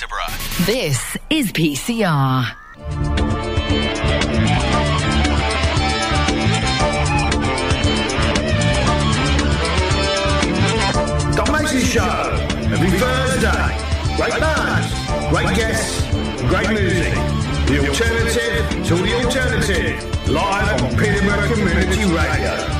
Peterborough. 0.00 0.64
This 0.64 1.16
is 1.28 1.52
PCR. 1.52 2.56
Doc 11.36 11.52
Mason 11.52 11.80
Show. 11.80 12.00
Every 12.72 12.90
Thursday. 12.98 13.76
Great 14.16 14.40
bands, 14.40 15.28
great 15.28 15.54
guests, 15.54 16.00
great 16.48 16.70
music. 16.70 17.12
The 17.66 17.86
alternative 17.86 18.86
to 18.86 18.94
the 18.94 19.22
alternative. 19.22 20.28
Live 20.30 20.82
on 20.82 20.96
Peterborough 20.96 21.54
Community 21.54 22.04
Radio. 22.14 22.79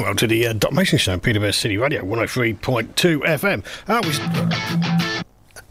Welcome 0.00 0.18
to 0.18 0.26
the 0.26 0.48
uh, 0.48 0.52
Doc 0.52 0.72
Mason 0.72 0.98
Show, 0.98 1.18
Peterborough 1.18 1.52
City 1.52 1.78
Radio, 1.78 2.02
103.2 2.04 3.20
FM. 3.22 3.64
That 3.86 4.04
ah, 4.04 4.06
was. 4.06 4.18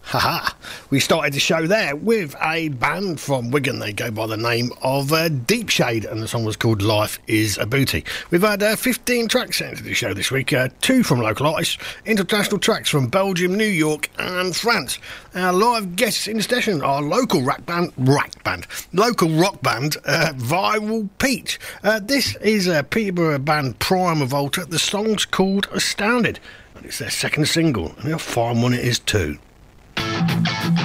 Ha 0.01 0.19
ha! 0.19 0.55
We 0.92 1.00
started 1.00 1.34
the 1.34 1.40
show 1.40 1.66
there 1.66 1.96
with 1.96 2.36
a 2.40 2.68
band 2.70 3.20
from 3.20 3.50
Wigan. 3.50 3.80
They 3.80 3.92
go 3.92 4.12
by 4.12 4.28
the 4.28 4.38
name 4.38 4.72
of 4.84 5.12
uh, 5.12 5.30
Deepshade, 5.30 6.10
and 6.10 6.22
the 6.22 6.28
song 6.28 6.46
was 6.46 6.56
called 6.56 6.84
Life 6.84 7.18
is 7.26 7.58
a 7.58 7.66
Booty. 7.66 8.06
We've 8.30 8.44
had 8.44 8.62
uh, 8.62 8.76
15 8.76 9.28
tracks 9.28 9.58
sent 9.58 9.78
to 9.78 9.84
the 9.84 9.96
show 9.96 10.14
this 10.14 10.30
week, 10.30 10.54
uh, 10.54 10.70
two 10.82 11.02
from 11.02 11.22
local 11.22 11.48
artists, 11.48 11.80
international 12.06 12.60
tracks 12.60 12.88
from 12.88 13.08
Belgium, 13.08 13.56
New 13.56 13.66
York, 13.66 14.12
and 14.20 14.56
France. 14.56 15.00
Our 15.34 15.54
live 15.54 15.96
guests 15.96 16.28
in 16.28 16.38
the 16.38 16.44
session 16.44 16.84
are 16.84 17.02
local 17.02 17.42
rock 17.42 17.66
band, 17.66 17.92
rock 17.98 18.44
band, 18.44 18.68
local 18.94 19.30
rock 19.30 19.64
band, 19.64 19.98
uh, 20.06 20.34
Viral 20.36 21.10
Peach. 21.18 21.60
Uh, 21.84 22.00
this 22.00 22.36
is 22.38 22.68
a 22.68 22.84
Peterborough 22.84 23.40
band 23.40 23.80
Prima 23.80 24.28
Volta. 24.28 24.66
The 24.66 24.78
song's 24.78 25.26
called 25.26 25.68
Astounded. 25.72 26.40
and 26.76 26.86
It's 26.86 27.00
their 27.00 27.10
second 27.10 27.48
single, 27.48 27.96
and 27.98 28.14
a 28.14 28.20
fine 28.20 28.62
one 28.62 28.74
it 28.76 28.86
is 28.86 29.00
too. 29.00 29.40
Thank 30.16 30.80
you. 30.80 30.85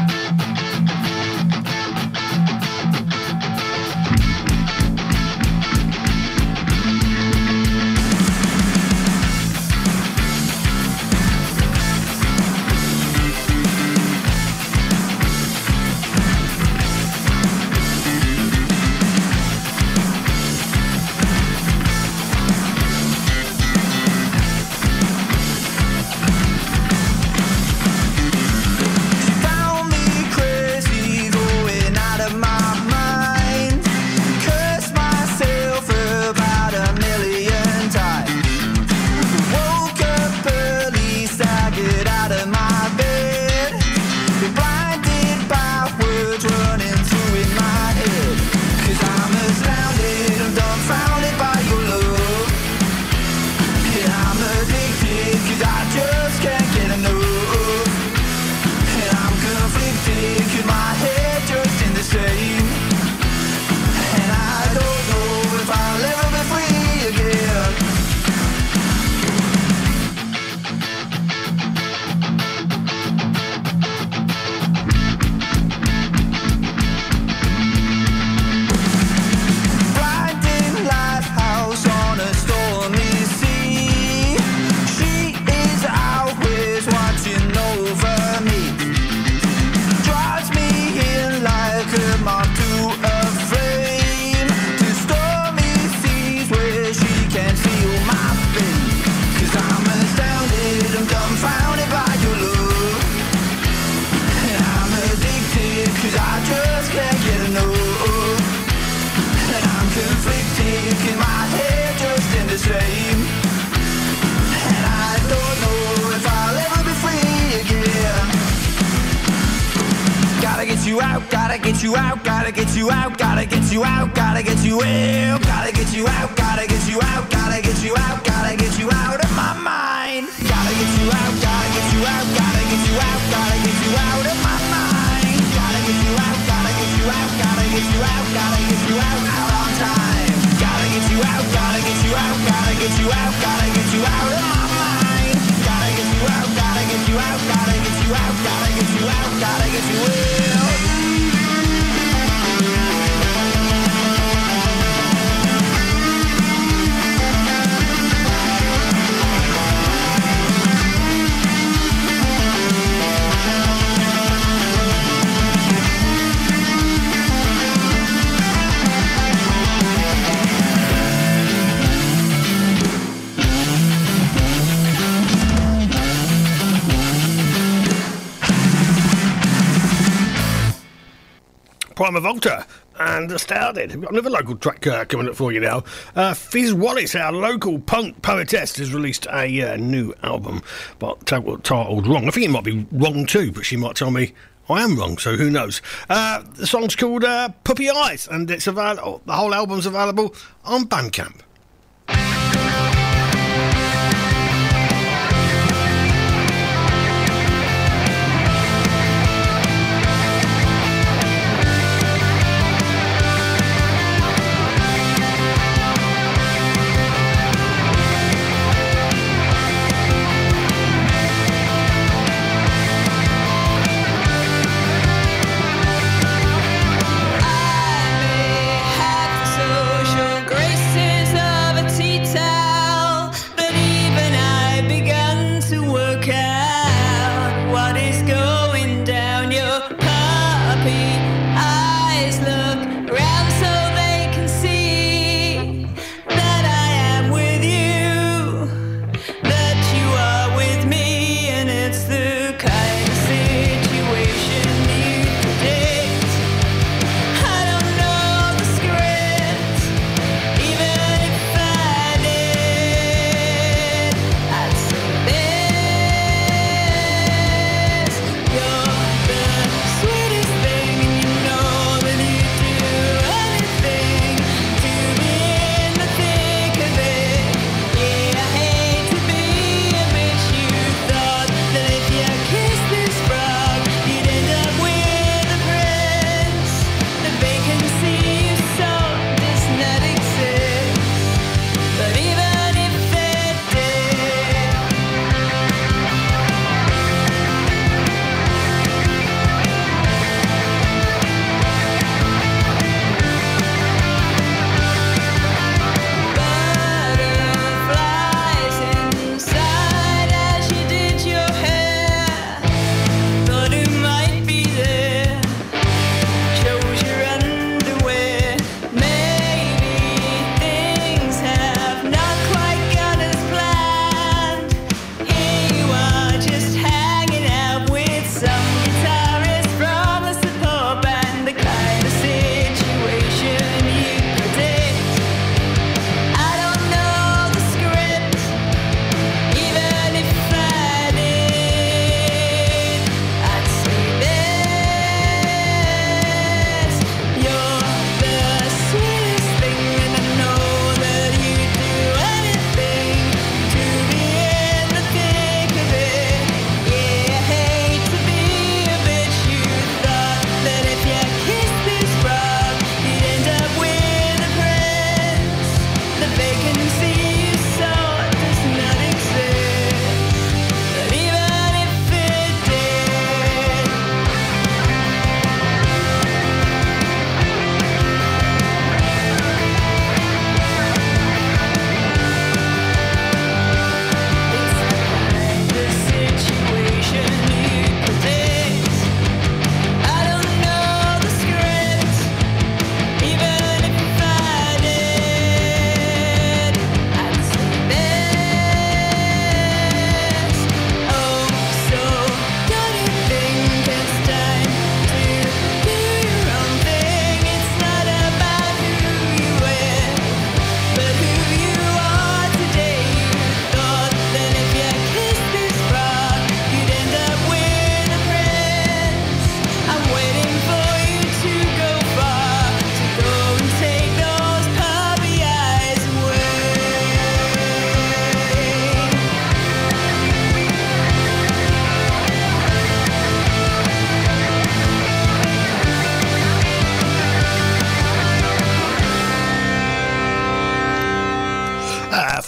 Prima 182.10 182.20
Volta 182.20 182.66
and 182.98 183.30
Astounded. 183.30 183.92
We've 183.92 184.00
got 184.00 184.10
another 184.10 184.30
local 184.30 184.56
track 184.56 184.84
uh, 184.84 185.04
coming 185.04 185.28
up 185.28 185.36
for 185.36 185.52
you 185.52 185.60
now. 185.60 185.84
Uh, 186.16 186.32
Fyzz 186.32 186.72
Wallis, 186.72 187.14
our 187.14 187.30
local 187.30 187.78
punk 187.78 188.20
poetess, 188.20 188.74
has 188.78 188.92
released 188.92 189.28
a 189.28 189.62
uh, 189.62 189.76
new 189.76 190.12
album, 190.24 190.60
but 190.98 191.24
titled 191.24 192.08
wrong. 192.08 192.26
I 192.26 192.32
think 192.32 192.46
it 192.46 192.50
might 192.50 192.64
be 192.64 192.84
wrong 192.90 193.26
too, 193.26 193.52
but 193.52 193.64
she 193.64 193.76
might 193.76 193.94
tell 193.94 194.10
me 194.10 194.32
I 194.68 194.82
am 194.82 194.98
wrong, 194.98 195.18
so 195.18 195.36
who 195.36 195.50
knows? 195.50 195.82
Uh, 196.08 196.42
the 196.56 196.66
song's 196.66 196.96
called 196.96 197.22
uh, 197.22 197.50
Puppy 197.62 197.88
Eyes, 197.88 198.26
and 198.26 198.50
it's 198.50 198.66
available. 198.66 199.22
The 199.24 199.34
whole 199.34 199.54
album's 199.54 199.86
available 199.86 200.34
on 200.64 200.86
Bandcamp. 200.86 201.42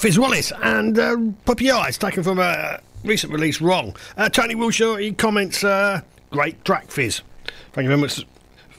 Fyzz 0.03 0.19
Wallis 0.19 0.51
and 0.65 0.99
uh, 0.99 1.17
Puppy 1.45 1.71
Eyes, 1.71 1.97
taken 1.97 2.25
from 2.25 2.41
a 2.41 2.81
recent 3.05 3.33
release, 3.33 3.61
Wrong. 3.61 3.95
Uh, 4.17 4.29
Tony 4.29 4.57
Wilshire, 4.57 4.99
he 4.99 5.13
comments, 5.13 5.63
uh, 5.63 6.01
great 6.33 6.65
track, 6.65 6.89
Fyzz. 6.89 7.21
Thank 7.73 7.85
you 7.85 7.89
very 7.89 8.01
much 8.01 8.27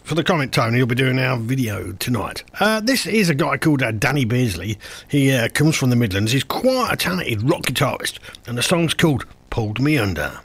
for 0.03 0.15
the 0.15 0.23
comment, 0.25 0.53
Tony. 0.53 0.79
You'll 0.79 0.87
be 0.87 0.95
doing 0.95 1.17
our 1.19 1.37
video 1.37 1.93
tonight. 1.93 2.43
Uh, 2.59 2.81
this 2.81 3.07
is 3.07 3.29
a 3.29 3.35
guy 3.35 3.55
called 3.55 3.81
uh, 3.81 3.91
Danny 3.91 4.25
Beardsley. 4.25 4.77
He 5.07 5.31
uh, 5.31 5.47
comes 5.47 5.77
from 5.77 5.91
the 5.91 5.95
Midlands. 5.95 6.33
He's 6.33 6.43
quite 6.43 6.89
a 6.91 6.97
talented 6.97 7.49
rock 7.49 7.61
guitarist, 7.61 8.19
and 8.45 8.57
the 8.57 8.61
song's 8.61 8.93
called 8.93 9.25
Pulled 9.49 9.79
Me 9.79 9.97
Under. 9.97 10.41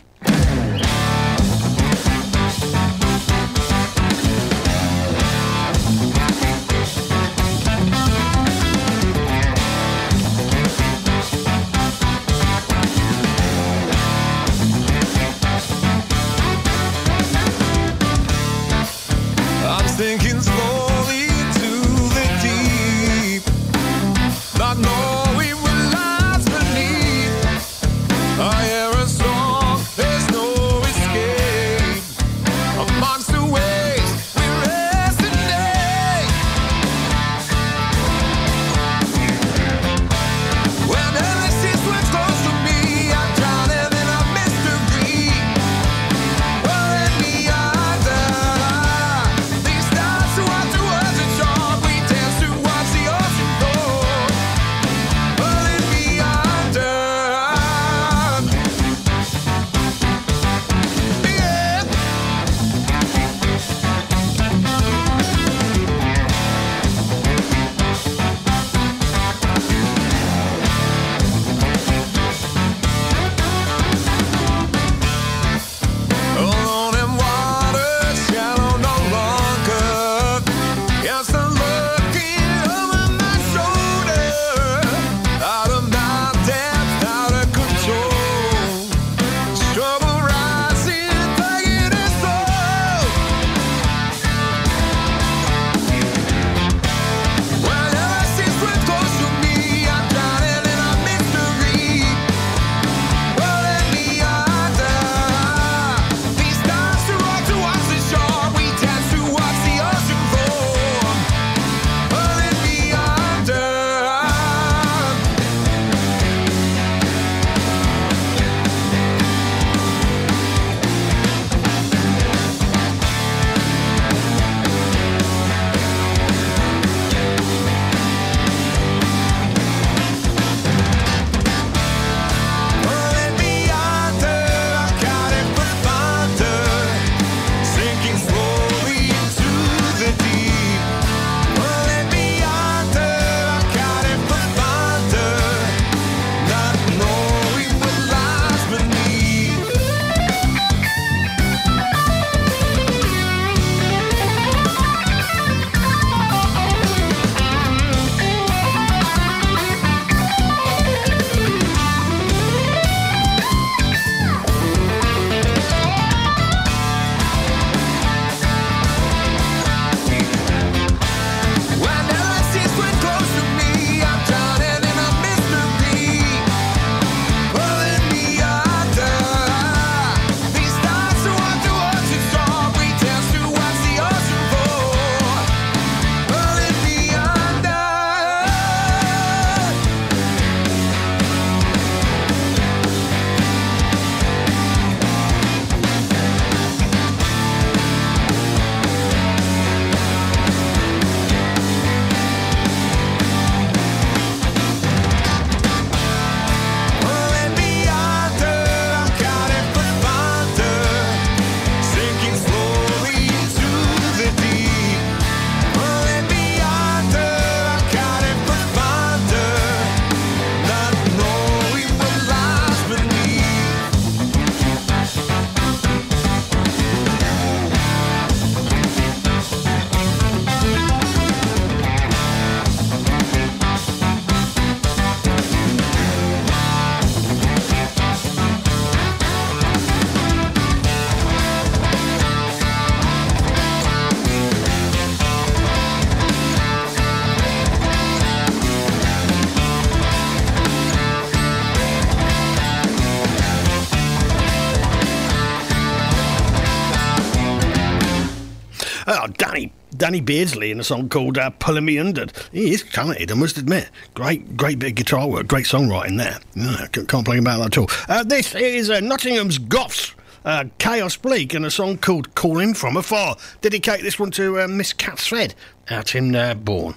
Danny 260.08 260.22
Beardsley 260.22 260.70
in 260.70 260.80
a 260.80 260.84
song 260.84 261.10
called 261.10 261.36
uh, 261.36 261.50
Pulling 261.50 261.84
Me 261.84 261.98
Under. 261.98 262.28
He 262.50 262.72
is 262.72 262.82
talented, 262.82 263.30
I 263.30 263.34
must 263.34 263.58
admit. 263.58 263.90
Great, 264.14 264.56
great 264.56 264.78
bit 264.78 264.88
of 264.88 264.94
guitar 264.94 265.28
work, 265.28 265.46
great 265.46 265.66
songwriting 265.66 266.16
there. 266.16 266.38
Yeah, 266.54 266.86
can't 266.86 267.06
can't 267.06 267.28
about 267.28 267.58
that 267.58 267.66
at 267.66 267.76
all. 267.76 267.90
Uh, 268.08 268.24
this 268.24 268.54
is 268.54 268.88
uh, 268.88 269.00
Nottingham's 269.00 269.58
Goths. 269.58 270.14
Uh, 270.46 270.64
Chaos 270.78 271.18
Bleak 271.18 271.52
and 271.52 271.66
a 271.66 271.70
song 271.70 271.98
called 271.98 272.34
Calling 272.34 272.72
From 272.72 272.96
Afar. 272.96 273.36
Dedicate 273.60 274.00
this 274.00 274.18
one 274.18 274.30
to 274.30 274.62
uh, 274.62 274.66
Miss 274.66 274.94
Cat 274.94 275.18
Thread 275.18 275.54
out 275.90 276.14
in 276.14 276.34
uh, 276.34 276.54
Bourne. 276.54 276.96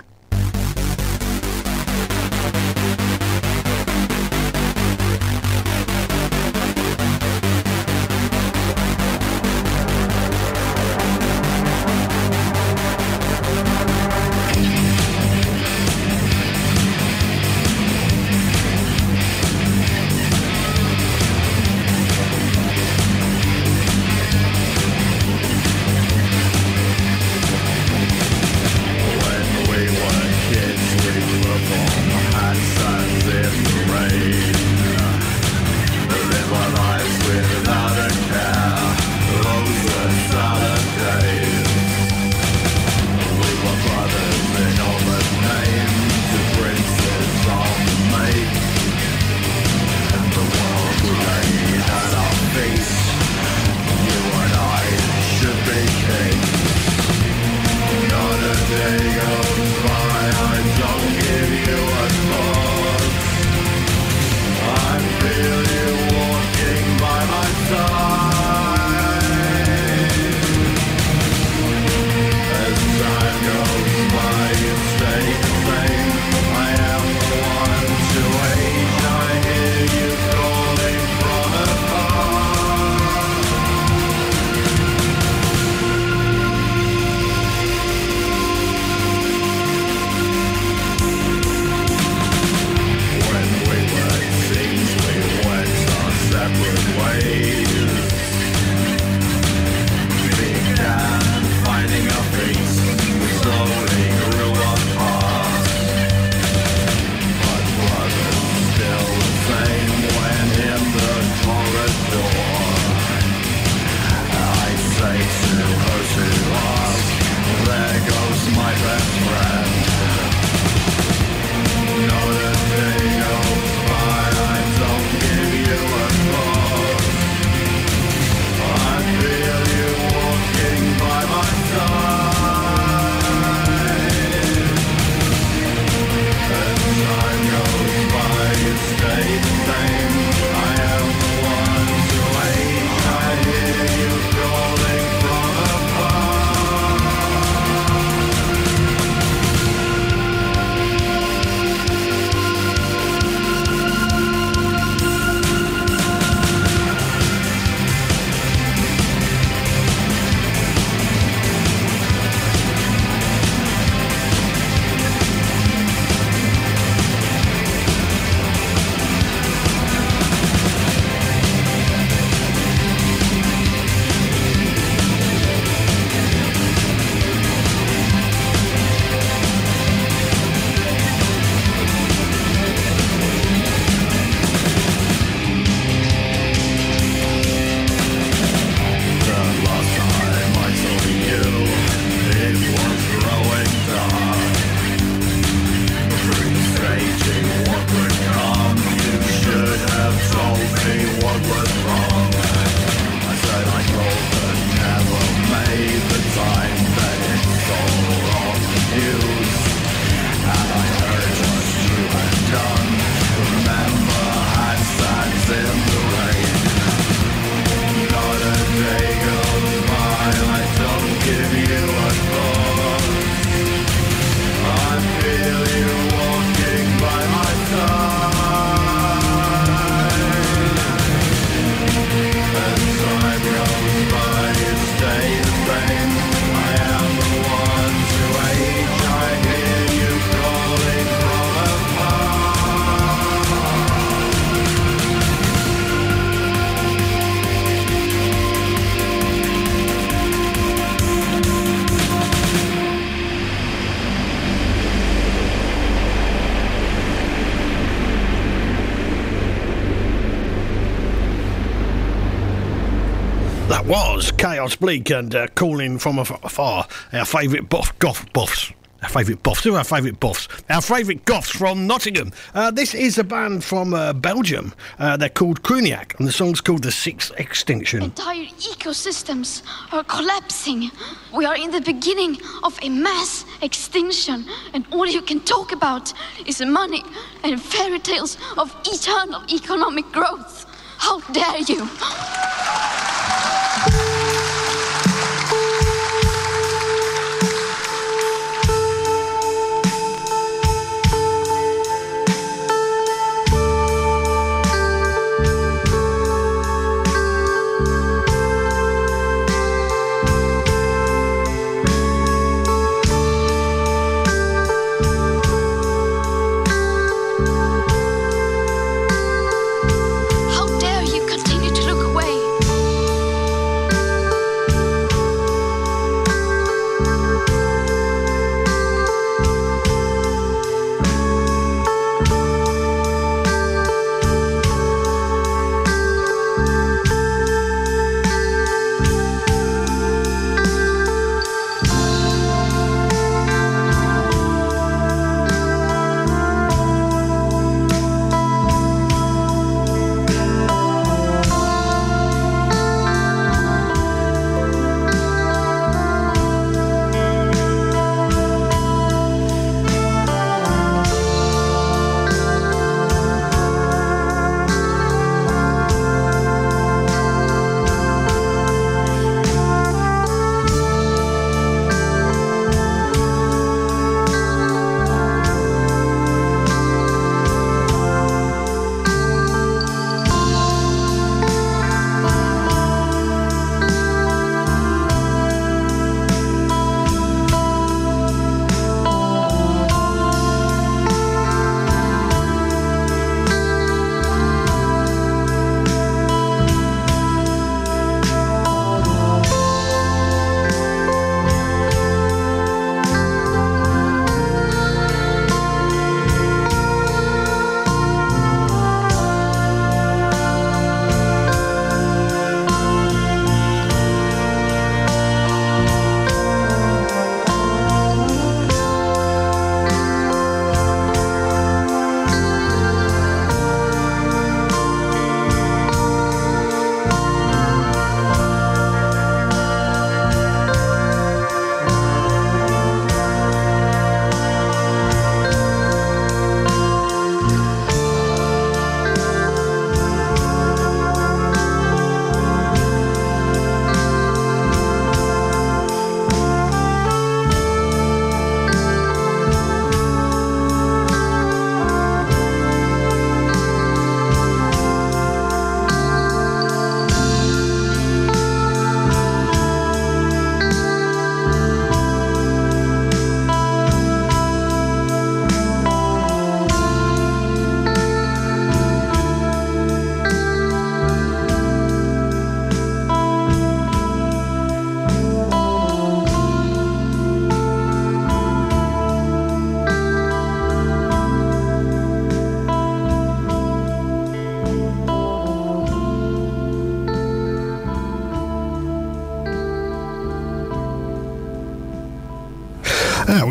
Chaos 264.61 264.75
Bleak 264.75 265.09
and 265.09 265.33
uh, 265.33 265.47
calling 265.55 265.97
from 265.97 266.19
afar 266.19 266.87
our 267.13 267.25
favourite 267.25 267.67
boff, 267.67 267.97
goth 267.97 268.31
boffs. 268.31 268.71
Our 269.01 269.09
favourite 269.09 269.41
boffs. 269.41 269.63
Who 269.63 269.73
are 269.73 269.79
our 269.79 269.83
favourite 269.83 270.19
boffs? 270.19 270.47
Our 270.69 270.83
favourite 270.83 271.25
goths 271.25 271.49
from 271.49 271.87
Nottingham. 271.87 272.31
Uh, 272.53 272.69
this 272.69 272.93
is 272.93 273.17
a 273.17 273.23
band 273.23 273.63
from 273.63 273.95
uh, 273.95 274.13
Belgium. 274.13 274.75
Uh, 274.99 275.17
they're 275.17 275.29
called 275.29 275.63
Crooniek 275.63 276.19
and 276.19 276.27
the 276.27 276.31
song's 276.31 276.61
called 276.61 276.83
The 276.83 276.91
Sixth 276.91 277.31
Extinction. 277.39 278.03
Entire 278.03 278.45
ecosystems 278.45 279.63
are 279.91 280.03
collapsing. 280.03 280.91
We 281.35 281.45
are 281.45 281.55
in 281.55 281.71
the 281.71 281.81
beginning 281.81 282.37
of 282.61 282.77
a 282.83 282.89
mass 282.89 283.45
extinction, 283.63 284.45
and 284.75 284.85
all 284.91 285.07
you 285.07 285.23
can 285.23 285.39
talk 285.39 285.71
about 285.71 286.13
is 286.45 286.61
money 286.61 287.01
and 287.43 287.59
fairy 287.59 287.97
tales 287.97 288.37
of 288.59 288.75
eternal 288.85 289.41
economic 289.51 290.05
growth. 290.11 290.67
How 290.99 291.19
dare 291.31 291.61
you! 291.61 291.89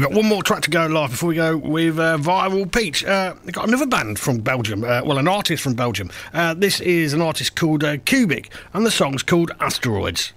We've 0.00 0.08
got 0.08 0.16
one 0.16 0.26
more 0.26 0.42
track 0.42 0.62
to 0.62 0.70
go 0.70 0.86
live 0.86 1.10
before 1.10 1.28
we 1.28 1.34
go 1.34 1.58
with 1.58 1.98
uh, 1.98 2.16
Viral 2.16 2.72
Peach. 2.72 3.04
Uh, 3.04 3.34
we've 3.44 3.52
got 3.52 3.68
another 3.68 3.84
band 3.84 4.18
from 4.18 4.38
Belgium, 4.38 4.82
uh, 4.82 5.02
well, 5.04 5.18
an 5.18 5.28
artist 5.28 5.62
from 5.62 5.74
Belgium. 5.74 6.10
Uh, 6.32 6.54
this 6.54 6.80
is 6.80 7.12
an 7.12 7.20
artist 7.20 7.54
called 7.54 7.84
uh, 7.84 7.98
Cubic, 8.06 8.50
and 8.72 8.86
the 8.86 8.90
song's 8.90 9.22
called 9.22 9.50
Asteroids. 9.60 10.32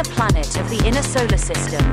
Minor 0.00 0.14
planet 0.14 0.56
of 0.58 0.70
the 0.70 0.82
inner 0.86 1.02
solar 1.02 1.36
system. 1.36 1.84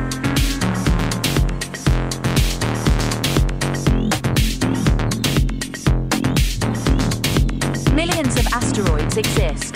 Millions 7.96 8.36
of 8.38 8.48
asteroids 8.54 9.18
exist. 9.18 9.67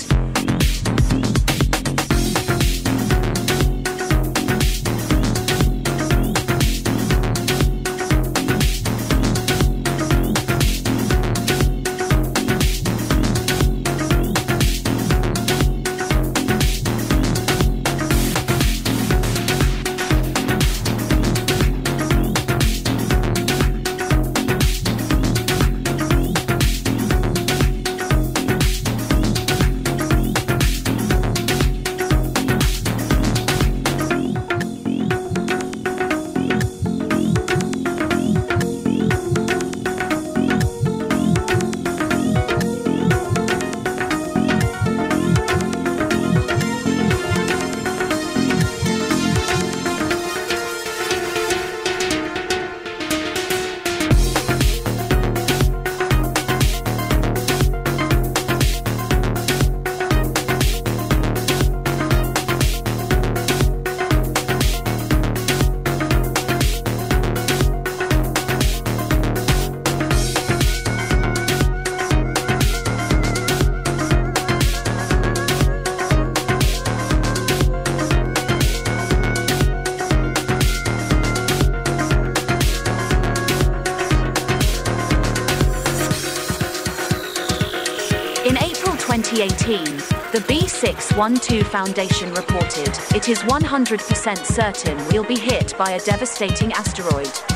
2018, 89.71 89.97
the 90.33 90.39
B612 90.47 91.63
Foundation 91.65 92.33
reported 92.33 92.89
it 93.15 93.29
is 93.29 93.39
100% 93.39 94.45
certain 94.45 94.97
we'll 95.07 95.23
be 95.23 95.39
hit 95.39 95.73
by 95.77 95.91
a 95.91 95.99
devastating 96.01 96.73
asteroid. 96.73 97.50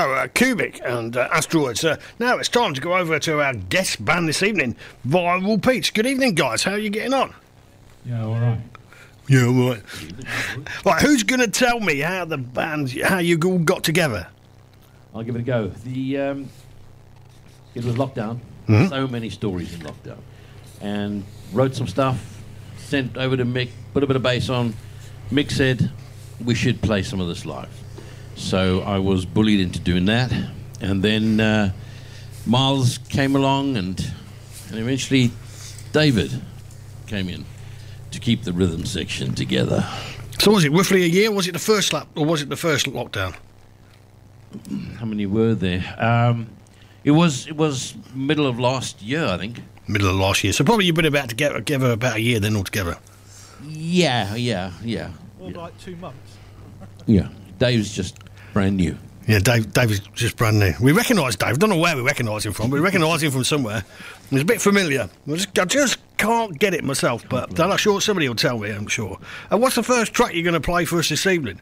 We 0.00 0.06
go, 0.06 0.14
uh, 0.14 0.28
Cubic 0.28 0.80
and 0.82 1.14
uh, 1.14 1.28
Asteroids. 1.30 1.84
Uh, 1.84 1.98
now 2.18 2.38
it's 2.38 2.48
time 2.48 2.72
to 2.72 2.80
go 2.80 2.96
over 2.96 3.18
to 3.18 3.42
our 3.42 3.52
guest 3.52 4.02
band 4.02 4.28
this 4.28 4.42
evening, 4.42 4.74
Viral 5.06 5.62
Peach. 5.62 5.92
Good 5.92 6.06
evening, 6.06 6.34
guys. 6.34 6.62
How 6.62 6.72
are 6.72 6.78
you 6.78 6.88
getting 6.88 7.12
on? 7.12 7.34
Yeah, 8.06 8.24
all 8.24 8.40
right. 8.40 8.58
Yeah, 9.28 9.44
all 9.44 9.68
right. 9.68 9.82
right, 10.86 11.02
who's 11.02 11.22
going 11.22 11.40
to 11.40 11.48
tell 11.48 11.80
me 11.80 11.98
how 11.98 12.24
the 12.24 12.38
band, 12.38 12.90
how 13.02 13.18
you 13.18 13.38
all 13.44 13.58
got 13.58 13.84
together? 13.84 14.26
I'll 15.14 15.22
give 15.22 15.36
it 15.36 15.40
a 15.40 15.42
go. 15.42 15.68
The 15.68 16.16
um, 16.18 16.48
it 17.74 17.84
was 17.84 17.96
lockdown. 17.96 18.38
Mhm. 18.68 18.88
So 18.88 19.06
many 19.06 19.28
stories 19.28 19.74
in 19.74 19.80
lockdown, 19.80 20.20
and 20.80 21.24
wrote 21.52 21.74
some 21.74 21.86
stuff. 21.86 22.42
Sent 22.78 23.18
over 23.18 23.36
to 23.36 23.44
Mick. 23.44 23.68
Put 23.92 24.02
a 24.02 24.06
bit 24.06 24.16
of 24.16 24.22
bass 24.22 24.48
on. 24.48 24.72
Mick 25.30 25.50
said 25.50 25.90
we 26.42 26.54
should 26.54 26.80
play 26.80 27.02
some 27.02 27.20
of 27.20 27.28
this 27.28 27.44
live. 27.44 27.79
So 28.40 28.80
I 28.80 28.98
was 28.98 29.24
bullied 29.26 29.60
into 29.60 29.78
doing 29.78 30.06
that, 30.06 30.32
and 30.80 31.02
then 31.02 31.40
uh, 31.40 31.72
Miles 32.46 32.98
came 33.08 33.36
along, 33.36 33.76
and 33.76 34.00
and 34.70 34.78
eventually 34.78 35.30
David 35.92 36.40
came 37.06 37.28
in 37.28 37.44
to 38.10 38.18
keep 38.18 38.42
the 38.42 38.52
rhythm 38.52 38.86
section 38.86 39.34
together. 39.34 39.86
So 40.38 40.50
was 40.50 40.64
it 40.64 40.72
roughly 40.72 41.04
a 41.04 41.06
year? 41.06 41.30
Was 41.30 41.46
it 41.46 41.52
the 41.52 41.58
first 41.58 41.92
lap, 41.92 42.08
or 42.16 42.24
was 42.24 42.42
it 42.42 42.48
the 42.48 42.56
first 42.56 42.86
lockdown? 42.86 43.36
how 44.98 45.04
many 45.06 45.26
were 45.26 45.54
there? 45.54 45.94
Um, 45.98 46.48
it 47.04 47.12
was 47.12 47.46
it 47.46 47.56
was 47.56 47.94
middle 48.14 48.46
of 48.46 48.58
last 48.58 49.00
year, 49.02 49.26
I 49.26 49.36
think. 49.36 49.60
Middle 49.86 50.08
of 50.08 50.16
last 50.16 50.42
year. 50.42 50.52
So 50.52 50.64
probably 50.64 50.86
you've 50.86 50.96
been 50.96 51.04
about 51.04 51.28
together, 51.28 51.56
together 51.56 51.92
about 51.92 52.16
a 52.16 52.20
year 52.20 52.40
then 52.40 52.56
altogether. 52.56 52.96
Yeah, 53.68 54.34
yeah, 54.34 54.72
yeah, 54.82 55.10
More 55.38 55.50
like 55.50 55.78
two 55.78 55.94
months. 55.96 56.38
yeah. 57.06 57.28
Dave's 57.58 57.94
just 57.94 58.16
brand 58.52 58.76
new. 58.76 58.96
Yeah, 59.26 59.38
Dave. 59.38 59.72
Dave 59.72 59.90
is 59.92 60.00
just 60.14 60.36
brand 60.36 60.58
new. 60.58 60.72
We 60.80 60.92
recognise 60.92 61.36
Dave. 61.36 61.58
Don't 61.58 61.70
know 61.70 61.76
where 61.76 61.94
we 61.94 62.02
recognise 62.02 62.44
him 62.44 62.52
from. 62.52 62.70
but 62.70 62.74
We 62.76 62.80
recognise 62.80 63.22
him 63.22 63.30
from 63.30 63.44
somewhere. 63.44 63.84
He's 64.30 64.40
a 64.40 64.44
bit 64.44 64.60
familiar. 64.60 65.08
I 65.28 65.34
just, 65.34 65.58
I 65.58 65.64
just 65.66 65.98
can't 66.16 66.58
get 66.58 66.74
it 66.74 66.82
myself. 66.82 67.24
But 67.28 67.60
I'm 67.60 67.68
not 67.68 67.78
sure 67.78 68.00
somebody 68.00 68.28
will 68.28 68.34
tell 68.34 68.58
me. 68.58 68.70
I'm 68.70 68.88
sure. 68.88 69.18
And 69.50 69.60
what's 69.60 69.76
the 69.76 69.82
first 69.82 70.12
track 70.14 70.34
you're 70.34 70.42
going 70.42 70.54
to 70.54 70.60
play 70.60 70.84
for 70.84 70.98
us 70.98 71.08
this 71.08 71.26
evening? 71.26 71.60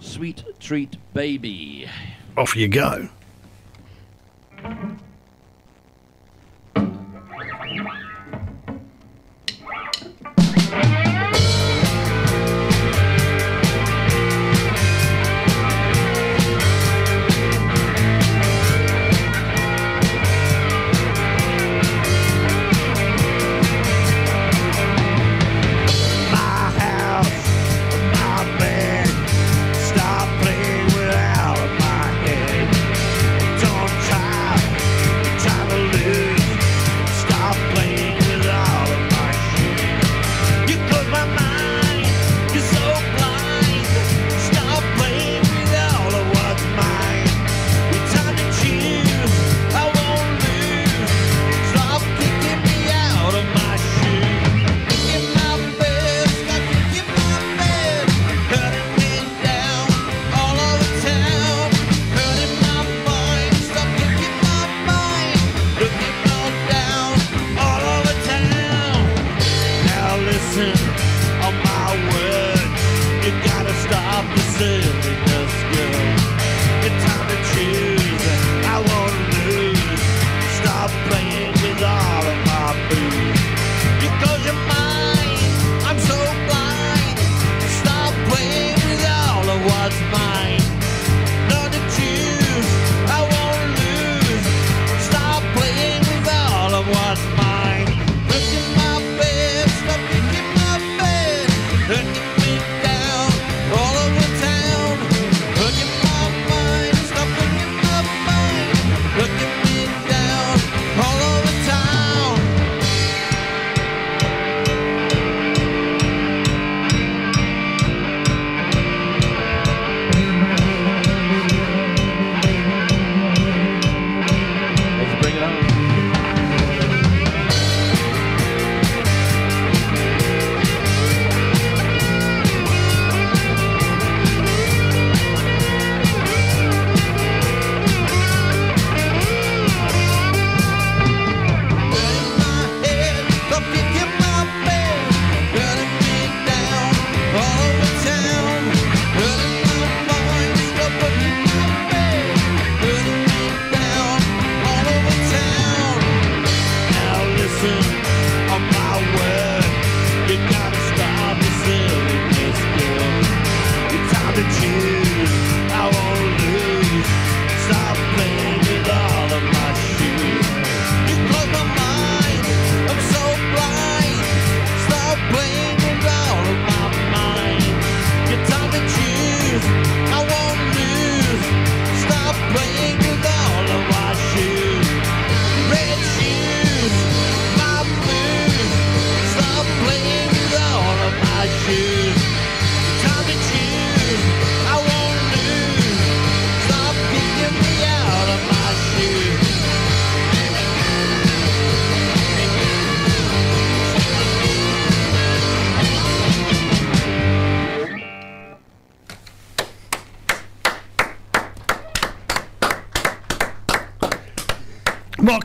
Sweet 0.00 0.42
treat 0.58 0.96
baby. 1.12 1.88
Off 2.36 2.56
you 2.56 2.68
go. 2.68 3.08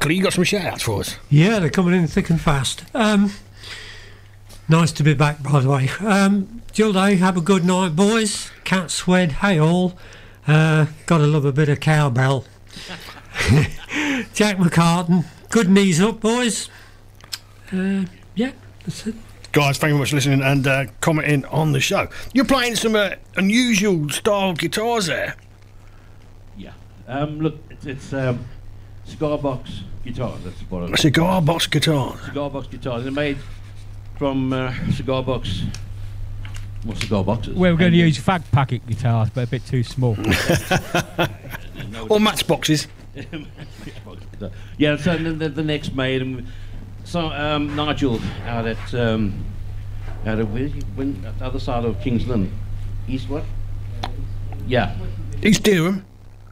Markley, 0.10 0.18
you 0.18 0.24
got 0.24 0.34
some 0.34 0.44
shout 0.44 0.66
outs 0.66 0.82
for 0.82 1.02
us? 1.02 1.18
Yeah, 1.30 1.60
they're 1.60 1.70
coming 1.70 1.94
in 1.94 2.08
thick 2.08 2.32
and 2.32 2.42
fast. 2.42 2.84
Um, 2.96 3.32
nice 4.68 4.92
to 4.94 5.04
be 5.04 5.14
back, 5.14 5.44
by 5.44 5.60
the 5.60 5.70
way. 5.70 5.88
Um, 6.00 6.64
Jill 6.72 6.94
Day, 6.94 7.18
have 7.18 7.38
a 7.38 7.42
good 7.42 7.64
night, 7.64 7.96
boys. 7.96 8.50
Cat 8.64 8.90
Swed, 8.90 9.34
hey 9.34 9.60
all. 9.60 9.94
Uh, 10.48 10.88
gotta 11.06 11.28
love 11.28 11.46
a 11.46 11.52
bit 11.52 11.70
of 11.70 11.80
cowbell. 11.80 12.46
Jack 14.34 14.58
McCartan, 14.58 15.26
good 15.52 15.70
knees 15.70 16.02
up, 16.02 16.22
boys. 16.22 16.72
Uh, 17.72 18.06
yeah, 18.34 18.54
that's 18.86 19.06
it. 19.06 19.16
Guys, 19.52 19.78
thank 19.78 19.92
you 19.92 19.94
very 19.94 20.00
much 20.00 20.10
for 20.10 20.16
listening 20.16 20.42
and 20.42 20.66
uh, 20.66 20.86
commenting 21.02 21.46
on 21.46 21.72
the 21.72 21.80
show. 21.80 22.08
You're 22.34 22.46
playing 22.46 22.78
some 22.78 22.96
uh, 22.96 23.12
unusual 23.36 24.10
style 24.10 24.54
guitars 24.54 25.06
there. 25.06 25.36
Yeah. 26.58 26.74
Um, 27.08 27.40
look, 27.42 27.60
it's, 27.70 27.86
it's 27.86 28.12
um, 28.12 28.44
cigar 29.06 29.38
box 29.38 29.84
guitars. 30.04 30.44
That's 30.44 30.60
what 30.70 30.84
it 30.84 30.94
is. 30.94 31.02
Cigar 31.02 31.42
box 31.42 31.68
guitars. 31.68 32.20
Cigar 32.26 32.50
box 32.50 32.68
guitars. 32.68 33.04
They're 33.04 33.12
made 33.12 33.38
from 34.18 34.54
uh, 34.54 34.74
cigar 34.92 35.24
box. 35.24 35.64
Well, 36.86 36.96
cigar 36.96 37.24
boxes. 37.24 37.56
We 37.56 37.70
were 37.72 37.78
going 37.78 37.92
to 37.92 37.98
use 37.98 38.18
fag 38.18 38.44
packet 38.52 38.86
guitars, 38.88 39.30
but 39.30 39.44
a 39.44 39.48
bit 39.48 39.66
too 39.66 39.84
small. 39.84 40.18
Or 42.10 42.20
matchboxes. 42.20 42.88
yeah, 44.78 44.96
so 44.98 45.18
then 45.18 45.40
the, 45.40 45.50
the 45.50 45.64
next 45.64 45.96
made 45.96 46.22
and 46.22 46.48
so 47.04 47.28
um, 47.32 47.76
Nigel 47.76 48.20
out 48.46 48.68
at 48.68 48.94
um, 48.94 49.44
out 50.26 50.40
of 50.40 50.54
where 50.54 50.70
went 50.96 51.26
at 51.26 51.40
the 51.40 51.46
other 51.46 51.60
side 51.60 51.86
of 51.86 52.00
Kingsland, 52.02 52.44
Lynn, 52.44 52.60
east 53.08 53.30
what? 53.30 53.44
Yeah, 54.68 54.96
East 55.42 55.64
Durham. 55.64 56.06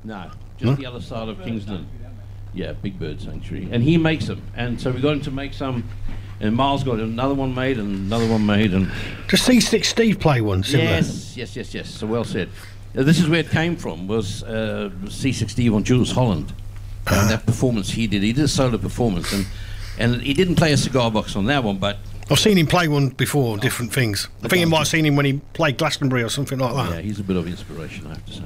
No, 0.03 0.31
just 0.57 0.65
No? 0.65 0.75
the 0.75 0.85
other 0.85 1.01
side 1.01 1.29
of 1.29 1.41
Kingsland. 1.43 1.87
Yeah, 2.57 2.73
Big 2.73 2.97
Bird 2.99 3.21
Sanctuary, 3.21 3.69
and 3.71 3.83
he 3.83 3.97
makes 3.97 4.25
them, 4.25 4.41
and 4.55 4.81
so 4.81 4.89
we 4.89 4.99
got 4.99 5.13
him 5.13 5.21
to 5.21 5.31
make 5.31 5.53
some. 5.53 5.87
And 6.39 6.55
Miles 6.55 6.83
got 6.83 6.99
another 6.99 7.33
one 7.33 7.53
made, 7.53 7.77
and 7.77 8.07
another 8.07 8.27
one 8.27 8.45
made, 8.45 8.73
and 8.73 8.91
Does 9.27 9.41
Seasick 9.41 9.85
Steve 9.85 10.19
play 10.19 10.41
one 10.41 10.63
similar? 10.63 10.89
yes, 10.89 11.37
yes, 11.37 11.55
yes, 11.55 11.73
yes. 11.73 11.89
So 11.89 12.07
well 12.07 12.23
said. 12.23 12.49
Uh, 12.95 13.03
this 13.03 13.19
is 13.19 13.27
where 13.29 13.39
it 13.41 13.49
came 13.51 13.75
from. 13.75 14.07
Was 14.07 14.43
uh, 14.43 14.89
Seasick 15.07 15.49
Steve 15.51 15.73
on 15.73 15.83
Jools 15.83 16.11
Holland, 16.11 16.51
and 17.05 17.29
that 17.29 17.45
performance 17.45 17.91
he 17.91 18.07
did. 18.07 18.23
He 18.23 18.33
did 18.33 18.45
a 18.45 18.47
solo 18.47 18.77
performance, 18.79 19.31
and 19.33 19.45
and 19.99 20.21
he 20.21 20.33
didn't 20.33 20.55
play 20.55 20.73
a 20.73 20.77
cigar 20.77 21.11
box 21.11 21.35
on 21.35 21.45
that 21.45 21.63
one, 21.63 21.77
but 21.77 21.97
I've 22.29 22.39
seen 22.39 22.57
him 22.57 22.67
play 22.67 22.87
one 22.87 23.09
before, 23.09 23.57
different 23.57 23.93
things. 23.93 24.27
I 24.43 24.47
think 24.47 24.61
you 24.61 24.67
might 24.67 24.79
have 24.79 24.87
seen 24.87 25.05
him 25.05 25.15
when 25.15 25.25
he 25.25 25.33
played 25.53 25.77
Glastonbury 25.77 26.23
or 26.23 26.29
something 26.29 26.59
like 26.59 26.73
that. 26.75 26.95
yeah, 26.95 27.01
he's 27.01 27.19
a 27.19 27.23
bit 27.23 27.35
of 27.37 27.47
inspiration, 27.47 28.05
I 28.07 28.09
have 28.09 28.25
to 28.25 28.33
say. 28.33 28.43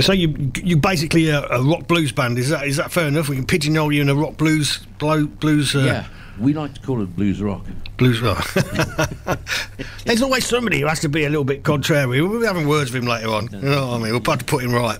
So 0.00 0.12
you 0.12 0.50
you 0.62 0.76
basically 0.78 1.28
a, 1.28 1.42
a 1.48 1.62
rock 1.62 1.86
blues 1.86 2.12
band. 2.12 2.38
Is 2.38 2.48
that 2.48 2.66
is 2.66 2.76
that 2.78 2.90
fair 2.90 3.08
enough? 3.08 3.28
We 3.28 3.36
can 3.36 3.46
pigeonhole 3.46 3.92
you 3.92 4.00
in 4.02 4.08
a 4.08 4.14
rock 4.14 4.36
blues 4.38 4.78
blow, 4.98 5.26
blues. 5.26 5.74
Uh, 5.76 5.80
yeah, 5.80 6.06
we 6.40 6.54
like 6.54 6.74
to 6.74 6.80
call 6.80 7.02
it 7.02 7.14
blues 7.14 7.42
rock. 7.42 7.66
Blues 7.98 8.20
rock. 8.22 8.50
There's 10.06 10.22
always 10.22 10.46
somebody 10.46 10.80
who 10.80 10.86
has 10.86 11.00
to 11.00 11.08
be 11.08 11.24
a 11.24 11.28
little 11.28 11.44
bit 11.44 11.62
contrary. 11.62 12.22
We'll 12.22 12.40
be 12.40 12.46
having 12.46 12.66
words 12.66 12.90
with 12.92 13.02
him 13.02 13.08
later 13.08 13.28
on. 13.28 13.48
You 13.52 13.60
know 13.60 13.86
what 13.88 13.94
I 13.94 13.98
mean? 14.02 14.12
We'll 14.12 14.22
have 14.24 14.38
to 14.38 14.44
put 14.44 14.64
him 14.64 14.72
right. 14.72 14.98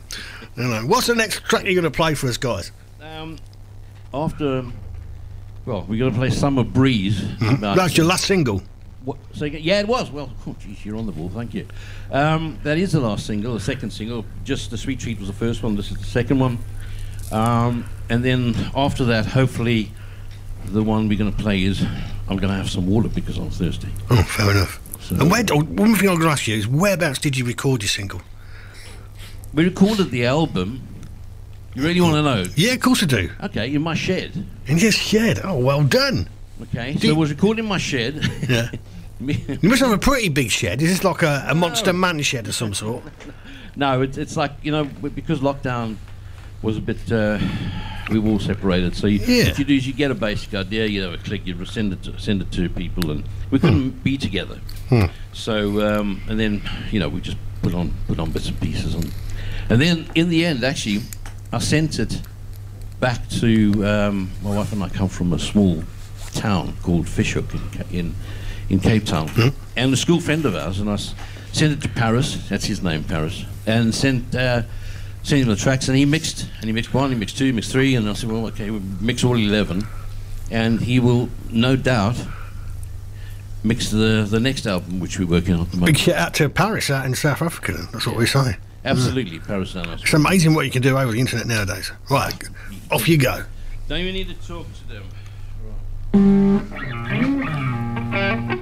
You 0.57 0.65
know. 0.65 0.83
What's 0.83 1.07
the 1.07 1.15
next 1.15 1.43
track 1.45 1.65
you're 1.65 1.73
going 1.75 1.85
to 1.85 1.91
play 1.91 2.15
for 2.15 2.29
us, 2.29 2.37
guys? 2.37 2.71
Um, 3.01 3.39
after, 4.13 4.65
well, 5.65 5.87
we're 5.89 5.99
going 5.99 6.13
to 6.13 6.19
play 6.19 6.29
Summer 6.31 6.65
Breeze. 6.65 7.25
about- 7.41 7.77
That's 7.77 7.97
your 7.97 8.05
last 8.07 8.25
single. 8.27 8.63
What, 9.05 9.17
so 9.35 9.45
yeah, 9.47 9.81
it 9.81 9.89
was. 9.89 10.11
Well, 10.11 10.31
oh, 10.47 10.55
geez, 10.61 10.85
you're 10.85 10.97
on 10.97 11.07
the 11.07 11.13
ball. 11.13 11.29
Thank 11.29 11.55
you. 11.55 11.67
Um, 12.11 12.59
that 12.63 12.79
is 12.79 12.93
the 12.93 13.01
last 13.01 13.27
single, 13.27 13.55
the 13.55 13.61
second 13.61 13.91
single. 13.91 14.25
Just 14.45 14.71
the 14.71 14.79
Sweet 14.79 15.01
Treat 15.01 15.19
was 15.19 15.29
the 15.29 15.35
first 15.35 15.63
one. 15.63 15.75
This 15.77 15.91
is 15.91 15.97
the 15.99 16.05
second 16.05 16.39
one. 16.39 16.59
Um, 17.33 17.87
and 18.09 18.25
then 18.25 18.55
after 18.77 19.05
that, 19.07 19.27
hopefully, 19.27 19.91
the 20.67 20.83
one 20.83 21.09
we're 21.09 21.19
going 21.19 21.33
to 21.33 21.43
play 21.43 21.63
is 21.65 21.83
I'm 22.29 22.37
going 22.37 22.51
to 22.51 22.55
have 22.55 22.71
some 22.71 22.87
water 22.87 23.09
because 23.09 23.39
I'm 23.39 23.51
thirsty. 23.51 23.89
Oh, 24.11 24.23
fair 24.23 24.51
enough. 24.53 24.81
So- 25.01 25.17
And 25.17 25.31
where? 25.31 25.43
oh, 25.51 25.61
One 25.63 25.95
thing 25.97 26.09
I'm 26.09 26.15
going 26.17 26.21
to 26.21 26.29
ask 26.29 26.47
you 26.47 26.57
is 26.57 26.69
whereabouts 26.69 27.19
did 27.19 27.37
you 27.37 27.45
record 27.45 27.83
your 27.83 27.89
single? 27.89 28.21
We 29.53 29.65
recorded 29.65 30.11
the 30.11 30.27
album. 30.27 30.81
You 31.75 31.83
really 31.83 32.01
want 32.01 32.15
to 32.15 32.23
know? 32.23 32.45
Yeah, 32.55 32.73
of 32.75 32.81
course 32.81 33.03
I 33.03 33.07
do. 33.07 33.31
Okay, 33.45 33.75
in 33.75 33.83
my 33.83 33.95
shed. 33.95 34.47
In 34.67 34.79
your 34.79 34.93
shed. 34.93 35.41
Oh, 35.43 35.59
well 35.59 35.83
done. 35.83 36.29
Okay, 36.63 36.97
so 36.97 37.09
it 37.09 37.17
was 37.17 37.31
recorded 37.31 37.63
in 37.63 37.69
my 37.69 37.79
shed. 37.79 38.23
Yeah. 38.49 38.71
You 39.63 39.69
must 39.69 39.81
have 39.83 39.93
a 39.93 39.99
pretty 39.99 40.29
big 40.29 40.51
shed. 40.51 40.83
Is 40.83 40.91
this 40.91 41.05
like 41.05 41.23
a, 41.23 41.47
a 41.49 41.55
monster 41.55 41.93
man 41.93 42.21
shed 42.23 42.47
of 42.49 42.55
some 42.55 42.75
sort? 42.75 43.03
No, 43.77 44.03
it's, 44.03 44.19
it's 44.19 44.37
like 44.37 44.53
you 44.63 44.73
know 44.73 44.85
because 44.85 45.41
lockdown 45.41 45.97
was 46.63 46.77
a 46.77 46.81
bit. 46.81 47.11
Uh, 47.11 47.39
we 48.11 48.19
were 48.19 48.31
all 48.31 48.39
separated, 48.41 48.95
so 48.97 49.07
you, 49.07 49.21
Yeah. 49.21 49.49
what 49.51 49.59
you 49.59 49.65
do 49.65 49.75
is 49.75 49.87
you 49.87 49.93
get 49.93 50.11
a 50.11 50.15
basic 50.15 50.53
idea, 50.55 50.87
you 50.87 51.03
have 51.03 51.15
a 51.15 51.19
click, 51.19 51.47
you 51.47 51.65
send 51.65 51.93
it 51.93 52.03
to, 52.03 52.19
send 52.19 52.43
it 52.43 52.51
to 52.53 52.69
people, 52.69 53.11
and 53.11 53.25
we 53.51 53.59
couldn't 53.59 54.03
be 54.05 54.19
together. 54.19 54.59
Hmm. 54.89 55.05
So 55.33 55.81
um, 56.01 56.21
and 56.29 56.39
then 56.39 56.63
you 56.91 57.01
know 57.01 57.09
we 57.09 57.21
just 57.21 57.39
put 57.63 57.75
on 57.75 57.93
put 58.09 58.19
on 58.19 58.31
bits 58.33 58.49
and 58.49 58.61
pieces, 58.61 58.95
and 58.95 59.13
and 59.71 59.81
then 59.81 60.07
in 60.15 60.29
the 60.29 60.45
end, 60.45 60.65
actually, 60.65 61.03
I 61.53 61.59
sent 61.59 61.99
it 61.99 62.21
back 63.01 63.29
to 63.41 63.85
um, 63.87 64.31
my 64.43 64.55
wife 64.57 64.73
and 64.73 64.83
I 64.83 64.89
come 64.89 65.09
from 65.09 65.33
a 65.33 65.39
small 65.39 65.83
town 66.35 66.75
called 66.83 67.09
Fish 67.09 67.33
Hoek 67.35 67.53
in 67.55 67.99
in, 67.99 68.15
in 68.69 68.81
Cape 68.81 69.05
Town, 69.05 69.31
and 69.77 69.93
a 69.93 69.97
school 69.97 70.21
friend 70.21 70.45
of 70.47 70.55
ours, 70.55 70.81
and 70.81 70.89
I 70.91 70.95
s- 70.95 71.15
sent 71.53 71.73
it 71.73 71.83
to 71.83 71.89
Paris. 71.89 72.49
That's 72.49 72.65
his 72.65 72.83
name, 72.83 73.05
Paris, 73.05 73.45
and 73.67 73.95
sent. 73.95 74.35
Uh, 74.35 74.63
Sent 75.25 75.41
him 75.43 75.49
the 75.51 75.55
tracks, 75.55 75.87
and 75.87 75.97
he 75.97 76.05
mixed, 76.05 76.49
and 76.57 76.65
he 76.65 76.73
mixed 76.73 76.93
one, 76.93 77.11
he 77.13 77.17
mixed 77.17 77.39
two, 77.39 77.45
he 77.45 77.53
mixed 77.53 77.71
three, 77.71 77.95
and 77.95 78.09
I 78.11 78.13
said, 78.15 78.29
"Well, 78.29 78.45
okay, 78.49 78.71
we'll 78.73 78.83
mix 79.01 79.23
all 79.23 79.37
eleven, 79.37 79.87
and 80.51 80.81
he 80.81 80.99
will 80.99 81.29
no 81.49 81.77
doubt 81.77 82.17
mix 83.63 83.89
the 83.91 84.27
the 84.29 84.41
next 84.41 84.67
album, 84.67 84.99
which 84.99 85.21
we're 85.21 85.27
working 85.29 85.55
on 85.55 85.61
at 85.61 85.67
the 85.71 85.77
Big 85.77 85.81
moment. 85.81 85.99
shout 86.01 86.17
out 86.17 86.35
to 86.35 86.49
Paris 86.49 86.91
out 86.91 87.07
in 87.07 87.15
South 87.15 87.41
Africa. 87.41 87.71
then. 87.71 87.87
That's 87.93 88.05
what 88.05 88.17
we 88.17 88.27
say. 88.27 88.57
Absolutely, 88.85 89.39
Paris 89.39 89.75
Danos. 89.75 90.03
It's 90.03 90.13
amazing 90.13 90.55
what 90.55 90.65
you 90.65 90.73
can 90.73 90.83
do 90.83 90.99
over 90.99 91.13
the 91.13 91.21
internet 91.21 91.47
nowadays. 91.47 91.93
Right, 92.11 92.35
off 92.91 93.09
you 93.09 93.17
go. 93.17 93.45
Don't 93.87 94.01
even 94.01 94.15
need 94.15 94.27
to 94.29 94.35
talk 94.45 94.67
to 94.75 94.89
them. 94.89 95.05
I 98.15 98.59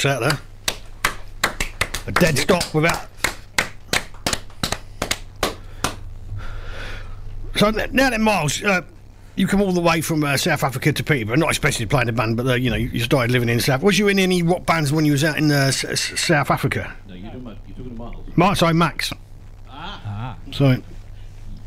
Us 0.00 0.06
out 0.06 0.20
there. 0.20 1.12
A 2.06 2.12
dead 2.12 2.38
stop 2.38 2.72
without. 2.72 3.06
So 7.56 7.68
now 7.70 8.08
then, 8.08 8.22
Miles, 8.22 8.62
uh, 8.64 8.80
you 9.36 9.46
come 9.46 9.60
all 9.60 9.72
the 9.72 9.80
way 9.82 10.00
from 10.00 10.24
uh, 10.24 10.38
South 10.38 10.64
Africa 10.64 10.94
to 10.94 11.04
Peterborough, 11.04 11.36
not 11.36 11.50
especially 11.50 11.84
playing 11.84 12.08
a 12.08 12.12
band, 12.12 12.38
but 12.38 12.46
uh, 12.46 12.54
you 12.54 12.70
know 12.70 12.76
you 12.76 13.00
started 13.00 13.30
living 13.30 13.50
in 13.50 13.60
South. 13.60 13.82
Was 13.82 13.98
you 13.98 14.08
in 14.08 14.18
any 14.18 14.42
rock 14.42 14.64
bands 14.64 14.90
when 14.90 15.04
you 15.04 15.12
was 15.12 15.22
out 15.22 15.36
in 15.36 15.50
uh, 15.52 15.54
S- 15.66 15.84
S- 15.84 16.18
South 16.18 16.50
Africa? 16.50 16.96
No, 17.06 17.12
you're 17.14 17.26
talking 17.26 17.40
about, 17.42 17.56
you're 17.66 17.76
talking 17.76 17.92
about 17.92 18.12
Miles. 18.14 18.36
Mark, 18.36 18.56
sorry, 18.56 18.72
Max. 18.74 19.12
Ah. 19.68 20.36
Sorry. 20.50 20.82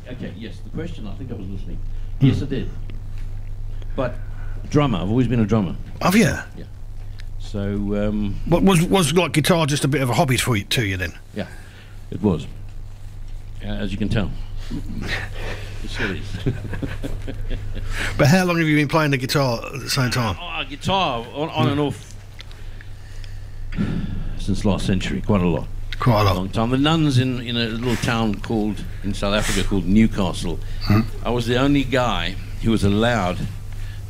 Okay, 0.09 0.33
yes, 0.35 0.57
the 0.63 0.71
question, 0.71 1.05
I 1.07 1.13
think 1.15 1.29
I 1.31 1.35
was 1.35 1.47
listening. 1.47 1.77
Yes, 2.19 2.41
I 2.41 2.45
did. 2.45 2.69
But 3.95 4.15
drummer, 4.71 4.97
I've 4.97 5.09
always 5.09 5.27
been 5.27 5.39
a 5.41 5.45
drummer. 5.45 5.75
Have 6.01 6.15
you? 6.15 6.23
Yeah. 6.57 6.63
So, 7.53 7.61
um, 8.09 8.35
What 8.47 8.63
was 8.63 8.81
was 8.81 9.13
like 9.13 9.31
guitar 9.33 9.67
just 9.67 9.85
a 9.85 9.87
bit 9.87 10.01
of 10.01 10.09
a 10.09 10.13
hobby 10.15 10.37
for 10.37 10.57
you, 10.57 10.63
to 10.63 10.83
you 10.87 10.97
then? 10.97 11.13
yeah, 11.35 11.45
it 12.09 12.19
was. 12.19 12.47
Uh, 13.63 13.67
as 13.67 13.91
you 13.91 13.97
can 13.99 14.09
tell. 14.09 14.31
it 14.71 15.87
still 15.87 16.15
is. 16.15 16.25
But 18.17 18.27
how 18.27 18.43
long 18.45 18.57
have 18.57 18.67
you 18.67 18.75
been 18.75 18.87
playing 18.87 19.11
the 19.11 19.17
guitar 19.17 19.63
at 19.67 19.79
the 19.81 19.89
same 19.89 20.09
time? 20.09 20.35
Oh, 20.41 20.63
guitar, 20.67 21.27
on, 21.35 21.49
on 21.49 21.69
and 21.69 21.79
off. 21.79 22.15
Since 24.39 24.65
last 24.65 24.87
century, 24.87 25.21
quite 25.21 25.41
a 25.41 25.47
lot. 25.47 25.67
Quite 25.99 26.21
a 26.21 26.23
lot. 26.23 26.35
long 26.37 26.49
time. 26.49 26.71
The 26.71 26.77
nuns 26.79 27.19
in, 27.19 27.39
in 27.39 27.55
a 27.55 27.65
little 27.65 27.95
town 27.97 28.33
called 28.41 28.83
in 29.03 29.13
South 29.13 29.35
Africa 29.35 29.67
called 29.67 29.85
Newcastle. 29.85 30.59
I 31.23 31.29
was 31.29 31.45
the 31.45 31.57
only 31.57 31.83
guy 31.83 32.31
who 32.63 32.71
was 32.71 32.83
allowed 32.83 33.37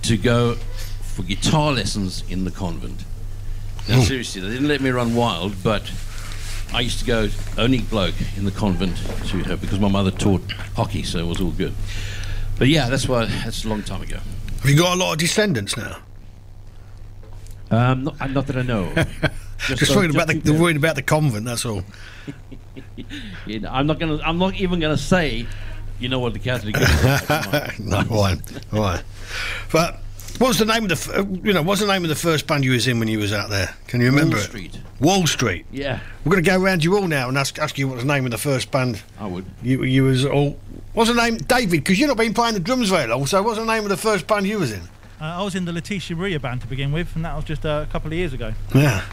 to 0.03 0.17
go 0.17 0.55
for 1.01 1.23
guitar 1.23 1.73
lessons 1.73 2.23
in 2.29 2.45
the 2.45 2.51
convent. 2.51 3.03
Now, 3.89 3.99
seriously, 4.01 4.41
they 4.41 4.49
didn't 4.49 4.67
let 4.67 4.81
me 4.81 4.89
run 4.91 5.13
wild, 5.15 5.61
but 5.63 5.91
I 6.73 6.81
used 6.81 6.99
to 6.99 7.05
go 7.05 7.29
only 7.57 7.79
bloke 7.81 8.15
in 8.37 8.45
the 8.45 8.51
convent 8.51 8.97
to 8.97 9.37
her 9.43 9.57
because 9.57 9.79
my 9.79 9.89
mother 9.89 10.11
taught 10.11 10.41
hockey, 10.75 11.03
so 11.03 11.19
it 11.19 11.27
was 11.27 11.41
all 11.41 11.51
good. 11.51 11.73
But 12.57 12.67
yeah, 12.69 12.89
that's 12.89 13.07
why 13.07 13.25
that's 13.25 13.65
a 13.65 13.69
long 13.69 13.83
time 13.83 14.01
ago. 14.01 14.17
Have 14.61 14.69
you 14.69 14.77
got 14.77 14.95
a 14.95 14.99
lot 14.99 15.13
of 15.13 15.19
descendants 15.19 15.75
now? 15.75 15.97
Um, 17.71 18.03
not, 18.05 18.31
not 18.31 18.47
that 18.47 18.55
I 18.57 18.61
know. 18.61 18.93
Just, 19.67 19.87
so- 19.87 19.95
worried 19.97 20.11
about 20.11 20.27
the, 20.27 20.51
worried 20.53 20.77
about 20.77 20.95
the 20.95 21.01
convent. 21.01 21.45
That's 21.45 21.65
all. 21.65 21.83
You 23.45 23.59
know, 23.59 23.69
I'm 23.69 23.85
not 23.85 23.99
gonna. 23.99 24.19
I'm 24.23 24.39
not 24.39 24.55
even 24.55 24.79
gonna 24.79 24.97
say. 24.97 25.45
You 25.99 26.09
know 26.09 26.19
what 26.19 26.33
the 26.33 26.39
Catholic 26.39 26.75
is. 26.79 27.79
no, 27.79 28.01
why? 28.03 28.35
Why? 28.71 29.01
But 29.71 29.99
what's 30.39 30.59
the 30.59 30.65
name 30.65 30.83
of 30.83 30.89
the? 30.89 30.95
f- 30.95 31.09
uh, 31.09 31.25
You 31.43 31.53
know, 31.53 31.61
what's 31.61 31.81
the 31.81 31.87
name 31.87 32.03
of 32.03 32.09
the 32.09 32.15
first 32.15 32.47
band 32.47 32.63
you 32.65 32.71
was 32.71 32.87
in 32.87 32.99
when 32.99 33.07
you 33.07 33.19
was 33.19 33.33
out 33.33 33.49
there? 33.49 33.73
Can 33.87 34.01
you 34.01 34.07
remember 34.07 34.35
Wall 34.35 34.43
it? 34.43 34.47
Street. 34.47 34.79
Wall 34.99 35.27
Street. 35.27 35.65
Yeah. 35.71 35.99
We're 36.25 36.31
going 36.31 36.43
to 36.43 36.49
go 36.49 36.61
around 36.61 36.83
you 36.83 36.95
all 36.97 37.07
now 37.07 37.27
and 37.29 37.37
ask 37.37 37.59
ask 37.59 37.77
you 37.77 37.87
what 37.87 37.99
the 37.99 38.05
name 38.05 38.25
of 38.25 38.31
the 38.31 38.37
first 38.37 38.71
band. 38.71 39.01
I 39.19 39.27
would. 39.27 39.45
You 39.61 39.83
you 39.83 40.03
was 40.03 40.25
all. 40.25 40.57
What's 40.93 41.09
the 41.09 41.15
name, 41.15 41.37
David? 41.37 41.79
Because 41.83 41.99
you've 41.99 42.07
not 42.07 42.17
been 42.17 42.33
playing 42.33 42.53
the 42.53 42.59
drums 42.59 42.89
very 42.89 43.07
long. 43.07 43.25
So 43.25 43.41
what's 43.41 43.57
the 43.57 43.65
name 43.65 43.83
of 43.83 43.89
the 43.89 43.97
first 43.97 44.27
band 44.27 44.45
you 44.47 44.59
was 44.59 44.71
in? 44.71 44.81
Uh, 45.21 45.25
I 45.39 45.41
was 45.43 45.55
in 45.55 45.65
the 45.65 45.71
Letitia 45.73 46.15
Maria 46.17 46.39
band 46.39 46.61
to 46.61 46.67
begin 46.67 46.91
with, 46.91 47.15
and 47.15 47.23
that 47.25 47.35
was 47.35 47.45
just 47.45 47.65
uh, 47.65 47.85
a 47.87 47.91
couple 47.91 48.07
of 48.07 48.13
years 48.13 48.33
ago. 48.33 48.53
Yeah. 48.75 49.03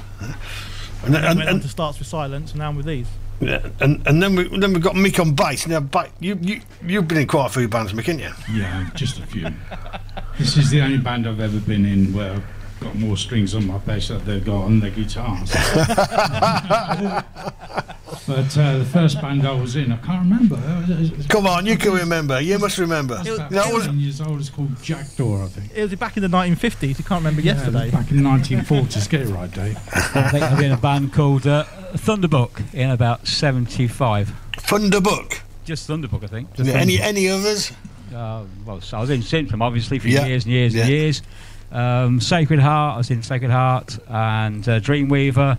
And, 1.05 1.14
And, 1.16 1.25
and, 1.25 1.39
went 1.39 1.49
on 1.49 1.61
to 1.61 1.68
Starts 1.68 1.99
with 1.99 2.09
Silence, 2.09 2.51
and 2.51 2.59
now 2.59 2.68
I'm 2.68 2.77
with 2.77 2.85
these. 2.87 3.07
Yeah, 3.41 3.66
and, 3.80 4.07
and 4.07 4.22
then 4.22 4.36
we 4.36 4.49
then 4.59 4.72
we've 4.72 4.82
got 4.82 4.95
Mick 4.95 5.18
on 5.20 5.34
bass. 5.34 5.66
Now, 5.66 5.80
ba- 5.80 6.11
you 6.20 6.38
you 6.41 6.61
you've 6.84 7.09
been 7.09 7.18
in 7.18 7.26
quite 7.26 7.47
a 7.47 7.49
few 7.51 7.68
bands, 7.68 7.93
Mick, 7.93 8.05
haven't 8.05 8.20
you? 8.20 8.61
Yeah, 8.61 8.88
just 8.95 9.18
a 9.18 9.26
few. 9.26 9.49
this 10.38 10.57
is 10.57 10.70
the 10.70 10.82
only 10.82 10.99
band 10.99 11.26
I've 11.26 11.41
ever 11.41 11.59
been 11.61 11.84
in 11.86 12.12
where 12.12 12.43
got 12.81 12.95
more 12.97 13.16
strings 13.16 13.55
on 13.55 13.66
my 13.66 13.78
bass 13.78 14.09
than 14.09 14.24
they've 14.24 14.45
got 14.45 14.62
on 14.64 14.81
their 14.81 14.91
guitars. 14.91 15.51
but 18.26 18.57
uh, 18.59 18.78
the 18.78 18.89
first 18.93 19.20
band 19.20 19.47
I 19.47 19.53
was 19.53 19.76
in, 19.76 19.93
I 19.93 19.97
can't 19.99 20.22
remember. 20.28 20.59
It 20.89 21.16
was- 21.16 21.26
Come 21.26 21.47
on, 21.47 21.66
you 21.66 21.76
can 21.76 21.93
remember. 21.93 22.41
You 22.41 22.59
must 22.59 22.78
remember. 22.78 23.18
It's 23.20 23.28
about 23.39 23.68
You 23.68 23.74
was- 23.74 23.89
years 23.89 24.20
old. 24.20 24.41
It's 24.41 24.51
called 24.51 24.81
Jackdaw, 24.83 25.45
I 25.45 25.49
think. 25.49 25.72
It 25.74 25.83
was 25.83 25.95
back 25.97 26.16
in 26.16 26.22
the 26.22 26.28
1950s. 26.28 26.99
You 26.99 27.05
can't 27.05 27.20
remember 27.20 27.41
yesterday. 27.43 27.91
Back 27.91 28.11
in 28.11 28.22
the 28.22 28.28
1940s. 28.28 29.09
Get 29.11 29.22
it 29.22 29.28
right, 29.28 29.51
Dave. 29.51 29.76
I 30.14 30.31
think 30.31 30.43
I've 30.45 30.57
been 30.57 30.66
in 30.66 30.72
a 30.72 30.76
band 30.76 31.12
called 31.12 31.47
uh, 31.47 31.64
Thunderbook 31.95 32.62
in 32.74 32.91
about 32.91 33.26
75. 33.26 34.33
Thunderbook? 34.57 35.41
Just 35.64 35.89
Thunderbook, 35.89 36.24
I 36.24 36.28
think. 36.28 36.49
Yeah, 36.57 36.74
any 36.74 37.01
any 37.01 37.28
others? 37.28 37.72
Uh, 38.14 38.45
well, 38.64 38.81
so 38.81 38.99
I 38.99 39.01
was 39.03 39.11
in 39.11 39.22
Symptom, 39.22 39.62
obviously, 39.62 39.99
for 40.01 40.09
Yeah, 40.09 40.26
years 40.26 40.45
and 40.45 40.53
years 40.53 40.74
yeah. 40.74 40.81
and 40.83 40.91
years. 40.91 41.22
Um, 41.73 42.21
Sacred 42.21 42.61
Heart, 42.61 42.95
I 42.95 42.99
was 42.99 43.11
in 43.11 43.23
Sacred 43.23 43.51
Heart 43.51 43.99
and 44.09 44.68
uh, 44.68 44.81
Dreamweaver 44.81 45.59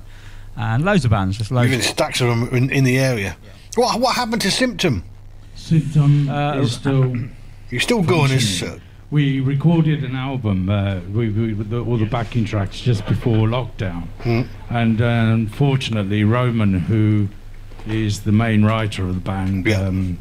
and 0.56 0.84
loads 0.84 1.06
of 1.06 1.12
bands. 1.12 1.38
Just 1.38 1.52
loads. 1.52 1.72
You've 1.72 1.84
stacks 1.84 2.22
of 2.22 2.28
them 2.28 2.50
in, 2.50 2.70
in 2.70 2.84
the 2.84 2.98
area. 3.00 3.38
What 3.76 4.00
what 4.02 4.16
happened 4.16 4.42
to 4.42 4.52
Symptom? 4.52 5.04
Symptom 5.56 6.30
Uh, 6.30 6.56
is 6.56 6.74
still. 6.74 7.16
You're 7.70 7.80
still 7.82 8.04
going 8.04 8.32
as. 8.32 8.60
functioning. 8.60 8.82
We 9.12 9.42
recorded 9.42 10.06
an 10.06 10.16
album, 10.16 10.70
uh, 10.70 11.02
we, 11.12 11.30
we, 11.30 11.54
with 11.54 11.70
the, 11.70 11.84
all 11.84 11.98
the 11.98 12.06
backing 12.06 12.46
tracks 12.46 12.80
just 12.80 13.06
before 13.08 13.46
lockdown. 13.46 14.08
Hmm. 14.24 14.44
And 14.70 15.02
uh, 15.02 15.06
unfortunately, 15.06 16.24
Roman, 16.24 16.80
who 16.80 17.28
is 17.86 18.22
the 18.22 18.32
main 18.32 18.64
writer 18.64 19.04
of 19.06 19.16
the 19.16 19.20
band, 19.20 19.68
um, 19.74 20.18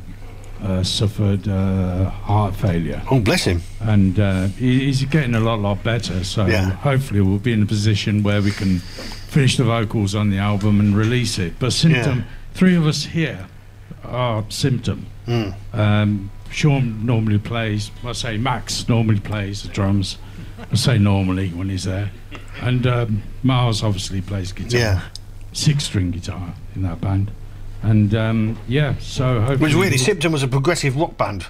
uh, 0.62 0.82
suffered 0.82 1.48
uh, 1.48 2.10
heart 2.10 2.54
failure. 2.54 3.02
Oh, 3.10 3.20
bless 3.20 3.44
him. 3.44 3.62
And 3.80 4.18
uh, 4.20 4.46
he, 4.48 4.86
he's 4.86 5.02
getting 5.04 5.34
a 5.34 5.40
lot, 5.40 5.58
lot 5.60 5.82
better. 5.82 6.22
So 6.24 6.46
Yeah. 6.46 6.70
hopefully, 6.70 7.20
we'll 7.20 7.38
be 7.38 7.52
in 7.52 7.62
a 7.62 7.66
position 7.66 8.22
where 8.22 8.42
we 8.42 8.50
can 8.50 8.78
finish 8.78 9.56
the 9.56 9.64
vocals 9.64 10.14
on 10.14 10.30
the 10.30 10.38
album 10.38 10.80
and 10.80 10.96
release 10.96 11.38
it. 11.38 11.54
But 11.58 11.72
Symptom, 11.72 12.18
Yeah. 12.18 12.24
three 12.54 12.76
of 12.76 12.86
us 12.86 13.04
here 13.04 13.46
are 14.04 14.44
Symptom. 14.48 15.06
Mm. 15.26 15.54
Um, 15.72 16.30
Sean 16.50 17.06
normally 17.06 17.38
plays, 17.38 17.90
I 18.04 18.12
say 18.12 18.36
Max 18.36 18.88
normally 18.88 19.20
plays 19.20 19.62
the 19.62 19.68
drums. 19.68 20.18
I 20.70 20.74
say 20.74 20.98
normally 20.98 21.48
when 21.50 21.68
he's 21.68 21.84
there. 21.84 22.10
And 22.60 22.86
um, 22.86 23.22
Miles 23.42 23.82
obviously 23.82 24.20
plays 24.20 24.52
guitar. 24.52 24.78
Yeah. 24.80 25.00
Six 25.52 25.84
string 25.84 26.10
guitar 26.10 26.54
in 26.74 26.82
that 26.82 27.00
band. 27.00 27.30
And 27.82 28.14
um, 28.14 28.58
yeah, 28.68 28.94
so 28.98 29.36
It 29.36 29.40
hopefully. 29.40 29.58
was 29.64 29.74
really 29.74 29.88
we'll- 29.90 29.98
Symptom 29.98 30.32
was 30.32 30.42
a 30.42 30.48
progressive 30.48 30.96
rock 30.96 31.16
band. 31.16 31.46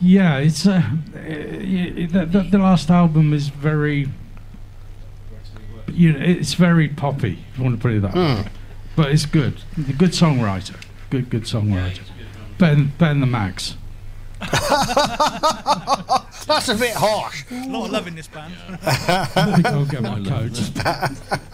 Yeah, 0.00 0.36
it's 0.38 0.64
uh, 0.66 0.80
y- 1.12 2.06
the, 2.10 2.24
the, 2.30 2.42
the 2.52 2.58
last 2.58 2.88
album 2.90 3.32
is 3.32 3.48
very. 3.48 4.08
You 5.88 6.12
know, 6.12 6.20
it's 6.20 6.54
very 6.54 6.88
poppy. 6.88 7.38
If 7.52 7.58
you 7.58 7.64
want 7.64 7.76
to 7.76 7.82
put 7.82 7.92
it 7.92 8.02
that 8.02 8.14
way, 8.14 8.34
Hmm. 8.42 8.48
but 8.94 9.10
it's 9.10 9.26
good. 9.26 9.60
A 9.88 9.92
good 9.94 10.10
songwriter. 10.12 10.76
Good, 11.10 11.28
good 11.30 11.42
songwriter. 11.44 12.02
Ben, 12.58 12.92
Ben 12.98 13.18
the 13.20 13.26
Max. 13.26 13.76
That's 16.46 16.68
a 16.68 16.74
bit 16.76 16.94
harsh. 16.94 17.44
A 17.50 17.66
lot 17.68 17.86
of 17.86 17.90
love 17.92 18.06
in 18.06 18.14
this 18.14 18.28
band. 18.28 18.54
I'll 19.66 19.84
get 19.84 20.02
my 20.02 20.22
coat. 20.24 20.58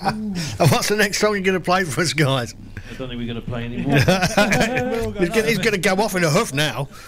and 0.02 0.36
what's 0.58 0.88
the 0.88 0.96
next 0.96 1.18
song 1.18 1.32
you're 1.34 1.42
going 1.42 1.54
to 1.54 1.60
play 1.60 1.84
for 1.84 2.00
us, 2.02 2.12
guys? 2.12 2.54
I 2.94 2.96
don't 2.96 3.08
think 3.08 3.18
we're 3.20 3.26
going 3.26 3.40
to 3.44 3.50
play 3.50 3.64
anymore. 3.64 3.98
he's 5.18 5.28
gonna- 5.28 5.46
he's 5.48 5.58
going 5.58 5.72
to 5.72 5.78
go 5.78 5.94
off 6.02 6.14
in 6.14 6.24
a 6.24 6.30
huff 6.30 6.52
now. 6.54 6.88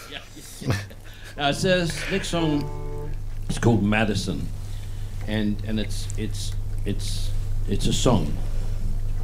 Uh, 1.39 1.51
it 1.51 1.55
says 1.55 1.95
next 2.11 2.29
song 2.29 3.11
is 3.51 3.59
called 3.59 3.83
Madison, 3.85 4.49
and 5.29 5.63
and 5.67 5.79
it's 5.79 6.09
it's 6.17 6.53
it's 6.87 7.31
it's 7.69 7.87
a 7.87 7.93
song 7.93 8.35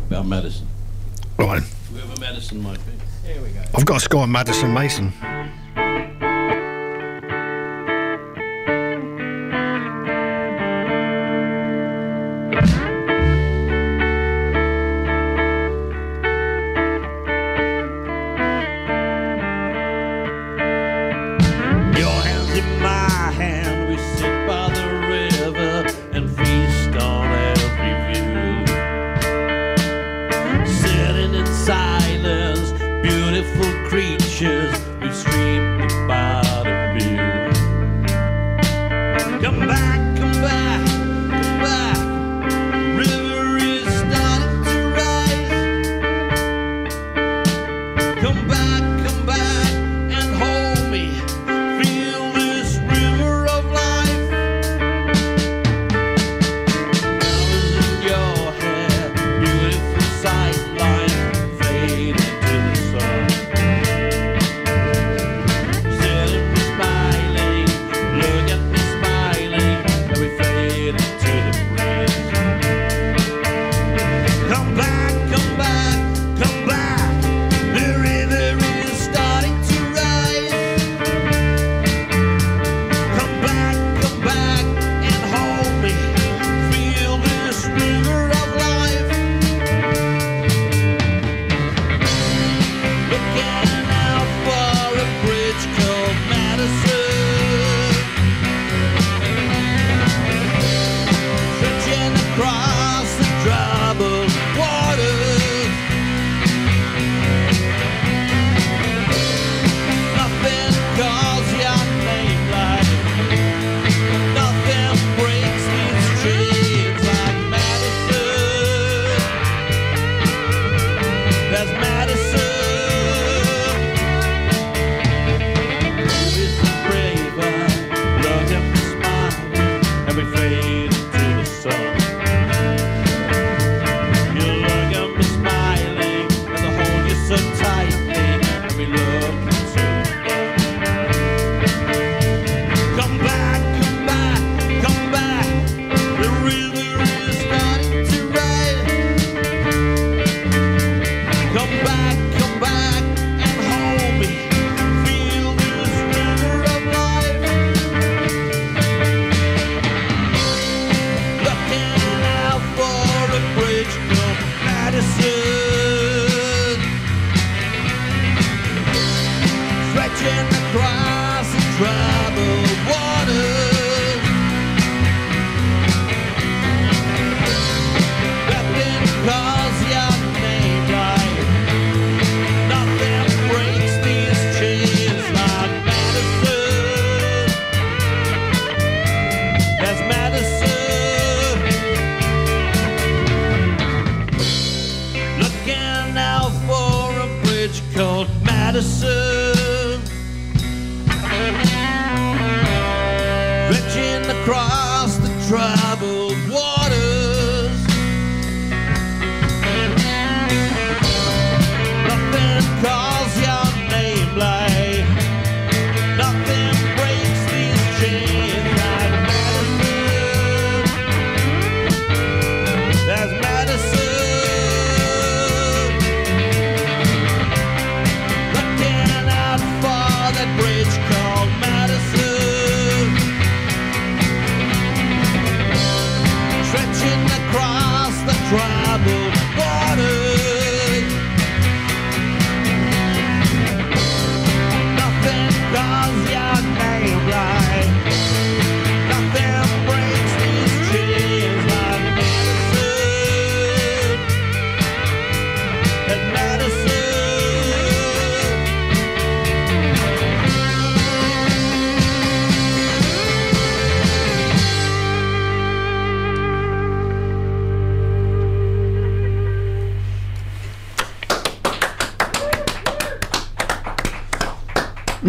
about 0.09 0.27
Madison. 0.27 0.67
Right. 1.39 1.63
Whoever 1.91 2.21
Madison 2.21 2.63
might 2.63 2.81
be. 2.85 2.93
Here 3.27 3.41
we 3.41 3.49
go. 3.49 3.63
I've 3.75 3.87
got 3.87 3.97
a 3.97 4.01
score 4.01 4.21
on 4.21 4.31
Madison 4.31 4.75
Mason. 4.75 5.11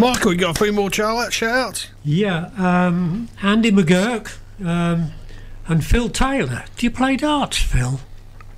Michael, 0.04 0.34
you 0.34 0.38
got 0.38 0.60
a 0.60 0.62
few 0.62 0.70
more 0.70 0.92
shout 0.92 1.42
outs? 1.42 1.88
Yeah, 2.04 2.50
um, 2.58 3.30
Andy 3.42 3.72
McGurk 3.72 4.36
um, 4.62 5.12
and 5.66 5.82
Phil 5.82 6.10
Taylor. 6.10 6.66
Do 6.76 6.84
you 6.84 6.90
play 6.90 7.16
darts, 7.16 7.56
Phil? 7.56 8.00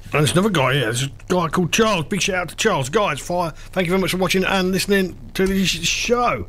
And 0.03 0.13
there's 0.13 0.33
another 0.33 0.51
guy 0.51 0.73
here. 0.73 0.83
There's 0.87 1.05
a 1.05 1.11
guy 1.29 1.47
called 1.47 1.71
Charles. 1.73 2.07
Big 2.07 2.21
shout 2.21 2.35
out 2.35 2.49
to 2.49 2.57
Charles. 2.57 2.89
Guys, 2.89 3.21
fire. 3.21 3.53
Thank 3.53 3.87
you 3.87 3.93
very 3.93 4.01
much 4.01 4.11
for 4.11 4.17
watching 4.17 4.43
and 4.45 4.73
listening 4.73 5.17
to 5.35 5.47
this 5.47 5.69
show. 5.69 6.49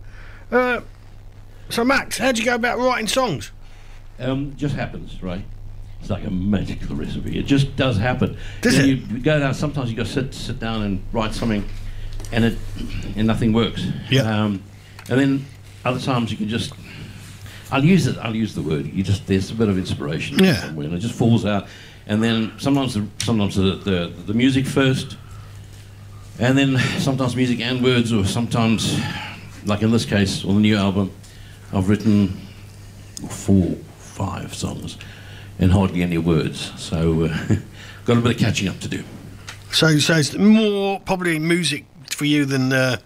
Uh, 0.52 0.82
so, 1.70 1.84
Max, 1.84 2.18
how'd 2.18 2.39
you 2.39 2.45
go 2.45 2.56
about 2.56 2.80
writing 2.80 3.06
songs? 3.08 3.52
Um, 4.18 4.56
just 4.56 4.74
happens, 4.74 5.22
right? 5.22 5.45
It's 6.00 6.10
like 6.10 6.26
a 6.26 6.32
magical 6.32 6.95
recipe. 6.95 7.38
It 7.38 7.45
just 7.45 7.76
does 7.76 8.00
happen. 8.00 8.36
Does 8.62 8.76
You 8.80 8.95
know, 8.95 9.04
it? 9.04 9.12
You 9.12 9.20
go 9.20 9.39
down. 9.41 9.54
Sometimes 9.54 9.91
you 9.91 9.95
got 9.95 10.08
to 10.08 10.12
sit 10.12 10.34
sit 10.34 10.60
down 10.60 10.82
and 10.82 11.04
write 11.14 11.36
something, 11.36 11.70
and 12.32 12.45
it 12.45 12.58
and 13.16 13.28
nothing 13.28 13.54
works. 13.54 13.86
Yeah. 14.10 14.22
Um, 14.24 14.64
and 15.10 15.20
then 15.20 15.45
other 15.86 15.99
times 15.99 16.32
you 16.32 16.38
can 16.38 16.47
just. 16.49 16.74
I'll 17.70 17.84
use 17.84 18.08
it. 18.08 18.18
I'll 18.20 18.36
use 18.36 18.55
the 18.55 18.62
word. 18.62 18.86
You 18.86 19.03
just 19.03 19.28
there's 19.28 19.51
a 19.51 19.55
bit 19.55 19.68
of 19.68 19.78
inspiration 19.78 20.39
Yeah. 20.39 20.55
somewhere, 20.62 20.86
and 20.88 20.95
it 20.95 20.99
just 20.99 21.16
falls 21.16 21.45
out. 21.45 21.68
And 22.05 22.24
then 22.24 22.53
sometimes 22.58 22.93
the, 22.93 23.05
sometimes 23.20 23.55
the, 23.55 23.76
the 23.76 24.14
the 24.26 24.34
music 24.34 24.66
first, 24.66 25.18
and 26.39 26.58
then 26.58 26.78
sometimes 26.99 27.36
music 27.36 27.60
and 27.60 27.84
words, 27.84 28.14
or 28.14 28.24
sometimes, 28.26 28.97
like 29.66 29.82
in 29.82 29.91
this 29.91 30.05
case, 30.05 30.45
on 30.45 30.55
the 30.55 30.62
new 30.62 30.78
album, 30.78 31.12
I've 31.74 31.89
written 31.89 32.30
four, 33.30 33.76
five 33.97 34.53
songs, 34.53 34.97
and 35.60 35.72
hardly 35.72 36.03
any 36.03 36.18
words. 36.18 36.72
So, 36.78 37.26
uh, 37.26 37.38
got 38.05 38.18
a 38.18 38.22
bit 38.22 38.32
of 38.36 38.38
catching 38.38 38.70
up 38.70 38.80
to 38.80 38.88
do. 38.88 39.03
So, 39.74 39.97
so 39.99 40.16
it's 40.16 40.36
more 40.38 41.01
probably 41.01 41.38
music 41.39 41.86
for 42.12 42.24
you 42.24 42.45
than, 42.45 42.72
uh, 42.72 42.97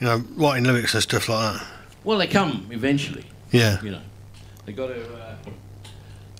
you 0.00 0.06
know, 0.06 0.24
writing 0.36 0.64
lyrics 0.64 0.94
and 0.94 1.02
stuff 1.02 1.28
like 1.28 1.54
that. 1.54 1.66
Well, 2.04 2.18
they 2.18 2.26
come 2.26 2.68
eventually. 2.70 3.24
Yeah. 3.50 3.82
You 3.82 3.92
know, 3.92 4.02
they 4.64 4.72
got 4.72 4.88
to. 4.88 5.14
Uh, 5.14 5.36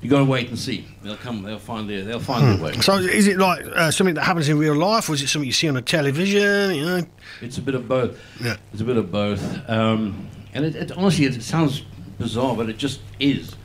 you 0.02 0.10
got 0.10 0.18
to 0.18 0.24
wait 0.24 0.48
and 0.48 0.58
see. 0.58 0.86
They'll 1.02 1.16
come. 1.16 1.42
They'll 1.42 1.58
find 1.58 1.88
their. 1.88 2.04
They'll 2.04 2.20
find 2.20 2.46
their 2.46 2.64
way. 2.64 2.74
Hmm. 2.74 2.80
So, 2.80 2.96
is 2.98 3.26
it 3.26 3.38
like 3.38 3.64
uh, 3.66 3.90
something 3.90 4.14
that 4.14 4.24
happens 4.24 4.48
in 4.48 4.58
real 4.58 4.76
life, 4.76 5.08
or 5.08 5.14
is 5.14 5.22
it 5.22 5.28
something 5.28 5.46
you 5.46 5.52
see 5.52 5.68
on 5.68 5.74
the 5.74 5.82
television? 5.82 6.74
You 6.74 6.84
know? 6.84 7.02
It's 7.40 7.58
a 7.58 7.62
bit 7.62 7.74
of 7.74 7.88
both. 7.88 8.18
Yeah. 8.40 8.56
It's 8.72 8.82
a 8.82 8.84
bit 8.84 8.98
of 8.98 9.10
both. 9.10 9.42
Um, 9.68 10.28
and 10.52 10.64
it, 10.64 10.76
it, 10.76 10.92
honestly, 10.92 11.24
it, 11.24 11.42
sounds 11.42 11.82
bizarre, 12.18 12.54
but 12.54 12.68
it 12.68 12.78
just 12.78 13.00
is. 13.18 13.56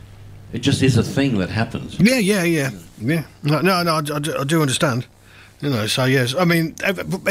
It 0.53 0.59
just 0.59 0.81
is 0.81 0.97
a 0.97 1.03
thing 1.03 1.37
that 1.39 1.49
happens. 1.49 1.99
Yeah, 1.99 2.17
yeah, 2.17 2.43
yeah, 2.43 2.71
yeah. 2.99 3.25
No, 3.43 3.61
no, 3.61 3.83
no 3.83 3.95
I, 3.95 3.99
I 3.99 4.41
I 4.41 4.43
do 4.43 4.61
understand. 4.61 5.05
You 5.61 5.69
know, 5.69 5.85
so 5.85 6.05
yes, 6.05 6.33
I 6.33 6.43
mean, 6.43 6.73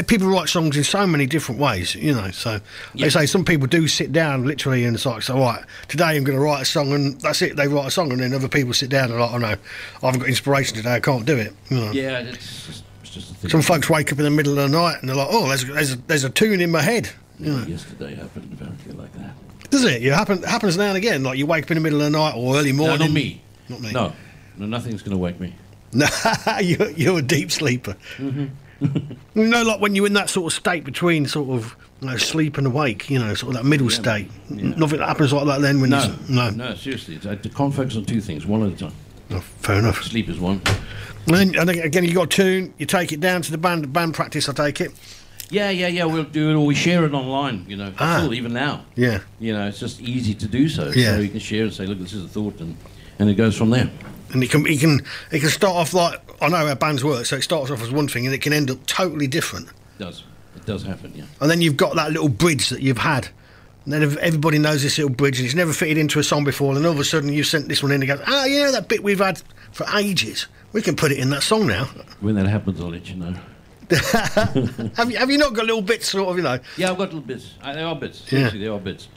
people 0.06 0.28
write 0.28 0.48
songs 0.48 0.76
in 0.76 0.84
so 0.84 1.04
many 1.06 1.26
different 1.26 1.60
ways. 1.60 1.94
You 1.96 2.14
know, 2.14 2.30
so 2.30 2.60
Yeah. 2.94 3.06
they 3.06 3.10
say 3.10 3.26
some 3.26 3.44
people 3.44 3.66
do 3.66 3.88
sit 3.88 4.12
down 4.12 4.46
literally 4.46 4.84
and 4.84 4.94
it's 4.94 5.04
like, 5.04 5.22
so 5.22 5.36
right, 5.38 5.64
today 5.88 6.16
I'm 6.16 6.22
going 6.22 6.38
to 6.38 6.42
write 6.44 6.62
a 6.62 6.64
song 6.64 6.92
and 6.92 7.20
that's 7.20 7.42
it. 7.42 7.56
They 7.56 7.66
write 7.66 7.86
a 7.88 7.90
song 7.90 8.12
and 8.12 8.20
then 8.20 8.32
other 8.32 8.46
people 8.48 8.72
sit 8.72 8.88
down 8.88 9.10
and 9.10 9.18
like, 9.18 9.32
oh 9.32 9.38
no, 9.38 9.46
I 9.48 9.56
haven't 10.06 10.20
got 10.20 10.28
inspiration 10.28 10.76
today. 10.76 10.94
I 10.94 11.00
can't 11.00 11.26
do 11.26 11.36
it. 11.36 11.52
You 11.70 11.76
know. 11.78 11.90
Yeah, 11.90 12.20
it's 12.20 12.66
just, 12.66 12.84
it's 13.02 13.10
just 13.10 13.30
a 13.32 13.34
thing. 13.34 13.50
Some 13.50 13.62
folks 13.62 13.90
wake 13.90 14.12
up 14.12 14.18
in 14.18 14.24
the 14.24 14.30
middle 14.30 14.56
of 14.58 14.70
the 14.70 14.78
night 14.78 14.98
and 15.00 15.08
they're 15.08 15.16
like, 15.16 15.28
oh, 15.30 15.48
there's 15.48 15.64
there's 15.66 15.92
a, 15.94 15.96
there's 15.96 16.24
a 16.24 16.30
tune 16.30 16.60
in 16.60 16.70
my 16.70 16.82
head. 16.82 17.10
You 17.40 17.52
know. 17.52 17.64
Yesterday 17.64 18.14
happened 18.14 18.52
apparently 18.52 18.92
like 18.92 19.12
that. 19.14 19.34
Does 19.70 19.84
it? 19.84 20.04
It 20.04 20.12
happen, 20.12 20.42
happens 20.42 20.76
now 20.76 20.88
and 20.88 20.96
again. 20.96 21.22
Like 21.24 21.36
you 21.38 21.46
wake 21.46 21.64
up 21.64 21.70
in 21.72 21.76
the 21.76 21.80
middle 21.80 22.00
of 22.00 22.04
the 22.12 22.16
night 22.18 22.34
or 22.36 22.56
early 22.56 22.72
morning. 22.72 22.98
No, 22.98 23.04
not 23.06 23.12
me. 23.12 23.42
Not 23.68 23.80
me. 23.80 23.92
No, 23.92 24.12
no, 24.56 24.66
nothing's 24.66 25.02
going 25.02 25.16
to 25.16 25.18
wake 25.18 25.40
me. 25.40 25.54
No, 25.92 26.06
you're, 26.60 26.90
you're 26.90 27.18
a 27.18 27.22
deep 27.22 27.50
sleeper. 27.50 27.96
you 28.18 28.50
know, 29.34 29.62
like 29.62 29.80
when 29.80 29.94
you're 29.94 30.06
in 30.06 30.12
that 30.14 30.30
sort 30.30 30.52
of 30.52 30.56
state 30.56 30.84
between 30.84 31.26
sort 31.26 31.50
of 31.50 31.76
you 32.00 32.08
know, 32.08 32.16
sleep 32.16 32.56
and 32.58 32.66
awake, 32.66 33.10
you 33.10 33.18
know, 33.18 33.34
sort 33.34 33.54
of 33.54 33.62
that 33.62 33.68
middle 33.68 33.90
state. 33.90 34.28
Nothing 34.48 35.00
happens 35.00 35.32
like 35.32 35.46
that 35.46 35.60
then 35.60 35.80
when 35.80 35.90
No, 35.90 36.02
you. 36.28 36.34
No. 36.34 36.50
no, 36.50 36.74
seriously. 36.74 37.18
Can't 37.18 37.74
focus 37.74 37.96
on 37.96 38.04
two 38.04 38.20
things, 38.20 38.46
one 38.46 38.62
at 38.66 38.72
a 38.72 38.76
time. 38.76 38.92
Oh, 39.32 39.40
fair 39.40 39.78
enough. 39.78 40.02
Sleep 40.02 40.28
is 40.28 40.38
one. 40.40 40.62
And 41.26 41.36
then 41.36 41.54
and 41.56 41.70
again, 41.70 42.04
you 42.04 42.14
got 42.14 42.24
a 42.24 42.36
tune, 42.36 42.72
you 42.78 42.86
take 42.86 43.12
it 43.12 43.20
down 43.20 43.42
to 43.42 43.50
the 43.50 43.58
band 43.58 43.92
band 43.92 44.14
practice, 44.14 44.48
I 44.48 44.52
take 44.52 44.80
it. 44.80 44.92
Yeah, 45.50 45.68
yeah, 45.70 45.88
yeah. 45.88 46.04
We'll 46.04 46.22
do 46.24 46.50
it, 46.50 46.54
or 46.54 46.64
we 46.64 46.74
share 46.76 47.04
it 47.04 47.12
online. 47.12 47.66
You 47.68 47.76
know, 47.76 47.92
Ah. 47.98 48.18
still, 48.20 48.32
even 48.34 48.52
now. 48.52 48.84
Yeah. 48.94 49.18
You 49.40 49.52
know, 49.52 49.66
it's 49.66 49.80
just 49.80 50.00
easy 50.00 50.32
to 50.34 50.46
do 50.46 50.68
so. 50.68 50.90
Yeah. 50.94 51.16
So 51.16 51.20
you 51.20 51.28
can 51.28 51.40
share 51.40 51.64
and 51.64 51.72
say, 51.74 51.86
"Look, 51.86 51.98
this 51.98 52.12
is 52.12 52.24
a 52.24 52.28
thought," 52.28 52.60
and 52.60 52.76
and 53.18 53.28
it 53.28 53.34
goes 53.34 53.56
from 53.56 53.70
there. 53.70 53.90
And 54.32 54.42
it 54.42 54.50
can, 54.50 54.66
it 54.66 54.80
can, 54.80 55.00
it 55.30 55.40
can 55.40 55.48
start 55.48 55.76
off 55.76 55.92
like 55.92 56.20
I 56.42 56.48
know 56.48 56.66
how 56.66 56.74
bands 56.74 57.04
work, 57.04 57.26
so 57.26 57.36
it 57.36 57.42
starts 57.42 57.70
off 57.70 57.82
as 57.82 57.90
one 57.90 58.08
thing, 58.08 58.26
and 58.26 58.34
it 58.34 58.42
can 58.42 58.52
end 58.52 58.70
up 58.70 58.84
totally 58.86 59.26
different. 59.26 59.68
It 59.68 59.98
does 59.98 60.24
it 60.56 60.66
does 60.66 60.82
happen? 60.82 61.12
Yeah. 61.14 61.24
And 61.40 61.50
then 61.50 61.60
you've 61.60 61.76
got 61.76 61.94
that 61.96 62.12
little 62.12 62.28
bridge 62.28 62.68
that 62.70 62.82
you've 62.82 62.98
had. 62.98 63.28
And 63.84 63.94
then 63.94 64.18
everybody 64.20 64.58
knows 64.58 64.82
this 64.82 64.98
little 64.98 65.14
bridge, 65.14 65.38
and 65.38 65.46
it's 65.46 65.54
never 65.54 65.72
fitted 65.72 65.96
into 65.96 66.18
a 66.18 66.22
song 66.22 66.44
before. 66.44 66.76
And 66.76 66.84
all 66.84 66.92
of 66.92 67.00
a 67.00 67.04
sudden, 67.04 67.32
you 67.32 67.42
sent 67.42 67.68
this 67.68 67.82
one 67.82 67.92
in 67.92 68.02
and 68.02 68.08
goes, 68.08 68.20
"Ah, 68.26 68.44
you 68.44 68.60
know 68.60 68.72
that 68.72 68.88
bit 68.88 69.02
we've 69.02 69.18
had 69.18 69.42
for 69.72 69.86
ages. 69.96 70.46
We 70.72 70.82
can 70.82 70.96
put 70.96 71.12
it 71.12 71.18
in 71.18 71.30
that 71.30 71.42
song 71.42 71.66
now." 71.66 71.88
When 72.20 72.34
that 72.34 72.46
happens, 72.46 72.80
I'll 72.80 72.90
let 72.90 73.08
you 73.08 73.16
know. 73.16 73.34
have 74.94 75.10
you 75.10 75.16
Have 75.16 75.30
you 75.30 75.38
not 75.38 75.54
got 75.54 75.64
little 75.64 75.82
bits, 75.82 76.10
sort 76.10 76.28
of, 76.28 76.36
you 76.36 76.42
know? 76.42 76.58
Yeah, 76.76 76.90
I've 76.90 76.98
got 76.98 77.08
little 77.08 77.20
bits. 77.20 77.54
I, 77.62 77.72
there 77.72 77.86
are 77.86 77.96
bits. 77.96 78.22
Yeah. 78.24 78.28
Seriously, 78.28 78.60
there 78.60 78.72
are 78.72 78.78
bits. 78.78 79.08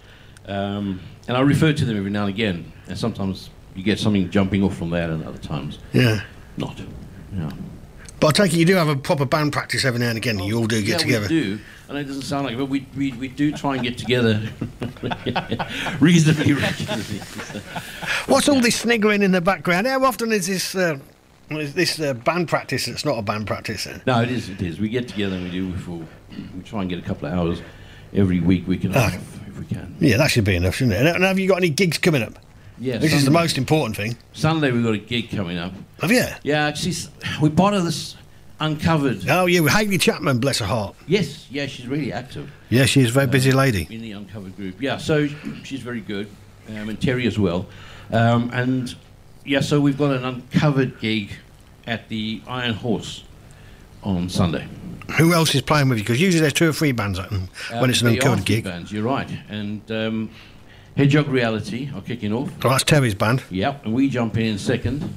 Um, 0.48 1.00
and 1.28 1.38
I 1.38 1.42
refer 1.42 1.74
to 1.74 1.86
them 1.86 1.98
every 1.98 2.10
now 2.10 2.26
and 2.26 2.34
again. 2.34 2.72
And 2.88 2.98
sometimes 2.98 3.50
you 3.76 3.84
get 3.84 4.00
something 4.00 4.30
jumping 4.30 4.64
off 4.64 4.78
from 4.78 4.90
there, 4.90 5.10
and 5.12 5.24
other 5.26 5.38
times 5.38 5.80
Yeah. 5.94 6.22
not. 6.58 6.80
Yeah. 7.36 7.50
But 8.20 8.40
I 8.40 8.44
take 8.44 8.54
it 8.54 8.58
you 8.60 8.66
do 8.66 8.76
have 8.76 8.88
a 8.88 8.96
proper 8.96 9.26
band 9.26 9.52
practice 9.52 9.84
every 9.84 10.00
now 10.00 10.08
and 10.10 10.18
again. 10.18 10.40
You 10.40 10.58
all 10.58 10.68
do 10.68 10.80
get 10.82 10.92
yeah, 10.92 10.98
together. 10.98 11.28
we 11.28 11.42
do. 11.42 11.60
And 11.90 11.98
it 11.98 12.06
doesn't 12.06 12.22
sound 12.22 12.46
like 12.46 12.54
it, 12.54 12.58
but 12.58 12.68
we, 12.68 12.88
we, 12.96 13.12
we 13.14 13.28
do 13.28 13.52
try 13.52 13.76
and 13.76 13.84
get 13.84 13.98
together 13.98 14.42
reasonably 16.00 16.54
regularly. 16.54 17.20
What's 18.28 18.48
all 18.48 18.62
this 18.62 18.80
sniggering 18.80 19.22
in 19.24 19.32
the 19.32 19.42
background? 19.42 19.88
How 19.88 20.04
often 20.06 20.32
is 20.32 20.48
this 20.48 20.74
uh, 20.76 21.00
is 21.52 21.74
this 21.74 22.00
uh, 22.00 22.14
band 22.14 22.48
practice? 22.48 22.88
It's 22.88 23.04
not 23.04 23.18
a 23.18 23.22
band 23.22 23.46
practice. 23.48 23.84
Then? 23.84 24.02
No, 24.08 24.22
it 24.22 24.32
is. 24.32 24.50
It 24.50 24.62
is. 24.62 24.80
We 24.80 24.90
get 24.90 25.08
together 25.08 25.36
and 25.36 25.44
we 25.44 25.52
do. 25.52 25.74
For, 25.78 26.02
we 26.56 26.64
try 26.64 26.82
and 26.82 26.90
get 26.90 27.00
a 27.00 27.04
couple 27.04 27.28
of 27.28 27.34
hours 27.34 27.62
every 28.14 28.40
week. 28.40 28.68
We 28.68 28.78
can 28.78 28.94
have 28.94 29.16
if 29.48 29.60
we 29.60 29.66
can. 29.66 29.96
Yeah, 30.00 30.18
that 30.18 30.32
should 30.32 30.46
be 30.46 30.56
enough, 30.56 30.76
shouldn't 30.76 30.96
it? 30.96 31.06
And 31.16 31.24
have 31.24 31.38
you 31.38 31.48
got 31.48 31.58
any 31.58 31.70
gigs 31.70 31.98
coming 31.98 32.24
up? 32.24 32.40
Yeah, 32.80 32.98
This 32.98 33.14
is 33.14 33.24
the 33.26 33.32
most 33.32 33.58
important 33.58 33.96
thing. 33.96 34.18
Sunday 34.34 34.72
we've 34.72 34.84
got 34.84 34.94
a 34.96 34.98
gig 34.98 35.30
coming 35.32 35.58
up. 35.58 35.74
Have 36.02 36.12
you? 36.12 36.26
Yeah, 36.44 36.66
actually, 36.66 36.92
s- 36.92 37.10
we're 37.42 37.50
part 37.52 37.74
of 37.74 37.84
this 37.86 38.16
uncovered. 38.60 39.28
Oh, 39.30 39.46
yeah, 39.46 39.60
with 39.62 39.74
Hayley 39.74 39.98
Chapman, 39.98 40.40
bless 40.40 40.60
her 40.60 40.66
heart. 40.66 40.96
Yes, 41.08 41.48
yeah, 41.52 41.66
she's 41.68 41.88
really 41.88 42.12
active. 42.12 42.52
Yeah, 42.70 42.86
she's 42.86 43.10
a 43.10 43.12
very 43.12 43.28
busy 43.28 43.52
lady. 43.52 43.88
in 43.90 44.02
the 44.02 44.12
uncovered 44.14 44.56
group. 44.56 44.82
Yeah, 44.82 44.98
so 44.98 45.28
she's 45.64 45.82
very 45.82 46.02
good, 46.02 46.28
um, 46.70 46.90
and 46.90 47.00
Terry 47.02 47.28
as 47.28 47.38
well. 47.38 47.68
Um, 48.12 48.50
and 48.54 48.94
yeah, 49.46 49.62
so 49.62 49.80
we've 49.80 49.98
got 49.98 50.12
an 50.12 50.26
uncovered 50.26 51.00
gig 51.00 51.32
at 51.86 52.10
the 52.10 52.42
Iron 52.48 52.74
Horse 52.74 53.24
on 54.04 54.30
Sunday. 54.30 54.68
Who 55.18 55.34
else 55.34 55.54
is 55.54 55.62
playing 55.62 55.90
with 55.90 55.98
you? 56.00 56.04
Because 56.04 56.20
usually 56.22 56.42
there's 56.42 56.54
two 56.54 56.70
or 56.70 56.74
three 56.74 56.92
bands 56.92 57.20
open 57.20 57.50
when 57.70 57.84
Um, 57.84 57.90
it's 57.90 58.02
an 58.02 58.08
uncovered 58.08 58.46
gig. 58.46 58.64
Bands, 58.64 58.92
you're 58.92 59.04
right, 59.04 59.30
and 59.50 59.82
um, 59.92 60.30
Hedgehog 60.96 61.28
Reality 61.28 61.90
are 61.96 62.02
kicking 62.02 62.32
off. 62.34 62.52
Oh, 62.64 62.70
that's 62.70 62.84
Terry's 62.84 63.16
band. 63.16 63.44
Yep, 63.50 63.86
and 63.86 63.94
we 63.94 64.10
jump 64.10 64.38
in 64.38 64.58
second. 64.58 65.14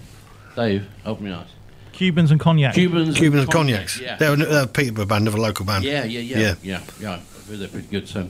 Dave, 0.55 0.87
help 1.05 1.20
me 1.20 1.31
out. 1.31 1.47
Cubans 1.93 2.31
and 2.31 2.41
cognac. 2.41 2.74
Cubans, 2.74 3.16
Cubans 3.16 3.43
and 3.45 3.53
Cognacs. 3.53 4.01
Yeah. 4.01 4.16
They're, 4.16 4.33
a- 4.33 4.37
they're 4.37 4.64
a 4.64 4.66
Peterborough 4.66 5.07
band 5.07 5.29
of 5.29 5.35
a 5.35 5.41
local 5.41 5.64
band. 5.66 5.85
Yeah, 5.85 6.05
yeah, 6.05 6.20
yeah, 6.20 6.55
yeah, 6.62 6.81
yeah. 7.01 7.12
I've 7.14 7.59
They're 7.59 7.68
pretty 7.68 7.89
good. 7.89 8.07
So 8.09 8.29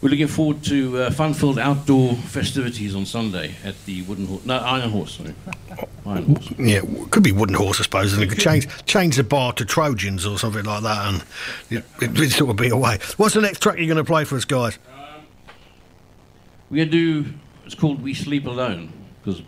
we're 0.00 0.10
looking 0.10 0.28
forward 0.28 0.62
to 0.64 0.96
uh, 0.98 1.10
fun-filled 1.10 1.58
outdoor 1.58 2.14
festivities 2.14 2.94
on 2.94 3.06
Sunday 3.06 3.54
at 3.64 3.74
the 3.84 4.02
Wooden 4.02 4.26
Horse. 4.26 4.44
No, 4.46 4.56
Iron 4.58 4.90
Horse. 4.90 5.16
Sorry, 5.16 5.34
Iron 6.06 6.24
Horse. 6.36 6.52
Yeah, 6.58 6.80
w- 6.80 7.06
could 7.06 7.22
be 7.22 7.32
Wooden 7.32 7.54
Horse, 7.56 7.80
I 7.80 7.82
suppose, 7.82 8.12
and 8.12 8.22
it 8.22 8.28
could 8.28 8.38
change 8.38 8.66
change 8.86 9.16
the 9.16 9.24
bar 9.24 9.52
to 9.54 9.64
Trojans 9.64 10.24
or 10.24 10.38
something 10.38 10.64
like 10.64 10.82
that, 10.84 11.06
and 11.12 11.24
it, 11.70 11.84
it, 12.00 12.18
would 12.18 12.30
sort 12.30 12.50
of 12.50 12.56
be 12.56 12.68
away. 12.68 12.98
What's 13.16 13.34
the 13.34 13.40
next 13.40 13.60
track 13.60 13.76
you're 13.78 13.86
going 13.86 13.96
to 13.96 14.04
play 14.04 14.24
for 14.24 14.36
us, 14.36 14.44
guys? 14.44 14.78
To 16.70 16.84
do. 16.86 17.26
It's 17.66 17.74
called 17.74 18.00
"We 18.00 18.14
Sleep 18.14 18.46
Alone" 18.46 18.92
because 19.22 19.42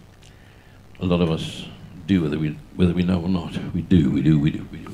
a 1.01 1.07
lot 1.07 1.21
of 1.21 1.31
us 1.31 1.67
do, 2.07 2.23
whether 2.23 2.39
we 2.39 2.59
whether 2.75 2.93
we 2.93 3.05
know 3.05 3.23
or 3.23 3.29
not. 3.29 3.57
We 3.73 3.81
do. 3.81 4.11
We 4.11 4.23
do. 4.23 4.39
We 4.39 4.51
do. 4.51 4.67
We 4.73 4.79
do. 4.79 4.92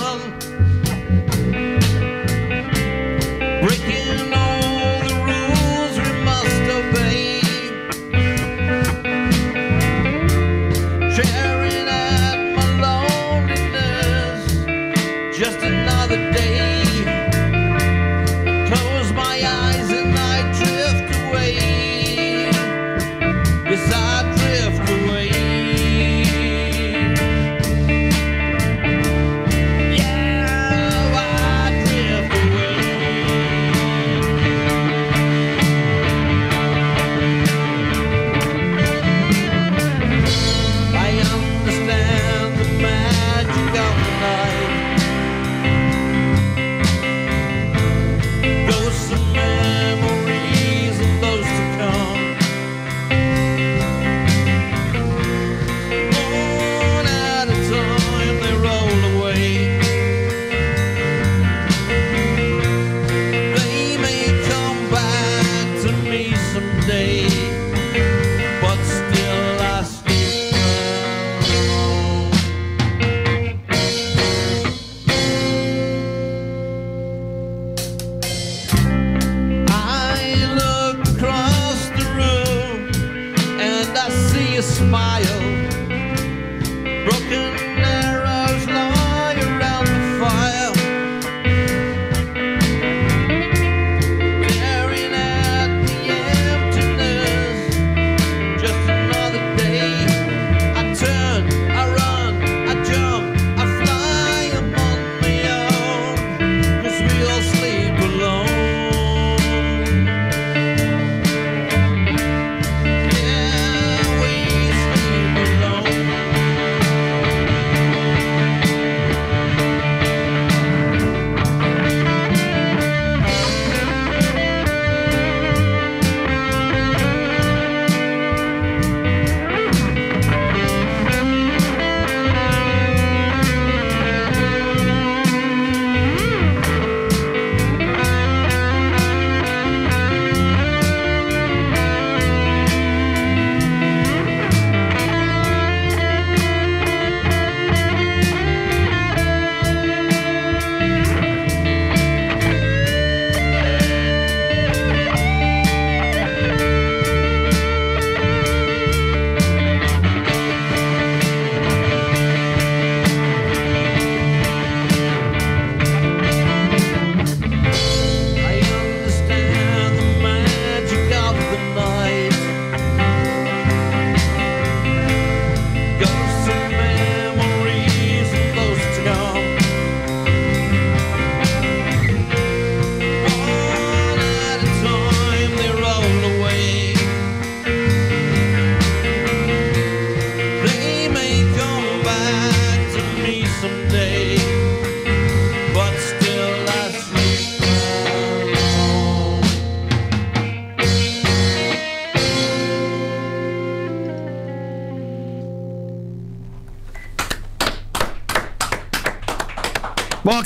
Midnight 0.00 0.25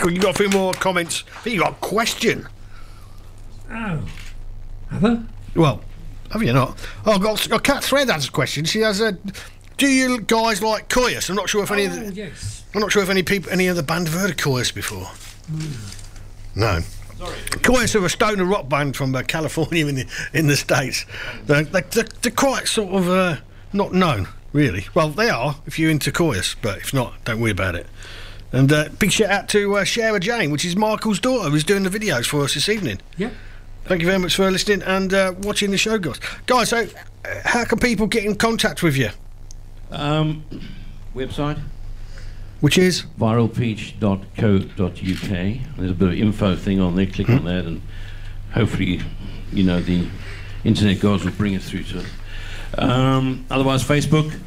Michael, 0.01 0.13
you 0.15 0.21
got 0.23 0.35
a 0.35 0.39
few 0.39 0.49
more 0.49 0.73
comments. 0.73 1.25
I 1.37 1.41
think 1.41 1.55
you 1.57 1.61
got 1.61 1.73
a 1.73 1.77
question. 1.77 2.49
Oh. 3.71 4.03
Have 4.91 5.05
I? 5.05 5.19
Well, 5.55 5.83
have 6.33 6.43
you 6.43 6.55
not? 6.55 6.79
Oh, 7.05 7.13
I've 7.13 7.21
got, 7.21 7.47
got 7.51 7.63
Cat 7.65 7.85
Thread 7.85 8.09
has 8.09 8.27
a 8.27 8.31
question. 8.31 8.65
She 8.65 8.81
has 8.81 9.03
a. 9.03 9.19
Do 9.77 9.87
you 9.87 10.23
guys 10.23 10.63
like 10.63 10.89
Kyuss? 10.89 11.29
I'm 11.29 11.37
not 11.37 11.51
sure 11.51 11.63
if 11.63 11.71
any 11.71 11.85
of 11.85 11.93
Oh, 11.93 11.97
the, 11.97 12.15
yes. 12.15 12.65
I'm 12.75 12.81
not 12.81 12.91
sure 12.91 13.03
if 13.03 13.11
any 13.11 13.23
people, 13.23 13.53
any 13.53 13.67
of 13.67 13.77
the 13.77 13.83
band 13.83 14.09
have 14.09 14.19
heard 14.19 14.31
of 14.31 14.37
Kyuss 14.39 14.75
before. 14.75 15.07
No. 16.55 16.81
Kyuss 17.59 17.95
are 18.01 18.07
a 18.07 18.09
stoner 18.09 18.47
rock 18.47 18.71
band 18.71 18.97
from 18.97 19.15
uh, 19.15 19.21
California 19.23 19.87
in 19.87 19.97
the 19.97 20.07
in 20.33 20.47
the 20.47 20.57
states. 20.57 21.05
They're, 21.45 21.65
they're, 21.65 21.83
they're, 21.83 22.05
they're 22.23 22.33
quite 22.33 22.69
sort 22.69 22.95
of 22.95 23.07
uh, 23.11 23.37
not 23.75 23.93
known, 23.93 24.29
really. 24.55 24.87
Well, 24.95 25.11
they 25.11 25.29
are 25.29 25.57
if 25.67 25.79
you're 25.79 25.91
into 25.91 26.11
Kyuss, 26.11 26.57
but 26.63 26.79
if 26.79 26.95
not, 26.95 27.23
don't 27.27 27.39
worry 27.39 27.51
about 27.51 27.75
it. 27.75 27.87
And 28.53 28.73
uh, 28.73 28.89
big 28.99 29.13
shout 29.13 29.31
out 29.31 29.49
to 29.51 29.77
uh, 29.77 29.85
Shara 29.85 30.21
Jane, 30.21 30.51
which 30.51 30.65
is 30.65 30.77
Michael's 30.77 31.21
daughter, 31.21 31.51
who's 31.51 31.65
doing 31.65 31.85
the 31.85 31.91
videos 31.91 32.27
for 32.27 32.43
us 32.43 32.55
this 32.55 32.69
evening. 32.69 33.01
Yep. 33.17 33.33
Thank 33.85 34.01
you 34.03 34.07
very 34.07 34.19
much 34.19 34.35
for 34.35 34.51
listening 34.51 34.83
and 34.83 35.13
uh, 35.15 35.35
watching 35.43 35.71
the 35.71 35.79
show, 35.79 35.99
guys. 35.99 36.21
Guys, 36.47 36.69
so 36.71 36.79
uh, 36.79 36.87
how 37.45 37.65
can 37.65 37.79
people 37.79 38.07
get 38.07 38.25
in 38.25 38.35
contact 38.35 38.83
with 38.83 38.97
you? 38.97 39.11
Um, 39.91 40.45
website 41.15 41.59
Which 42.61 42.79
is 42.79 43.03
viralpeach.co.uk. 43.19 45.77
There's 45.77 45.91
a 45.91 45.95
bit 45.95 46.09
of 46.09 46.15
info 46.15 46.57
thing 46.57 46.81
on 46.81 46.97
there. 46.97 47.07
Click 47.07 47.29
on 47.29 47.45
that, 47.45 47.65
and 47.65 47.83
hopefully, 48.53 49.01
you 49.53 49.65
know, 49.65 49.81
the 49.81 50.07
internet 50.65 51.01
gods 51.01 51.25
will 51.25 51.33
bring 51.33 51.55
it 51.55 51.63
through 51.63 51.85
to 51.85 52.01
it. 52.01 52.79
Um, 52.79 53.47
otherwise, 53.51 53.85
Facebook. 53.85 54.39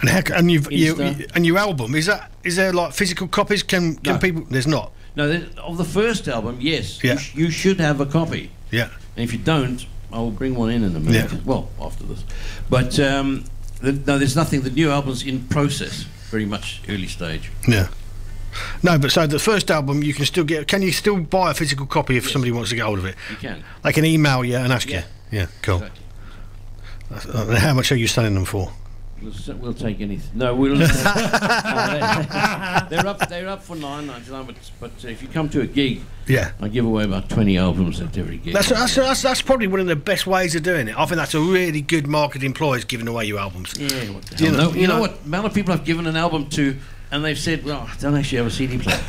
And 0.00 0.10
how 0.10 0.20
and 0.34 0.50
you've, 0.50 0.70
you 0.72 0.96
and 1.34 1.46
your 1.46 1.58
album 1.58 1.94
is 1.94 2.06
that 2.06 2.30
is 2.42 2.56
there 2.56 2.72
like 2.72 2.92
physical 2.92 3.28
copies? 3.28 3.62
Can 3.62 3.96
can 3.96 4.14
No. 4.14 4.18
people? 4.18 4.42
There's 4.50 4.66
not. 4.66 4.92
No, 5.16 5.42
of 5.58 5.76
the 5.78 5.84
first 5.84 6.26
album, 6.28 6.58
yes. 6.60 7.02
Yeah. 7.04 7.12
You, 7.12 7.18
sh- 7.18 7.34
you 7.36 7.50
should 7.50 7.78
have 7.80 8.00
a 8.00 8.06
copy. 8.06 8.50
Yeah. 8.72 8.88
And 9.16 9.22
if 9.24 9.32
you 9.32 9.38
don't, 9.38 9.86
I 10.12 10.18
will 10.18 10.32
bring 10.32 10.56
one 10.56 10.70
in 10.70 10.82
in 10.82 10.96
a 10.96 11.00
minute. 11.00 11.30
Yeah. 11.32 11.38
Well, 11.44 11.68
after 11.80 12.02
this. 12.04 12.24
But 12.68 12.98
um, 12.98 13.44
the, 13.80 13.92
no, 13.92 14.18
there's 14.18 14.34
nothing. 14.34 14.62
The 14.62 14.70
new 14.70 14.90
album's 14.90 15.24
in 15.24 15.44
process, 15.46 16.02
very 16.30 16.44
much 16.46 16.80
early 16.88 17.06
stage. 17.06 17.50
Yeah. 17.68 17.88
No, 18.82 18.98
but 18.98 19.10
so 19.12 19.26
the 19.26 19.38
first 19.38 19.70
album 19.70 20.02
you 20.02 20.14
can 20.14 20.24
still 20.26 20.44
get. 20.44 20.66
Can 20.66 20.82
you 20.82 20.90
still 20.92 21.20
buy 21.20 21.52
a 21.52 21.54
physical 21.54 21.86
copy 21.86 22.16
if 22.16 22.28
somebody 22.28 22.50
wants 22.52 22.70
to 22.70 22.76
get 22.76 22.84
hold 22.84 22.98
of 22.98 23.04
it? 23.04 23.14
You 23.30 23.36
can. 23.36 23.62
They 23.84 23.92
can 23.92 24.04
email 24.04 24.44
you 24.44 24.56
and 24.56 24.72
ask 24.72 24.88
Yeah. 24.88 25.04
you. 25.30 25.38
Yeah, 25.40 25.46
cool. 25.62 25.76
Exactly. 27.10 27.32
Uh, 27.32 27.56
how 27.56 27.74
much 27.74 27.92
are 27.92 27.96
you 27.96 28.06
selling 28.08 28.34
them 28.34 28.44
for? 28.44 28.72
We'll, 29.24 29.56
we'll 29.58 29.74
take 29.74 30.00
anything. 30.00 30.38
No, 30.38 30.54
we'll. 30.54 30.76
they're 32.90 33.06
up. 33.06 33.28
They're 33.28 33.48
up 33.48 33.62
for 33.62 33.76
nine 33.76 34.06
ninety 34.06 34.30
nine. 34.30 34.44
But 34.46 34.56
but 34.80 34.90
uh, 35.04 35.08
if 35.08 35.22
you 35.22 35.28
come 35.28 35.48
to 35.50 35.62
a 35.62 35.66
gig, 35.66 36.00
Yeah. 36.26 36.52
I 36.60 36.68
give 36.68 36.84
away 36.84 37.04
about 37.04 37.28
twenty 37.28 37.56
albums 37.58 38.00
at 38.00 38.16
every 38.18 38.38
gig. 38.38 38.54
That's, 38.54 38.68
that's, 38.68 38.94
that's, 38.94 39.22
that's 39.22 39.42
probably 39.42 39.66
one 39.66 39.80
of 39.80 39.86
the 39.86 39.96
best 39.96 40.26
ways 40.26 40.54
of 40.54 40.62
doing 40.62 40.88
it. 40.88 40.98
I 40.98 41.06
think 41.06 41.16
that's 41.16 41.34
a 41.34 41.40
really 41.40 41.80
good 41.80 42.06
marketing 42.06 42.52
ploy 42.54 42.74
is 42.74 42.84
giving 42.84 43.08
away 43.08 43.24
your 43.26 43.38
albums. 43.38 43.74
yeah. 43.78 43.88
What 44.10 44.24
the 44.26 44.36
Do 44.36 44.44
you 44.44 44.50
know- 44.52 44.56
no, 44.58 44.70
you 44.72 44.80
you 44.82 44.86
know 44.88 44.94
know- 44.96 45.00
what? 45.02 45.24
Amount 45.24 45.46
of 45.46 45.54
people 45.54 45.72
I've 45.72 45.84
given 45.84 46.06
an 46.06 46.16
album 46.16 46.48
to, 46.50 46.76
and 47.10 47.24
they've 47.24 47.38
said, 47.38 47.64
"Well, 47.64 47.88
I 47.90 47.96
don't 48.00 48.14
actually 48.16 48.38
have 48.38 48.46
a 48.46 48.50
CD 48.50 48.78
player." 48.78 49.00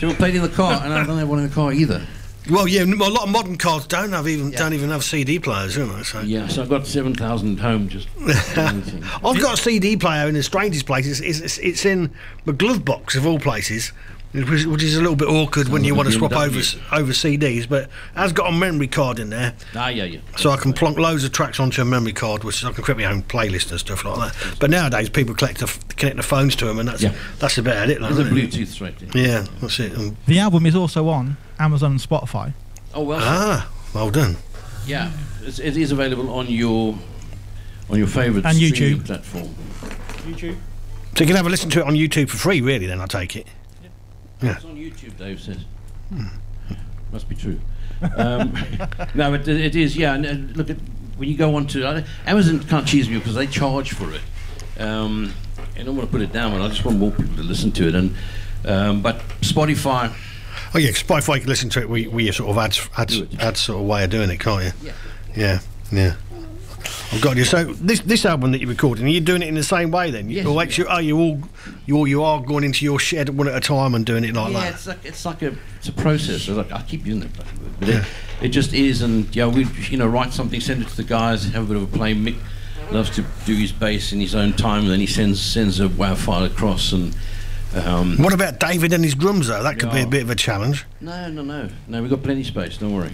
So 0.00 0.08
we 0.08 0.14
played 0.14 0.34
in 0.34 0.42
the 0.42 0.48
car, 0.48 0.82
and 0.84 0.92
I 0.92 1.04
don't 1.06 1.18
have 1.18 1.28
one 1.28 1.38
in 1.38 1.48
the 1.48 1.54
car 1.54 1.72
either. 1.72 2.04
Well, 2.50 2.66
yeah, 2.66 2.82
a 2.82 2.86
lot 2.86 3.24
of 3.24 3.28
modern 3.28 3.56
cars 3.56 3.86
don't 3.86 4.12
have 4.12 4.26
even 4.26 4.50
don't 4.50 4.72
even 4.72 4.90
have 4.90 5.04
CD 5.04 5.38
players, 5.38 5.76
don't 5.76 5.96
they? 5.96 6.02
So. 6.02 6.20
Yeah, 6.20 6.48
so 6.48 6.62
I've 6.62 6.68
got 6.68 6.86
seven 6.86 7.14
thousand 7.14 7.58
at 7.58 7.64
home. 7.64 7.88
Just. 7.88 8.08
I've 8.56 9.40
got 9.40 9.54
a 9.54 9.56
CD 9.56 9.96
player 9.96 10.26
in 10.28 10.34
the 10.34 10.42
strangest 10.42 10.86
places. 10.86 11.20
It's, 11.20 11.40
it's, 11.40 11.58
it's 11.58 11.84
in 11.84 12.10
the 12.44 12.52
glove 12.52 12.84
box 12.84 13.14
of 13.14 13.26
all 13.26 13.38
places, 13.38 13.92
which, 14.32 14.64
which 14.64 14.82
is 14.82 14.96
a 14.96 15.00
little 15.00 15.16
bit 15.16 15.28
awkward 15.28 15.68
when 15.68 15.84
you 15.84 15.94
want 15.94 16.08
to 16.08 16.14
swap 16.14 16.32
over 16.32 16.58
over 16.92 17.12
CDs. 17.12 17.68
But 17.68 17.84
it 17.84 17.90
has 18.14 18.32
got 18.32 18.48
a 18.52 18.56
memory 18.56 18.88
card 18.88 19.18
in 19.18 19.30
there, 19.30 19.54
ah, 19.76 19.88
yeah, 19.88 20.04
yeah. 20.04 20.20
so 20.36 20.50
I 20.50 20.56
can 20.56 20.72
plonk 20.72 20.98
loads 20.98 21.24
of 21.24 21.32
tracks 21.32 21.60
onto 21.60 21.82
a 21.82 21.84
memory 21.84 22.12
card, 22.14 22.42
which 22.44 22.64
I 22.64 22.72
can 22.72 22.82
create 22.82 22.98
my 22.98 23.04
own 23.04 23.22
playlist 23.24 23.70
and 23.70 23.78
stuff 23.78 24.04
like 24.04 24.32
that. 24.32 24.56
But 24.58 24.70
nowadays, 24.70 25.08
people 25.10 25.34
collect 25.34 25.58
the, 25.60 25.66
connect 25.96 26.16
the 26.16 26.22
phones 26.22 26.56
to 26.56 26.64
them, 26.64 26.78
and 26.78 26.88
that's 26.88 27.02
Yeah. 27.02 27.14
that's 27.38 27.58
about 27.58 27.90
it. 27.90 28.00
like, 28.00 28.14
There's 28.14 28.26
a 28.26 28.34
isn't 28.34 28.38
it? 28.38 28.50
Bluetooth 28.50 28.68
straight 28.68 29.02
in. 29.02 29.10
Yeah, 29.14 29.44
that's 29.60 29.78
it. 29.80 29.96
Um, 29.96 30.16
The 30.26 30.38
album 30.38 30.64
is 30.66 30.74
also 30.74 31.08
on 31.08 31.36
Amazon 31.58 31.92
and 31.92 32.00
Spotify. 32.00 32.54
Oh 32.94 33.02
well. 33.02 33.20
ah, 33.22 33.70
well 33.94 34.10
done. 34.10 34.36
Yeah, 34.86 35.10
it's, 35.44 35.58
it 35.58 35.76
is 35.76 35.92
available 35.92 36.30
on 36.32 36.46
your 36.48 36.98
on 37.90 37.98
your 37.98 38.06
favourite 38.06 38.46
And 38.46 38.56
YouTube. 38.58 39.04
platform. 39.04 39.54
YouTube. 40.26 40.56
So 41.16 41.20
you 41.24 41.26
can 41.26 41.36
have 41.36 41.46
a 41.46 41.50
listen 41.50 41.68
to 41.70 41.80
it 41.80 41.86
on 41.86 41.94
YouTube 41.94 42.30
for 42.30 42.38
free, 42.38 42.60
really. 42.62 42.86
Then 42.86 43.00
I 43.00 43.06
take 43.06 43.36
it. 43.36 43.46
Yeah. 44.42 44.56
It's 44.56 44.64
on 44.64 44.76
YouTube, 44.76 45.16
Dave 45.16 45.40
says. 45.40 45.58
Must 47.12 47.28
be 47.28 47.34
true. 47.34 47.60
Um, 48.16 48.54
no, 49.14 49.34
it, 49.34 49.46
it 49.46 49.76
is. 49.76 49.96
Yeah, 49.96 50.14
and, 50.14 50.24
and 50.24 50.56
look 50.56 50.70
at 50.70 50.76
when 51.16 51.28
you 51.28 51.36
go 51.36 51.54
on 51.54 51.66
to 51.68 51.86
uh, 51.86 52.02
Amazon 52.26 52.60
can't 52.64 52.86
cheese 52.86 53.08
me 53.08 53.18
because 53.18 53.34
they 53.34 53.46
charge 53.46 53.92
for 53.92 54.12
it. 54.12 54.22
Um, 54.80 55.32
I 55.76 55.82
don't 55.82 55.96
want 55.96 56.08
to 56.08 56.12
put 56.12 56.22
it 56.22 56.32
down, 56.32 56.52
but 56.52 56.62
I 56.62 56.68
just 56.68 56.84
want 56.84 56.98
more 56.98 57.10
people 57.10 57.36
to 57.36 57.42
listen 57.42 57.70
to 57.72 57.88
it. 57.88 57.94
And 57.94 58.14
um, 58.64 59.02
but 59.02 59.18
Spotify, 59.40 60.12
Oh 60.74 60.78
yeah, 60.78 60.90
Spotify 60.90 61.34
you 61.34 61.40
can 61.40 61.48
listen 61.50 61.68
to 61.70 61.80
it 61.80 61.88
We, 61.88 62.24
your 62.24 62.32
sort 62.32 62.50
of 62.50 62.58
ads, 62.58 62.88
ads, 62.96 63.20
ads 63.38 63.60
sort 63.60 63.80
of 63.80 63.86
way 63.86 64.04
of 64.04 64.10
doing 64.10 64.30
it, 64.30 64.40
can't 64.40 64.64
you? 64.64 64.72
Yeah. 64.82 64.92
Yeah, 65.36 65.60
yeah. 65.90 66.14
I've 67.12 67.20
got 67.20 67.36
you. 67.36 67.44
So 67.44 67.64
this 67.64 68.00
this 68.00 68.24
album 68.24 68.52
that 68.52 68.60
you're 68.60 68.70
recording, 68.70 69.04
are 69.04 69.10
you 69.10 69.20
doing 69.20 69.42
it 69.42 69.48
in 69.48 69.54
the 69.54 69.62
same 69.62 69.90
way 69.90 70.10
then? 70.10 70.30
Yes, 70.30 70.46
Or 70.46 70.62
actually, 70.62 70.88
are 70.88 71.02
you 71.02 71.18
all 71.18 71.38
you 71.84 71.96
all 71.96 72.08
you 72.08 72.22
are 72.22 72.40
going 72.40 72.64
into 72.64 72.84
your 72.86 72.98
shed 72.98 73.28
one 73.28 73.48
at 73.48 73.54
a 73.54 73.60
time 73.60 73.94
and 73.94 74.06
doing 74.06 74.24
it 74.24 74.34
like 74.34 74.52
yeah, 74.52 74.60
that? 74.60 74.74
it's 74.74 74.86
like 74.86 75.04
it's 75.04 75.24
like 75.26 75.42
a 75.42 75.54
it's 75.76 75.88
a 75.88 75.92
process. 75.92 76.48
Like, 76.48 76.72
I 76.72 76.80
keep 76.82 77.04
using 77.04 77.20
that 77.20 77.36
word, 77.38 77.46
but 77.80 77.88
it, 77.90 78.04
it 78.40 78.48
just 78.48 78.72
is. 78.72 79.02
And 79.02 79.34
yeah, 79.36 79.46
we 79.46 79.64
you 79.90 79.98
know 79.98 80.06
write 80.06 80.32
something, 80.32 80.58
send 80.60 80.80
it 80.82 80.88
to 80.88 80.96
the 80.96 81.04
guys, 81.04 81.44
have 81.52 81.64
a 81.64 81.66
bit 81.66 81.76
of 81.76 81.82
a 81.82 81.96
play. 81.96 82.14
Mick 82.14 82.36
loves 82.90 83.10
to 83.10 83.24
do 83.44 83.54
his 83.56 83.72
bass 83.72 84.12
in 84.12 84.20
his 84.20 84.34
own 84.34 84.54
time, 84.54 84.82
and 84.84 84.90
then 84.90 85.00
he 85.00 85.06
sends 85.06 85.40
sends 85.40 85.80
a 85.80 85.88
WAV 85.88 86.16
file 86.16 86.44
across 86.44 86.92
and. 86.92 87.14
Um, 87.74 88.18
What 88.18 88.34
about 88.34 88.60
David 88.60 88.92
and 88.92 89.02
his 89.02 89.14
drums 89.14 89.48
though? 89.48 89.62
That 89.62 89.78
could 89.78 89.92
be 89.92 90.02
a 90.02 90.06
bit 90.06 90.22
of 90.22 90.28
a 90.28 90.34
challenge. 90.34 90.84
No, 91.00 91.30
no, 91.30 91.42
no, 91.42 91.70
no. 91.88 92.02
We've 92.02 92.10
got 92.10 92.22
plenty 92.22 92.42
of 92.42 92.46
space. 92.46 92.76
Don't 92.76 92.94
worry. 92.94 93.12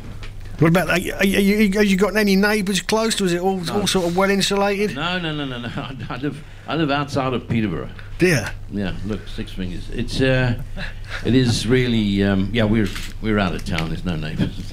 What 0.59 0.68
about 0.68 0.90
are 0.90 0.98
you, 0.98 1.14
are 1.14 1.24
you, 1.24 1.70
have 1.78 1.86
you 1.86 1.96
got 1.96 2.16
any 2.16 2.34
neighbours 2.34 2.80
close 2.80 3.14
to? 3.16 3.24
Is 3.24 3.32
it 3.32 3.40
all, 3.40 3.59
all 3.70 3.86
sort 3.86 4.06
of 4.06 4.16
well 4.16 4.28
insulated? 4.28 4.96
No, 4.96 5.18
no, 5.18 5.32
no, 5.34 5.44
no, 5.44 5.61
no. 5.61 5.68
I, 5.76 5.96
I 6.11 6.16
live 6.16 6.42
I 6.66 6.74
live 6.74 6.90
outside 6.90 7.32
of 7.32 7.48
Peterborough. 7.48 7.90
Dear. 8.18 8.50
Yeah, 8.72 8.94
look, 9.06 9.26
six 9.28 9.52
fingers. 9.52 9.88
It's 9.90 10.20
uh, 10.20 10.61
it 11.24 11.34
is 11.36 11.66
really 11.66 12.24
um, 12.24 12.50
yeah. 12.52 12.64
We're 12.64 12.88
we're 13.22 13.38
out 13.38 13.54
of 13.54 13.64
town. 13.64 13.90
There's 13.90 14.04
no 14.04 14.16
neighbours, 14.16 14.72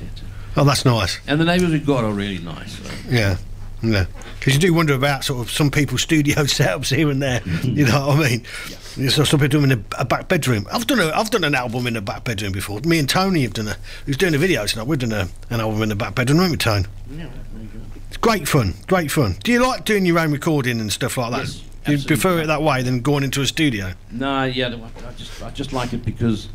Oh, 0.58 0.64
that's 0.64 0.86
nice. 0.86 1.20
and 1.28 1.40
the 1.40 1.46
neighbours 1.46 1.72
we've 1.72 1.86
got 1.86 2.04
are 2.04 2.14
really 2.14 2.40
nice. 2.40 2.80
So. 2.80 2.92
Yeah. 3.10 3.38
Yeah, 3.84 4.06
because 4.40 4.54
you 4.56 4.60
do 4.60 4.74
wonder 4.74 4.94
about 4.96 5.24
sort 5.26 5.46
of 5.46 5.52
some 5.52 5.70
people's 5.70 6.02
studio 6.10 6.36
setups 6.46 6.96
here 6.96 7.12
and 7.12 7.22
there. 7.22 7.42
you 7.62 7.86
know 7.86 8.08
what 8.08 8.26
I 8.26 8.30
mean? 8.30 8.44
Yeah, 8.70 8.78
So 8.96 9.24
some 9.26 9.40
people 9.42 9.48
do 9.60 9.62
them 9.62 9.72
in 9.72 9.80
a, 9.98 10.02
a 10.02 10.06
back 10.06 10.28
bedroom. 10.30 10.66
I've 10.72 10.88
done 10.88 11.00
a, 11.02 11.08
I've 11.10 11.30
done 11.30 11.44
an 11.44 11.54
album 11.54 11.86
in 11.86 11.98
a 11.98 12.02
back 12.02 12.24
bedroom 12.24 12.54
before. 12.54 12.80
Me 12.82 12.98
and 12.98 13.10
Tony 13.10 13.42
have 13.44 13.54
done 13.54 13.68
a. 13.68 13.76
Who's 14.06 14.16
doing 14.16 14.32
the 14.32 14.38
videos 14.38 14.72
tonight? 14.72 14.88
We've 14.88 14.98
done 15.00 15.12
a, 15.12 15.28
an 15.50 15.60
album 15.60 15.82
in 15.84 15.90
the 15.90 15.96
back 15.96 16.16
bedroom, 16.16 16.38
haven't 16.40 16.52
we, 16.52 16.58
Tone? 16.58 16.88
Yeah, 17.12 17.18
there 17.18 17.28
you 17.64 17.68
go. 17.68 17.80
It's 18.08 18.18
great 18.18 18.48
fun. 18.48 18.74
Great 18.88 19.12
fun. 19.12 19.36
Do 19.44 19.52
you 19.52 19.62
like 19.62 19.84
doing 19.84 20.06
your 20.06 20.18
own 20.20 20.32
recording 20.32 20.80
and 20.80 20.92
stuff 20.94 21.18
like 21.18 21.32
that? 21.32 21.40
Yes, 21.40 21.62
do 21.86 21.92
you 21.94 22.04
prefer 22.06 22.40
it 22.40 22.48
that 22.48 22.62
way 22.64 22.84
than 22.84 23.02
going 23.02 23.24
into 23.26 23.42
a 23.42 23.46
studio? 23.46 23.92
No, 24.12 24.46
yeah, 24.46 24.68
I 24.68 25.12
just 25.18 25.44
I 25.44 25.50
just 25.52 25.74
like 25.74 25.92
it 25.94 26.06
because 26.06 26.48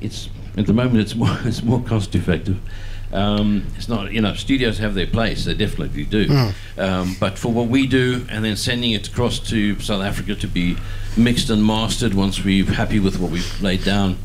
it's 0.00 0.28
at 0.56 0.66
the 0.66 0.72
moment 0.74 0.98
it's 0.98 1.14
more 1.14 1.36
it's 1.44 1.62
more 1.62 1.80
cost 1.82 2.14
effective. 2.16 2.58
Um, 3.12 3.66
it's 3.76 3.88
not 3.88 4.12
you 4.12 4.20
know 4.20 4.34
studios 4.34 4.78
have 4.78 4.94
their 4.94 5.06
place 5.06 5.44
they 5.44 5.54
definitely 5.54 6.04
do, 6.04 6.26
Mm. 6.28 6.54
um, 6.78 7.16
but 7.18 7.38
for 7.38 7.52
what 7.52 7.68
we 7.68 7.86
do 7.86 8.24
and 8.28 8.44
then 8.44 8.56
sending 8.56 8.92
it 8.92 9.08
across 9.08 9.38
to 9.50 9.78
South 9.80 10.02
Africa 10.02 10.34
to 10.36 10.46
be 10.46 10.76
mixed 11.16 11.50
and 11.50 11.64
mastered 11.64 12.14
once 12.14 12.42
we're 12.44 12.64
happy 12.64 12.98
with 13.00 13.18
what 13.18 13.30
we've 13.30 13.60
laid 13.62 13.84
down, 13.84 14.16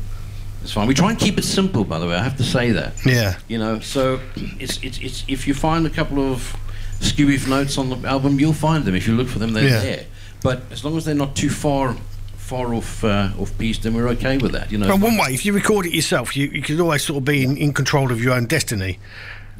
it's 0.62 0.72
fine. 0.72 0.86
We 0.88 0.94
try 0.94 1.10
and 1.10 1.18
keep 1.18 1.38
it 1.38 1.44
simple, 1.44 1.84
by 1.84 1.98
the 1.98 2.06
way. 2.06 2.14
I 2.16 2.22
have 2.22 2.36
to 2.38 2.42
say 2.42 2.72
that. 2.72 2.94
Yeah. 3.04 3.38
You 3.48 3.58
know, 3.58 3.80
so 3.80 4.20
it's 4.36 4.82
it's, 4.82 4.98
it's 4.98 5.24
if 5.28 5.46
you 5.46 5.54
find 5.54 5.86
a 5.86 5.90
couple 5.90 6.18
of 6.20 6.56
skewy 7.00 7.46
notes 7.48 7.78
on 7.78 7.90
the 7.90 8.08
album, 8.08 8.40
you'll 8.40 8.52
find 8.52 8.84
them. 8.84 8.94
If 8.94 9.06
you 9.06 9.14
look 9.14 9.28
for 9.28 9.38
them, 9.38 9.52
they're 9.52 9.64
Yeah. 9.68 9.80
there. 9.82 10.06
But 10.42 10.62
as 10.70 10.84
long 10.84 10.96
as 10.96 11.04
they're 11.04 11.14
not 11.14 11.36
too 11.36 11.50
far 11.50 11.96
far 12.36 12.72
off 12.74 13.02
uh, 13.02 13.30
off 13.40 13.56
piece, 13.58 13.78
then 13.78 13.92
we're 13.94 14.08
okay 14.08 14.38
with 14.38 14.52
that. 14.52 14.70
You 14.70 14.78
know. 14.78 14.86
Well, 14.88 14.98
one 14.98 15.16
way, 15.16 15.34
if 15.34 15.44
you 15.44 15.52
record 15.52 15.84
it 15.86 15.92
yourself, 15.94 16.36
you, 16.36 16.46
you 16.46 16.62
could 16.62 16.80
always 16.80 17.02
sort 17.02 17.18
of 17.18 17.24
be 17.24 17.42
in, 17.42 17.56
in 17.56 17.72
control 17.72 18.12
of 18.12 18.22
your 18.22 18.34
own 18.34 18.46
destiny. 18.46 18.98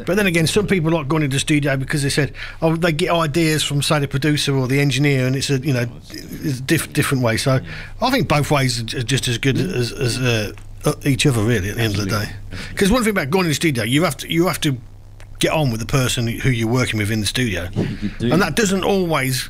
But 0.04 0.16
then 0.16 0.26
again, 0.26 0.46
some 0.46 0.66
people 0.66 0.90
like 0.90 1.08
going 1.08 1.22
into 1.22 1.36
the 1.36 1.40
studio 1.40 1.76
because 1.76 2.02
they 2.02 2.10
said, 2.10 2.34
oh, 2.60 2.76
they 2.76 2.92
get 2.92 3.10
ideas 3.10 3.64
from, 3.64 3.80
say, 3.80 3.98
the 3.98 4.08
producer 4.08 4.54
or 4.54 4.66
the 4.68 4.78
engineer, 4.80 5.26
and 5.26 5.34
it's 5.34 5.48
a, 5.48 5.58
you 5.58 5.72
know, 5.72 5.86
it's 6.10 6.58
a 6.58 6.62
diff- 6.62 6.92
different 6.92 7.24
way. 7.24 7.36
So 7.38 7.60
I 8.02 8.10
think 8.10 8.28
both 8.28 8.50
ways 8.50 8.80
are 8.94 9.02
just 9.02 9.26
as 9.26 9.38
good 9.38 9.56
as, 9.56 9.92
as 9.92 10.18
uh, 10.18 10.52
uh, 10.84 10.92
each 11.04 11.24
other, 11.24 11.42
really, 11.42 11.70
at 11.70 11.76
the 11.76 11.82
end 11.82 11.94
of 11.94 12.00
the 12.00 12.10
day. 12.10 12.26
Because 12.70 12.90
one 12.90 13.02
thing 13.04 13.12
about 13.12 13.30
going 13.30 13.46
into 13.46 13.50
the 13.50 13.54
studio, 13.54 13.84
you 13.84 14.04
have 14.04 14.16
to, 14.18 14.30
you 14.30 14.46
have 14.48 14.60
to 14.62 14.76
get 15.38 15.52
on 15.52 15.70
with 15.70 15.80
the 15.80 15.86
person 15.86 16.26
who 16.26 16.50
you're 16.50 16.68
working 16.68 16.98
with 16.98 17.10
in 17.10 17.20
the 17.20 17.26
studio. 17.26 17.68
do. 18.18 18.32
And 18.32 18.42
that 18.42 18.54
doesn't 18.54 18.84
always 18.84 19.48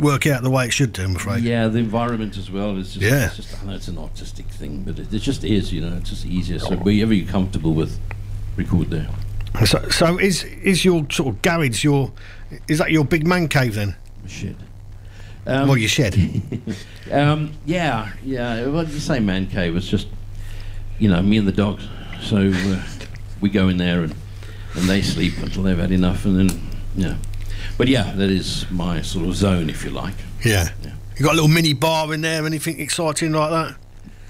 work 0.00 0.26
out 0.26 0.42
the 0.42 0.50
way 0.50 0.66
it 0.66 0.72
should 0.72 0.92
do. 0.92 1.02
I'm 1.02 1.16
afraid. 1.16 1.42
Yeah, 1.44 1.68
the 1.68 1.78
environment 1.78 2.36
as 2.36 2.50
well. 2.50 2.76
It's 2.78 2.94
just, 2.94 3.04
Yeah. 3.04 3.26
it's 3.26 3.36
just 3.36 3.62
I 3.62 3.66
know 3.66 3.74
it's 3.74 3.88
an 3.88 3.98
artistic 3.98 4.46
thing, 4.46 4.82
but 4.82 4.98
it, 4.98 5.12
it 5.12 5.18
just 5.20 5.44
is. 5.44 5.72
You 5.72 5.80
know, 5.82 5.96
it's 5.96 6.10
just 6.10 6.26
easier. 6.26 6.58
So 6.58 6.76
wherever 6.76 7.12
you're 7.14 7.28
comfortable 7.30 7.74
with, 7.74 7.98
record 8.56 8.90
there. 8.90 9.08
So, 9.64 9.88
so 9.88 10.18
is 10.18 10.44
is 10.44 10.84
your 10.84 11.06
sort 11.10 11.34
of 11.34 11.42
garage 11.42 11.84
your 11.84 12.12
is 12.68 12.78
that 12.78 12.90
your 12.90 13.04
big 13.04 13.26
man 13.26 13.48
cave 13.48 13.74
then? 13.74 13.96
Shed. 14.26 14.56
well, 15.46 15.76
your 15.76 15.88
shed. 15.88 16.16
Um, 17.12 17.52
yeah, 17.66 18.12
yeah. 18.24 18.66
Well, 18.66 18.84
you 18.84 18.98
say 18.98 19.20
man 19.20 19.46
cave. 19.46 19.76
It's 19.76 19.86
just, 19.86 20.08
you 20.98 21.10
know, 21.10 21.20
me 21.20 21.36
and 21.36 21.46
the 21.46 21.52
dogs. 21.52 21.86
So 22.22 22.50
uh, 22.52 22.82
we 23.42 23.50
go 23.50 23.68
in 23.68 23.76
there 23.76 24.04
and, 24.04 24.14
and 24.74 24.88
they 24.88 25.02
sleep 25.02 25.34
until 25.38 25.64
they've 25.64 25.78
had 25.78 25.92
enough, 25.92 26.24
and 26.24 26.38
then 26.38 26.60
yeah. 26.96 27.16
But 27.76 27.88
yeah, 27.88 28.12
that 28.14 28.30
is 28.30 28.64
my 28.70 29.02
sort 29.02 29.26
of 29.28 29.34
zone, 29.36 29.68
if 29.68 29.84
you 29.84 29.90
like. 29.90 30.14
Yeah. 30.44 30.70
You 31.16 31.24
got 31.24 31.32
a 31.32 31.34
little 31.34 31.48
mini 31.48 31.74
bar 31.74 32.12
in 32.14 32.22
there? 32.22 32.46
Anything 32.46 32.80
exciting 32.80 33.32
like 33.32 33.50
that? 33.50 33.76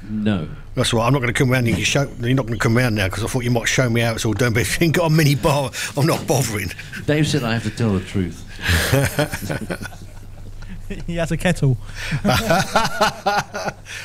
No. 0.08 0.48
That's 0.74 0.92
right. 0.92 1.06
I'm 1.06 1.12
not 1.12 1.20
going 1.20 1.32
to 1.32 1.38
come 1.38 1.50
round 1.50 1.66
and 1.66 1.78
you 1.78 1.84
show. 1.84 2.02
You're 2.20 2.34
not 2.34 2.46
going 2.46 2.58
to 2.58 2.62
come 2.62 2.76
round 2.76 2.94
now 2.94 3.06
because 3.08 3.24
I 3.24 3.26
thought 3.26 3.44
you 3.44 3.50
might 3.50 3.68
show 3.68 3.88
me 3.88 4.00
how 4.00 4.14
it's 4.14 4.24
all 4.24 4.32
done. 4.32 4.52
But 4.52 4.62
if 4.62 4.80
you 4.80 4.86
ain't 4.86 4.94
got 4.96 5.06
a 5.06 5.10
mini 5.10 5.34
bar, 5.34 5.70
I'm 5.96 6.06
not 6.06 6.26
bothering. 6.26 6.70
Dave 7.06 7.26
said 7.26 7.42
I 7.44 7.54
have 7.54 7.62
to 7.64 7.70
tell 7.70 7.92
the 7.94 8.00
truth. 8.00 8.40
he 11.06 11.16
has 11.16 11.30
a 11.32 11.36
kettle. 11.36 11.74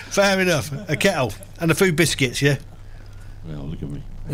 Fair 0.10 0.40
enough. 0.40 0.72
A 0.90 0.96
kettle 0.96 1.34
and 1.60 1.72
a 1.72 1.76
few 1.76 1.92
biscuits. 1.92 2.42
Yeah. 2.42 2.58
Well, 3.46 3.64
look 3.64 3.82
at 3.84 3.90
me. 3.90 4.04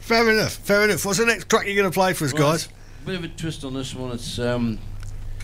Fair 0.00 0.30
enough. 0.30 0.52
Fair 0.54 0.84
enough. 0.84 1.04
What's 1.04 1.18
the 1.18 1.26
next 1.26 1.48
track 1.48 1.66
you're 1.66 1.76
going 1.76 1.90
to 1.90 1.94
play 1.94 2.12
for 2.12 2.24
us, 2.24 2.32
Well, 2.34 2.52
guys? 2.52 2.68
Bit 3.06 3.14
of 3.16 3.24
a 3.24 3.28
twist 3.28 3.64
on 3.64 3.74
this 3.74 3.94
one. 3.94 4.12
It's 4.12 4.38
um, 4.38 4.78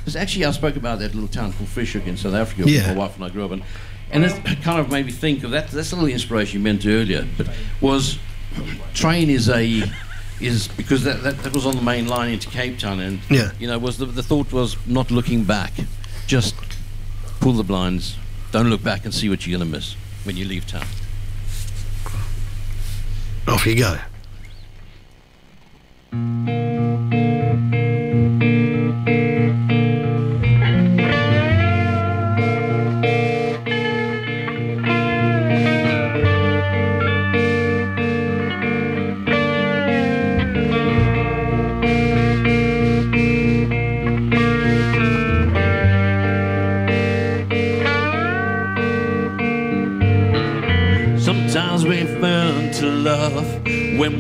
it's 0.07 0.17
actually 0.17 0.45
I 0.45 0.51
spoke 0.51 0.77
about 0.77 0.99
that 0.99 1.15
little 1.15 1.29
town 1.29 1.53
called 1.53 1.69
Fish 1.69 1.95
Hoek 1.95 2.07
in 2.07 2.17
South 2.17 2.35
Africa. 2.35 2.69
Yeah. 2.69 2.87
Where 2.89 2.95
my 2.95 3.01
wife 3.01 3.17
and 3.17 3.25
I 3.25 3.29
grew 3.31 3.45
up 3.45 3.53
in, 3.53 3.62
and 4.11 4.24
it 4.24 4.32
kind 4.62 4.78
of 4.78 4.90
made 4.90 5.07
me 5.07 5.12
think 5.12 5.44
of 5.44 5.50
that. 5.52 5.68
That's 5.68 5.92
a 5.92 5.96
little 5.96 6.11
inspiration 6.11 6.61
you 6.61 6.64
meant 6.64 6.86
earlier, 6.86 7.26
but 7.36 7.48
was 7.80 8.18
train 8.94 9.30
is 9.30 9.48
a 9.48 9.82
is 10.40 10.68
because 10.68 11.05
that, 11.05 11.22
that, 11.22 11.38
that 11.38 11.52
was 11.55 11.64
on 11.66 11.76
the 11.76 11.82
main 11.82 12.07
line 12.09 12.30
into 12.32 12.48
Cape 12.48 12.78
Town, 12.78 13.00
and 13.00 13.20
Yeah. 13.30 13.52
you 13.59 13.66
know 13.66 13.78
was 13.78 13.98
the 13.98 14.07
the 14.07 14.22
thought 14.22 14.52
was 14.52 14.76
not 14.86 15.11
looking 15.11 15.44
back, 15.44 15.72
just 16.26 16.55
pull 17.40 17.52
the 17.55 17.64
blinds, 17.64 18.16
don't 18.52 18.68
look 18.70 18.82
back 18.82 19.05
and 19.05 19.14
see 19.14 19.28
what 19.28 19.46
you're 19.46 19.59
gonna 19.59 19.70
miss 19.70 19.94
when 20.24 20.36
you 20.36 20.44
leave 20.44 20.66
town. 20.66 20.86
Off 23.46 23.66
you 23.66 23.76
go. 23.76 23.98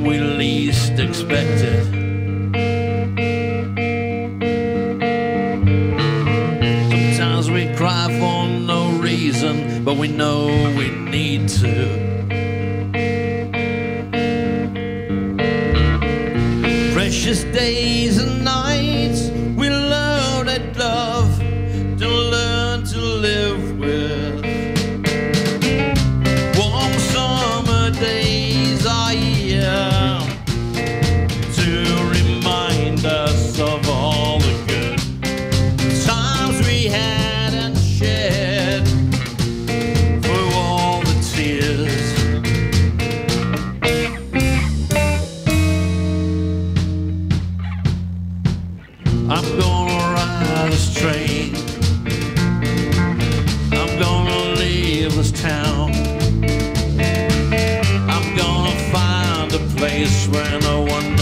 We 0.04 0.18
least 0.18 0.98
expect 0.98 1.62
it. 1.62 1.84
Sometimes 7.16 7.50
we 7.50 7.74
cry 7.74 8.06
for 8.20 8.46
no 8.46 8.90
reason, 9.00 9.82
but 9.82 9.96
we 9.96 10.08
know 10.08 10.46
we 10.76 10.90
need 10.90 11.48
to. 11.48 11.74
Precious 16.92 17.44
days 17.44 18.18
and 18.18 18.43
I'm 49.26 49.58
gonna 49.58 50.12
ride 50.12 50.68
this 50.70 50.92
train. 50.92 51.54
I'm 53.72 53.98
gonna 53.98 54.54
leave 54.60 55.14
this 55.16 55.32
town. 55.32 55.92
I'm 58.10 58.36
gonna 58.36 58.76
find 58.92 59.50
a 59.50 59.58
place 59.76 60.28
where 60.28 60.60
no 60.60 60.82
one 60.82 61.13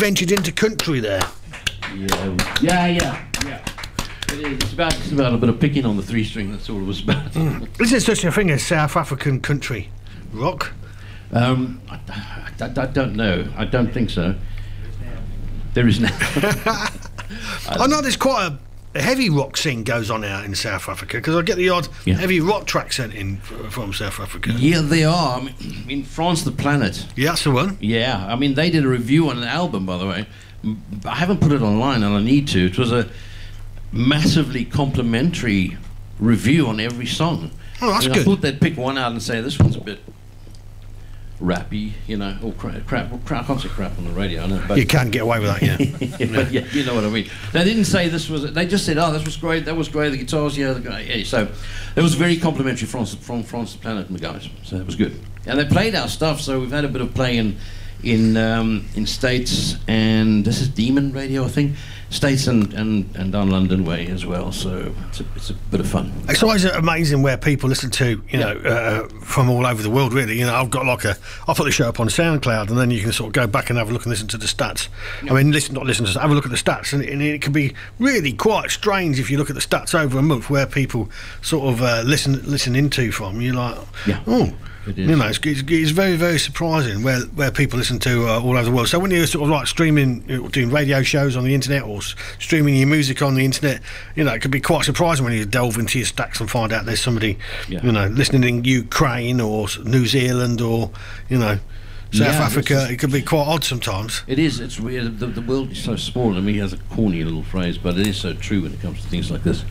ventured 0.00 0.32
into 0.32 0.50
country 0.50 0.98
there. 0.98 1.20
Yeah, 1.94 2.36
yeah, 2.62 2.86
yeah, 2.86 3.24
yeah. 3.44 3.64
It 4.32 4.38
is. 4.40 4.52
It's 4.54 4.72
about, 4.72 4.94
it's 4.94 5.12
about 5.12 5.34
a 5.34 5.36
bit 5.36 5.50
of 5.50 5.60
picking 5.60 5.84
on 5.84 5.98
the 5.98 6.02
three 6.02 6.24
string. 6.24 6.50
That's 6.50 6.70
all 6.70 6.78
it 6.80 6.84
was 6.86 7.02
about. 7.02 7.36
Is 7.78 7.90
there 7.90 8.00
such 8.00 8.24
a 8.24 8.32
thing 8.32 8.50
as 8.50 8.64
South 8.66 8.96
African 8.96 9.40
country? 9.40 9.90
rock? 10.32 10.72
Um, 11.32 11.80
I, 11.90 11.94
I- 12.08 12.46
I- 12.60 12.82
I 12.82 12.86
don't 12.86 13.14
know. 13.14 13.46
I 13.56 13.64
don't 13.66 13.92
think 13.92 14.10
so. 14.10 14.34
There 15.74 15.86
is 15.86 16.00
no. 16.00 16.08
I 17.68 17.86
know 17.88 18.00
there's 18.00 18.16
quite 18.16 18.46
a, 18.46 18.58
a 18.94 19.00
heavy 19.02 19.30
rock 19.30 19.56
scene 19.56 19.84
goes 19.84 20.10
on 20.10 20.24
out 20.24 20.44
in 20.44 20.54
South 20.54 20.88
Africa 20.88 21.18
because 21.18 21.36
I 21.36 21.42
get 21.42 21.56
the 21.56 21.68
odd 21.68 21.88
Yeah. 22.04 22.14
heavy 22.16 22.40
rock 22.40 22.66
track 22.66 22.92
sent 22.92 23.14
in 23.14 23.36
from 23.38 23.92
South 23.92 24.18
Africa. 24.18 24.52
Yeah, 24.58 24.80
they 24.80 25.04
are. 25.04 25.38
I 25.38 25.42
mean, 25.44 25.54
in 25.88 26.02
France, 26.04 26.42
the 26.42 26.50
planet. 26.50 27.06
Yeah, 27.14 27.30
that's 27.30 27.44
the 27.44 27.52
one. 27.52 27.76
Yeah, 27.80 28.26
I 28.28 28.34
mean, 28.36 28.54
they 28.54 28.68
did 28.70 28.84
a 28.84 28.88
review 28.88 29.28
on 29.30 29.38
an 29.38 29.44
album, 29.44 29.86
by 29.86 29.96
the 29.96 30.06
way. 30.06 30.26
I 31.06 31.14
haven't 31.14 31.40
put 31.40 31.52
it 31.52 31.62
online, 31.62 32.02
and 32.02 32.14
I 32.14 32.20
need 32.22 32.48
to. 32.48 32.66
It 32.66 32.78
was 32.78 32.90
a 32.92 33.08
massively 33.92 34.64
complimentary 34.64 35.76
review 36.18 36.66
on 36.66 36.80
every 36.80 37.06
song. 37.06 37.50
Oh, 37.80 37.90
that's 37.92 38.04
And 38.06 38.14
good. 38.14 38.20
I 38.20 38.24
thought 38.24 38.40
they'd 38.42 38.60
pick 38.60 38.76
one 38.76 38.98
out 38.98 39.12
and 39.12 39.22
say 39.22 39.40
this 39.40 39.58
one's 39.58 39.76
a 39.76 39.80
bit 39.80 40.00
rappy, 41.40 41.92
you 42.06 42.16
know, 42.16 42.36
or 42.42 42.52
crap. 42.52 42.86
crap, 42.86 43.10
crap 43.24 43.44
I 43.44 43.46
can't 43.46 43.60
say 43.60 43.68
crap 43.68 43.96
on 43.98 44.04
the 44.04 44.10
radio, 44.10 44.42
I 44.42 44.46
know. 44.46 44.64
But 44.68 44.78
You 44.78 44.86
can't 44.86 45.10
get 45.10 45.22
away 45.22 45.40
with 45.40 45.48
that, 45.48 45.62
yeah. 46.20 46.26
but 46.32 46.52
yeah, 46.52 46.66
you 46.72 46.84
know 46.84 46.94
what 46.94 47.04
I 47.04 47.08
mean. 47.08 47.28
They 47.52 47.64
didn't 47.64 47.86
say 47.86 48.08
this 48.08 48.28
was. 48.28 48.52
They 48.52 48.66
just 48.66 48.84
said, 48.84 48.98
"Oh, 48.98 49.12
this 49.12 49.24
was 49.24 49.36
great. 49.36 49.64
That 49.64 49.76
was 49.76 49.88
great. 49.88 50.10
The 50.10 50.18
guitars, 50.18 50.56
yeah, 50.56 50.72
the 50.72 50.80
guy." 50.80 51.00
Yeah, 51.00 51.24
so 51.24 51.48
it 51.96 52.02
was 52.02 52.14
very 52.14 52.36
complimentary 52.36 52.86
from 52.86 53.06
from 53.06 53.42
France 53.42 53.72
the 53.72 53.78
Planet 53.78 54.08
and 54.08 54.16
the 54.18 54.20
guys. 54.22 54.48
So 54.64 54.76
it 54.76 54.86
was 54.86 54.96
good. 54.96 55.18
And 55.46 55.58
they 55.58 55.64
played 55.64 55.94
our 55.94 56.08
stuff. 56.08 56.40
So 56.40 56.60
we've 56.60 56.70
had 56.70 56.84
a 56.84 56.88
bit 56.88 57.00
of 57.00 57.14
play 57.14 57.38
in 58.02 58.36
um, 58.36 58.86
in 58.94 59.06
states 59.06 59.76
and 59.88 60.44
this 60.44 60.60
is 60.60 60.68
Demon 60.68 61.12
Radio, 61.12 61.44
I 61.44 61.48
think. 61.48 61.76
States 62.10 62.48
and, 62.48 62.74
and, 62.74 63.08
and 63.14 63.30
down 63.30 63.50
London 63.50 63.84
way 63.84 64.08
as 64.08 64.26
well. 64.26 64.50
So 64.50 64.92
it's 65.10 65.20
a, 65.20 65.24
it's 65.36 65.50
a 65.50 65.54
bit 65.54 65.78
of 65.78 65.86
fun. 65.86 66.12
It's 66.28 66.42
always 66.42 66.64
amazing 66.64 67.22
where 67.22 67.36
people 67.36 67.68
listen 67.68 67.88
to, 67.92 68.20
you 68.28 68.38
know, 68.40 68.50
uh, 68.50 69.06
from 69.22 69.48
all 69.48 69.64
over 69.64 69.80
the 69.80 69.90
world. 69.90 70.12
Really, 70.12 70.36
you 70.36 70.44
know, 70.44 70.52
I've 70.52 70.70
got 70.70 70.84
like 70.86 71.04
a, 71.04 71.16
I 71.46 71.54
put 71.54 71.66
the 71.66 71.70
show 71.70 71.88
up 71.88 72.00
on 72.00 72.08
SoundCloud, 72.08 72.68
and 72.68 72.76
then 72.76 72.90
you 72.90 73.00
can 73.00 73.12
sort 73.12 73.28
of 73.28 73.32
go 73.34 73.46
back 73.46 73.70
and 73.70 73.78
have 73.78 73.90
a 73.90 73.92
look 73.92 74.06
and 74.06 74.10
listen 74.10 74.26
to 74.26 74.36
the 74.38 74.46
stats. 74.46 74.88
I 75.22 75.32
mean, 75.32 75.52
listen, 75.52 75.72
not 75.76 75.86
listen 75.86 76.04
to, 76.04 76.18
have 76.18 76.32
a 76.32 76.34
look 76.34 76.46
at 76.46 76.50
the 76.50 76.56
stats, 76.56 76.92
and, 76.92 77.04
and 77.04 77.22
it 77.22 77.42
can 77.42 77.52
be 77.52 77.74
really 78.00 78.32
quite 78.32 78.72
strange 78.72 79.20
if 79.20 79.30
you 79.30 79.38
look 79.38 79.48
at 79.48 79.54
the 79.54 79.62
stats 79.62 79.94
over 79.96 80.18
a 80.18 80.22
month 80.22 80.50
where 80.50 80.66
people 80.66 81.08
sort 81.42 81.72
of 81.72 81.80
uh, 81.80 82.02
listen 82.04 82.42
listen 82.50 82.74
into 82.74 83.12
from. 83.12 83.40
You're 83.40 83.54
like, 83.54 83.78
Yeah. 84.08 84.20
oh. 84.26 84.52
You 84.86 85.14
know, 85.16 85.26
it's, 85.28 85.38
it's, 85.44 85.62
it's 85.68 85.90
very, 85.90 86.16
very 86.16 86.38
surprising 86.38 87.02
where, 87.02 87.20
where 87.20 87.50
people 87.50 87.78
listen 87.78 87.98
to 88.00 88.26
uh, 88.28 88.40
all 88.40 88.56
over 88.56 88.64
the 88.64 88.70
world. 88.70 88.88
So 88.88 88.98
when 88.98 89.10
you're 89.10 89.26
sort 89.26 89.44
of 89.44 89.50
like 89.50 89.66
streaming, 89.66 90.20
doing 90.48 90.70
radio 90.70 91.02
shows 91.02 91.36
on 91.36 91.44
the 91.44 91.54
internet 91.54 91.82
or 91.82 91.98
s- 91.98 92.14
streaming 92.38 92.74
your 92.76 92.86
music 92.86 93.20
on 93.22 93.34
the 93.34 93.44
internet, 93.44 93.82
you 94.16 94.24
know, 94.24 94.32
it 94.32 94.40
can 94.42 94.50
be 94.50 94.60
quite 94.60 94.84
surprising 94.86 95.24
when 95.24 95.34
you 95.34 95.44
delve 95.44 95.76
into 95.76 95.98
your 95.98 96.06
stacks 96.06 96.40
and 96.40 96.50
find 96.50 96.72
out 96.72 96.86
there's 96.86 97.02
somebody, 97.02 97.38
Yeah. 97.68 97.82
you 97.84 97.92
know, 97.92 98.06
listening 98.08 98.42
in 98.58 98.64
Ukraine 98.64 99.40
or 99.40 99.68
New 99.84 100.06
Zealand 100.06 100.60
or, 100.62 100.90
you 101.28 101.38
know, 101.38 101.58
South 102.12 102.26
Yeah, 102.34 102.42
Africa. 102.42 102.84
is- 102.84 102.90
It 102.90 102.98
can 102.98 103.10
be 103.12 103.22
quite 103.22 103.46
odd 103.46 103.62
sometimes. 103.62 104.22
It 104.26 104.38
is. 104.38 104.58
It's 104.60 104.80
weird. 104.80 105.18
The, 105.20 105.26
the 105.26 105.42
world 105.42 105.70
is 105.72 105.82
so 105.84 105.94
small. 105.96 106.36
I 106.36 106.40
mean, 106.40 106.54
he 106.54 106.60
has 106.60 106.72
a 106.72 106.78
corny 106.92 107.22
little 107.22 107.44
phrase, 107.44 107.78
but 107.78 107.98
it 107.98 108.06
is 108.06 108.16
so 108.16 108.32
true 108.34 108.62
when 108.62 108.72
it 108.72 108.80
comes 108.80 109.02
to 109.02 109.08
things 109.08 109.30
like 109.30 109.42
this. 109.44 109.62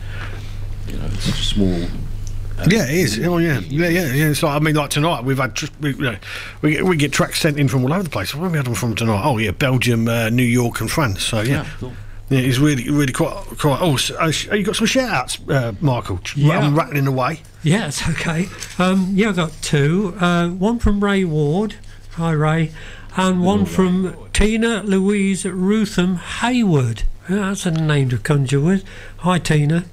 You 0.88 0.98
know, 0.98 1.06
it's 1.08 1.24
such 1.24 1.40
a 1.40 1.44
small. 1.44 1.88
Yeah, 2.68 2.86
it 2.86 2.92
is. 2.96 3.20
Oh, 3.26 3.38
yeah, 3.38 3.60
yeah, 3.60 3.88
yeah. 3.90 4.14
yeah. 4.14 4.34
So 4.34 4.48
I 4.48 4.60
mean, 4.60 4.76
like 4.76 4.90
tonight, 4.90 5.24
we've 5.24 5.38
had 5.38 5.56
tr- 5.56 5.68
we, 5.80 5.94
you 5.96 6.02
know, 6.02 6.18
we, 6.62 6.72
get- 6.72 6.86
we 6.86 6.98
get 6.98 7.12
tracks 7.14 7.40
sent 7.40 7.60
in 7.60 7.68
from 7.68 7.84
all 7.84 7.94
over 7.94 8.04
the 8.04 8.10
place. 8.10 8.34
Where 8.36 8.44
have 8.44 8.52
we 8.52 8.58
had 8.58 8.66
them 8.66 8.76
from 8.76 8.96
tonight? 8.96 9.22
Oh, 9.24 9.38
yeah, 9.38 9.52
Belgium, 9.52 10.08
uh, 10.08 10.30
New 10.30 10.44
York, 10.44 10.82
and 10.82 10.90
France. 10.92 11.24
So 11.24 11.42
yeah, 11.42 11.64
Yeah, 11.64 11.68
cool. 11.80 11.94
yeah, 12.30 12.40
it's 12.40 12.58
really, 12.58 12.90
really 12.90 13.14
quite, 13.14 13.36
quite. 13.58 13.80
Oh, 13.82 13.96
so, 13.98 14.18
uh, 14.20 14.32
you 14.56 14.64
got 14.64 14.76
some 14.76 14.88
shout 14.88 15.10
outs, 15.10 15.40
uh, 15.50 15.74
Michael? 15.82 16.20
Yeah. 16.36 16.60
I'm 16.60 16.76
rattling 16.76 17.08
away. 17.08 17.42
Yeah, 17.64 17.88
it's 17.88 18.08
okay. 18.08 18.48
Um, 18.78 19.12
yeah, 19.16 19.30
I've 19.30 19.36
got 19.36 19.52
two. 19.62 20.16
Uh, 20.20 20.50
one 20.50 20.80
from 20.80 21.04
Ray 21.04 21.24
Ward. 21.26 21.76
Hi, 22.14 22.32
Ray. 22.32 22.72
And 23.18 23.42
one 23.44 23.66
from 23.66 24.16
Tina 24.34 24.84
Louise 24.84 25.44
Rutham 25.46 26.18
Hayward. 26.18 27.04
Yeah, 27.30 27.36
that's 27.50 27.66
a 27.66 27.72
name 27.72 28.10
to 28.10 28.18
conjure 28.18 28.60
with. 28.62 28.84
Hi, 29.20 29.40
Tina. 29.40 29.86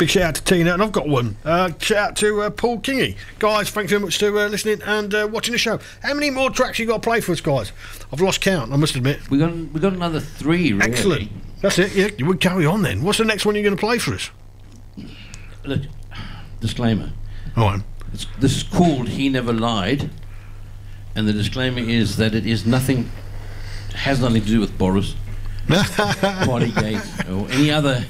Big 0.00 0.08
shout 0.08 0.22
out 0.22 0.34
to 0.36 0.42
Tina, 0.42 0.72
and 0.72 0.82
I've 0.82 0.92
got 0.92 1.06
one. 1.06 1.36
Uh, 1.44 1.72
shout 1.78 1.98
out 1.98 2.16
to 2.16 2.40
uh, 2.40 2.48
Paul 2.48 2.78
Kingy. 2.78 3.16
Guys, 3.38 3.68
thanks 3.68 3.90
very 3.90 4.00
much 4.00 4.16
for 4.16 4.28
uh, 4.28 4.48
listening 4.48 4.80
and 4.86 5.14
uh, 5.14 5.28
watching 5.30 5.52
the 5.52 5.58
show. 5.58 5.78
How 6.02 6.14
many 6.14 6.30
more 6.30 6.48
tracks 6.48 6.78
you 6.78 6.86
got 6.86 7.02
to 7.02 7.06
play 7.06 7.20
for 7.20 7.32
us, 7.32 7.42
guys? 7.42 7.70
I've 8.10 8.22
lost 8.22 8.40
count, 8.40 8.72
I 8.72 8.76
must 8.76 8.96
admit. 8.96 9.30
We 9.30 9.36
got 9.36 9.52
we 9.52 9.78
got 9.78 9.92
another 9.92 10.18
three. 10.18 10.72
Really. 10.72 10.90
Excellent. 10.90 11.30
That's 11.60 11.78
it, 11.78 11.94
yeah. 11.94 12.08
You 12.16 12.24
would 12.24 12.40
carry 12.40 12.64
on 12.64 12.80
then. 12.80 13.02
What's 13.02 13.18
the 13.18 13.26
next 13.26 13.44
one 13.44 13.54
you're 13.54 13.62
going 13.62 13.76
to 13.76 13.80
play 13.80 13.98
for 13.98 14.14
us? 14.14 14.30
Look, 15.66 15.82
disclaimer. 16.60 17.12
All 17.54 17.66
right. 17.66 17.82
It's, 18.14 18.26
this 18.38 18.56
is 18.56 18.62
called 18.62 19.10
"He 19.10 19.28
Never 19.28 19.52
Lied," 19.52 20.08
and 21.14 21.28
the 21.28 21.34
disclaimer 21.34 21.80
is 21.80 22.16
that 22.16 22.34
it 22.34 22.46
is 22.46 22.64
nothing, 22.64 23.10
has 23.96 24.18
nothing 24.18 24.40
to 24.40 24.48
do 24.48 24.60
with 24.60 24.78
Boris, 24.78 25.14
Partygate, 25.66 27.28
or 27.30 27.50
any 27.52 27.70
other, 27.70 28.06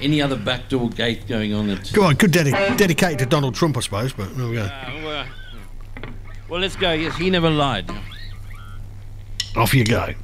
any 0.00 0.20
other 0.22 0.36
backdoor 0.36 0.90
gate 0.90 1.26
going 1.28 1.54
on. 1.54 1.70
At, 1.70 1.92
Go 1.92 2.04
on, 2.04 2.16
could 2.16 2.32
dedi- 2.32 2.76
dedicated 2.76 3.18
to 3.20 3.26
Donald 3.26 3.54
Trump, 3.54 3.76
I 3.76 3.80
suppose, 3.80 4.12
but 4.12 4.36
there 4.36 4.46
we 4.48 4.54
go. 4.54 4.62
Uh, 4.64 5.26
well, 6.48 6.60
let's 6.60 6.76
go. 6.76 6.92
Yes, 6.92 7.16
he 7.16 7.30
never 7.30 7.50
lied. 7.50 7.90
Off 9.56 9.74
you 9.74 9.84
go. 9.84 10.14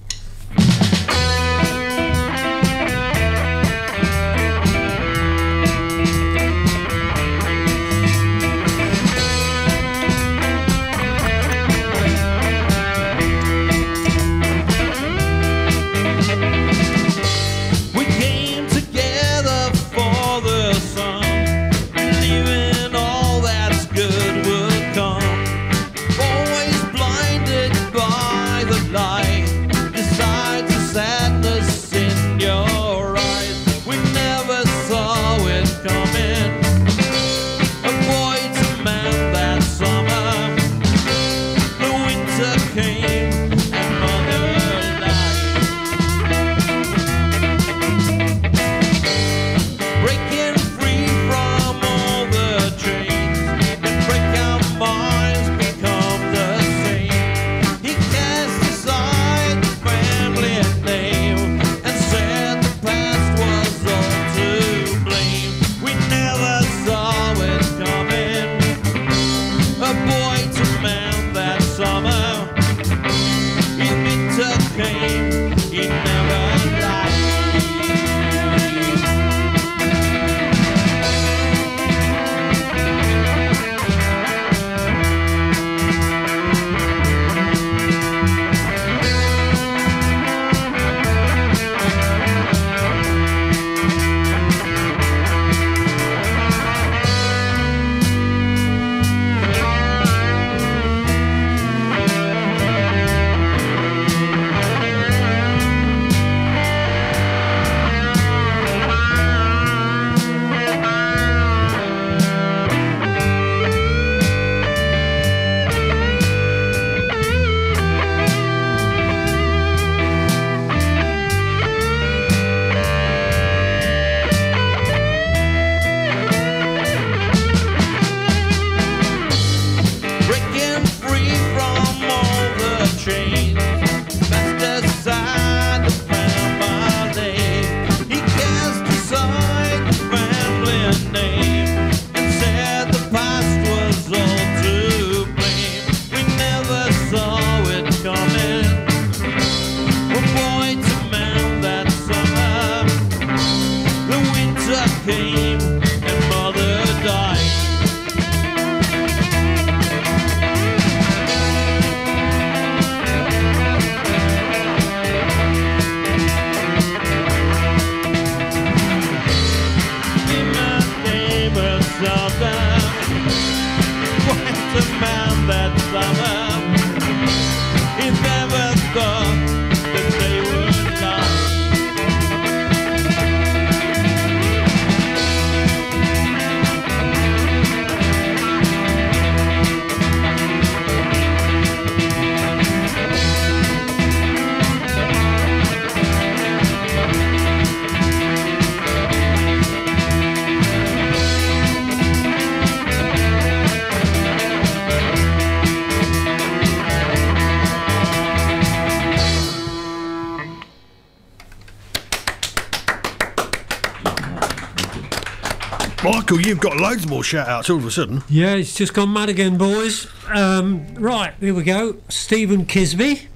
Got 216.64 216.78
loads 216.78 217.06
more 217.06 217.22
shout 217.22 217.46
outs 217.46 217.68
all 217.68 217.76
of 217.76 217.84
a 217.84 217.90
sudden. 217.90 218.22
Yeah, 218.28 218.54
it's 218.54 218.74
just 218.74 218.94
gone 218.94 219.12
mad 219.12 219.28
again, 219.28 219.58
boys. 219.58 220.06
Um, 220.28 220.94
right, 220.94 221.34
here 221.38 221.52
we 221.52 221.62
go. 221.62 221.96
Stephen 222.08 222.64
Kisby, 222.64 223.26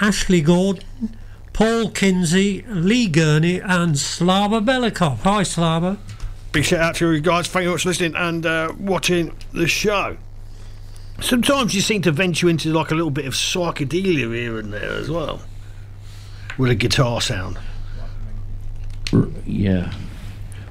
Ashley 0.00 0.40
Gordon, 0.40 0.84
Paul 1.52 1.90
Kinsey, 1.90 2.64
Lee 2.68 3.06
Gurney, 3.08 3.60
and 3.60 3.96
Slava 3.96 4.60
Belikov. 4.60 5.18
Hi, 5.20 5.44
Slava. 5.44 5.98
Big 6.50 6.64
shout 6.64 6.80
out 6.80 6.94
to 6.96 7.12
you 7.12 7.20
guys. 7.20 7.46
Thank 7.46 7.62
you 7.64 7.68
very 7.70 7.74
much 7.74 7.82
for 7.82 7.88
listening 7.90 8.14
and 8.16 8.44
uh, 8.44 8.72
watching 8.80 9.32
the 9.52 9.68
show. 9.68 10.16
Sometimes 11.20 11.72
you 11.74 11.80
seem 11.80 12.02
to 12.02 12.10
venture 12.12 12.48
into 12.48 12.72
like 12.72 12.90
a 12.90 12.94
little 12.94 13.10
bit 13.10 13.26
of 13.26 13.34
psychedelia 13.34 14.34
here 14.34 14.58
and 14.58 14.72
there 14.72 14.92
as 14.96 15.08
well. 15.08 15.40
With 16.58 16.70
a 16.70 16.74
guitar 16.74 17.20
sound. 17.20 17.58
R- 19.12 19.28
Yeah, 19.46 19.92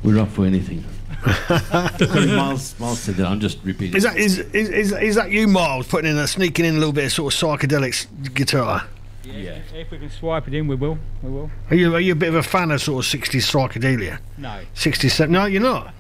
we're 0.04 0.20
up 0.20 0.30
for 0.30 0.46
anything. 0.46 0.84
Sorry, 1.98 2.28
Miles, 2.28 2.80
Miles 2.80 3.00
said 3.00 3.16
that. 3.16 3.28
I'm 3.28 3.40
just 3.40 3.60
repeating. 3.64 3.96
Is 3.96 4.04
that 4.04 4.18
is, 4.18 4.40
is, 4.40 4.70
is, 4.70 4.92
is 4.92 5.16
that 5.16 5.32
you, 5.32 5.48
Miles, 5.48 5.88
putting 5.88 6.12
in 6.12 6.18
a 6.18 6.28
sneaking 6.28 6.66
in 6.66 6.76
a 6.76 6.78
little 6.78 6.94
bit 6.94 7.06
of 7.06 7.12
sort 7.12 7.34
of 7.34 7.40
psychedelic 7.40 8.34
guitar? 8.34 8.84
Yeah. 9.24 9.60
If 9.74 9.90
we 9.92 9.98
can 9.98 10.10
swipe 10.12 10.48
it 10.48 10.54
in, 10.54 10.68
we 10.68 10.76
will. 10.76 10.98
We 11.24 11.32
will. 11.32 11.50
Are 11.70 11.76
you 11.76 11.96
are 11.96 12.00
you 12.00 12.12
a 12.14 12.16
bit 12.16 12.30
of 12.30 12.36
a 12.36 12.44
fan 12.44 12.72
of 12.72 12.82
sort 12.82 13.06
of 13.06 13.12
60s 13.22 13.42
psychedelia? 13.52 14.20
No. 14.38 14.62
67? 14.76 15.32
No, 15.32 15.46
you're 15.46 15.62
not. 15.62 15.94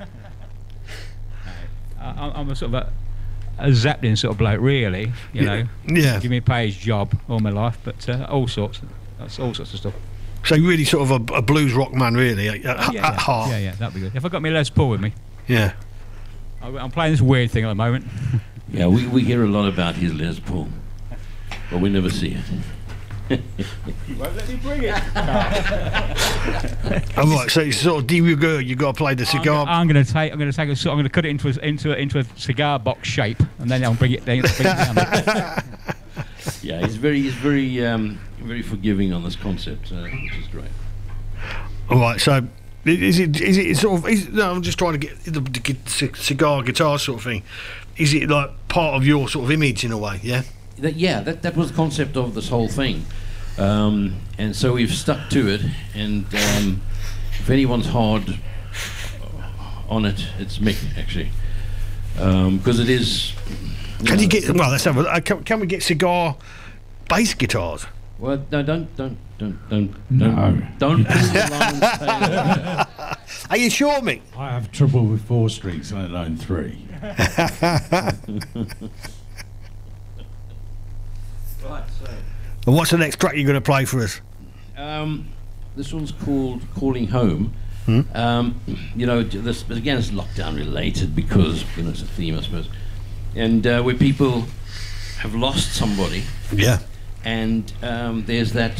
I, 2.00 2.04
I'm- 2.10 2.32
I'm 2.34 2.50
a 2.50 2.56
sort 2.56 2.74
of 2.74 2.74
a, 2.74 2.92
a 3.58 3.72
Zeppelin 3.72 4.16
sort 4.16 4.32
of 4.32 4.38
bloke, 4.38 4.60
really. 4.60 5.12
You 5.32 5.42
Yeah. 5.42 5.62
know. 5.62 5.68
Yeah. 5.88 6.20
Give 6.20 6.30
me 6.30 6.38
a 6.38 6.42
pay's 6.42 6.76
job 6.76 7.18
all 7.28 7.40
my 7.40 7.50
life, 7.50 7.78
but 7.84 8.08
uh, 8.08 8.26
all 8.28 8.48
sorts. 8.48 8.80
That's 9.18 9.38
all 9.38 9.54
sorts 9.54 9.72
of 9.72 9.80
stuff. 9.80 9.94
So 10.46 10.54
you're 10.54 10.68
really 10.68 10.84
sort 10.84 11.10
of 11.10 11.30
a, 11.30 11.34
a 11.34 11.42
blues 11.42 11.72
rock 11.74 11.92
man, 11.92 12.14
really, 12.14 12.48
at, 12.48 12.64
at, 12.64 12.64
yeah, 12.64 12.86
at 12.86 12.92
yeah. 12.94 13.12
heart. 13.20 13.50
Yeah, 13.50 13.58
yeah, 13.58 13.74
that'd 13.74 13.94
be 13.94 14.00
good. 14.00 14.14
If 14.14 14.24
I 14.24 14.28
got 14.28 14.42
my 14.42 14.50
Les 14.50 14.70
Paul 14.70 14.90
with 14.90 15.00
me, 15.00 15.12
Yeah. 15.48 15.72
I- 16.62 16.68
I'm 16.78 16.90
playing 16.90 17.12
this 17.12 17.20
weird 17.20 17.50
thing 17.50 17.64
at 17.64 17.68
the 17.68 17.74
moment. 17.74 18.06
Yeah, 18.68 18.88
we, 18.88 19.06
we 19.06 19.22
hear 19.22 19.44
a 19.44 19.48
lot 19.48 19.68
about 19.68 19.94
his 19.94 20.12
Les 20.12 20.40
Paul, 20.40 20.66
but 21.70 21.80
we 21.80 21.88
never 21.88 22.10
see 22.10 22.36
it. 22.36 22.42
Won't 24.18 24.34
let 24.36 24.48
me 24.48 24.56
bring 24.56 24.82
it. 24.82 24.92
All 27.16 27.26
right, 27.28 27.48
so 27.48 27.60
it's 27.60 27.76
sort 27.78 28.00
of 28.00 28.06
de 28.08 28.20
rigueur, 28.20 28.58
you've 28.60 28.78
got 28.80 28.96
to 28.96 28.98
play 28.98 29.14
the 29.14 29.24
cigar. 29.24 29.64
I'm 29.68 29.86
going 29.86 30.04
to 30.04 30.12
take. 30.12 30.32
I'm 30.32 30.38
going 30.38 30.50
to 30.50 30.56
take 30.56 30.68
a. 30.68 30.74
sort- 30.74 30.90
I'm 30.92 30.96
going 30.96 31.04
to 31.04 31.10
cut 31.10 31.24
it 31.24 31.28
into 31.28 31.46
a, 31.48 31.52
into 31.64 31.92
a, 31.92 31.96
into 31.96 32.18
a 32.18 32.24
cigar 32.36 32.80
box 32.80 33.06
shape, 33.08 33.40
and 33.60 33.70
then 33.70 33.84
I'll 33.84 33.94
bring 33.94 34.10
it 34.10 34.24
down. 34.24 34.40
Bring 34.40 34.52
it 34.52 34.62
down. 35.26 35.62
Yeah, 36.62 36.80
he's 36.84 36.96
very 36.96 37.22
he's 37.22 37.34
very 37.34 37.86
um, 37.86 38.18
very 38.46 38.62
forgiving 38.62 39.12
on 39.12 39.24
this 39.24 39.36
concept, 39.36 39.92
uh, 39.92 40.02
which 40.04 40.36
is 40.38 40.48
great. 40.48 40.70
All 41.90 41.98
right, 41.98 42.20
so 42.20 42.46
is 42.84 43.18
it 43.18 43.40
is 43.40 43.58
it 43.58 43.76
sort 43.76 44.00
of? 44.00 44.08
Is, 44.08 44.28
no, 44.28 44.52
I'm 44.52 44.62
just 44.62 44.78
trying 44.78 44.92
to 44.92 44.98
get 44.98 45.24
the, 45.24 45.40
the 45.40 46.10
cigar 46.16 46.62
guitar 46.62 46.98
sort 46.98 47.18
of 47.18 47.24
thing. 47.24 47.42
Is 47.96 48.14
it 48.14 48.28
like 48.28 48.50
part 48.68 48.94
of 48.94 49.06
your 49.06 49.28
sort 49.28 49.44
of 49.44 49.50
image 49.50 49.84
in 49.84 49.92
a 49.92 49.98
way? 49.98 50.20
Yeah. 50.22 50.42
That, 50.78 50.96
yeah, 50.96 51.20
that, 51.22 51.42
that 51.42 51.56
was 51.56 51.70
the 51.70 51.76
concept 51.76 52.16
of 52.16 52.34
this 52.34 52.50
whole 52.50 52.68
thing. 52.68 53.06
Um, 53.58 54.16
and 54.36 54.54
so 54.54 54.74
we've 54.74 54.92
stuck 54.92 55.30
to 55.30 55.48
it. 55.48 55.62
And 55.94 56.26
um, 56.26 56.82
if 57.38 57.48
anyone's 57.48 57.86
hard 57.86 58.38
on 59.88 60.04
it, 60.04 60.26
it's 60.38 60.58
Mick, 60.58 60.76
actually. 60.98 61.30
Because 62.14 62.78
it 62.78 62.90
is. 62.90 63.32
Can 64.04 64.16
know, 64.16 64.22
you 64.22 64.28
get? 64.28 64.50
Well, 64.50 64.70
let's 64.70 64.84
have. 64.84 64.98
A, 64.98 65.00
uh, 65.00 65.20
can, 65.20 65.42
can 65.44 65.60
we 65.60 65.66
get 65.66 65.82
cigar 65.82 66.36
bass 67.08 67.34
guitars? 67.34 67.86
Well, 68.18 68.44
no, 68.50 68.62
don't, 68.62 68.96
don't, 68.96 69.18
don't, 69.38 69.68
don't, 69.68 70.10
No. 70.10 70.30
don't, 70.30 70.78
don't 70.78 71.04
pull 71.06 71.22
the 71.28 72.86
line 73.10 73.18
Are 73.50 73.56
you 73.58 73.68
sure, 73.68 74.00
Mick? 74.00 74.22
I 74.36 74.50
have 74.52 74.72
trouble 74.72 75.04
with 75.04 75.22
four 75.24 75.50
strings, 75.50 75.92
let 75.92 76.10
alone 76.10 76.36
three. 76.36 76.78
Right, 81.64 81.84
so. 81.98 82.06
And 82.66 82.74
what's 82.74 82.90
the 82.90 82.98
next 82.98 83.20
track 83.20 83.34
you're 83.34 83.44
going 83.44 83.54
to 83.54 83.60
play 83.60 83.84
for 83.84 84.00
us? 84.00 84.20
Um, 84.76 85.28
this 85.76 85.92
one's 85.92 86.12
called 86.12 86.62
Calling 86.74 87.08
Home. 87.08 87.52
Hmm? 87.86 88.00
Um, 88.14 88.60
you 88.96 89.06
know, 89.06 89.22
this 89.22 89.62
but 89.62 89.76
again, 89.76 89.98
it's 89.98 90.10
lockdown 90.10 90.56
related 90.56 91.14
because 91.14 91.64
you 91.76 91.84
know 91.84 91.90
it's 91.90 92.02
a 92.02 92.06
theme, 92.06 92.36
I 92.36 92.42
suppose, 92.42 92.68
and 93.36 93.64
uh, 93.66 93.82
where 93.82 93.94
people 93.94 94.44
have 95.18 95.34
lost 95.36 95.72
somebody, 95.74 96.24
Yeah. 96.52 96.78
And 97.26 97.72
um, 97.82 98.24
there's 98.24 98.52
that 98.52 98.78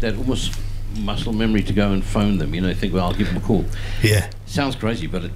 that 0.00 0.16
almost 0.16 0.58
muscle 0.98 1.32
memory 1.32 1.62
to 1.62 1.72
go 1.72 1.92
and 1.92 2.04
phone 2.04 2.38
them. 2.38 2.52
You 2.54 2.60
know, 2.60 2.74
think, 2.74 2.92
well, 2.92 3.06
I'll 3.06 3.14
give 3.14 3.28
them 3.28 3.36
a 3.36 3.40
call. 3.40 3.64
Yeah. 4.02 4.30
Sounds 4.46 4.74
crazy, 4.74 5.06
but 5.06 5.24
it, 5.24 5.32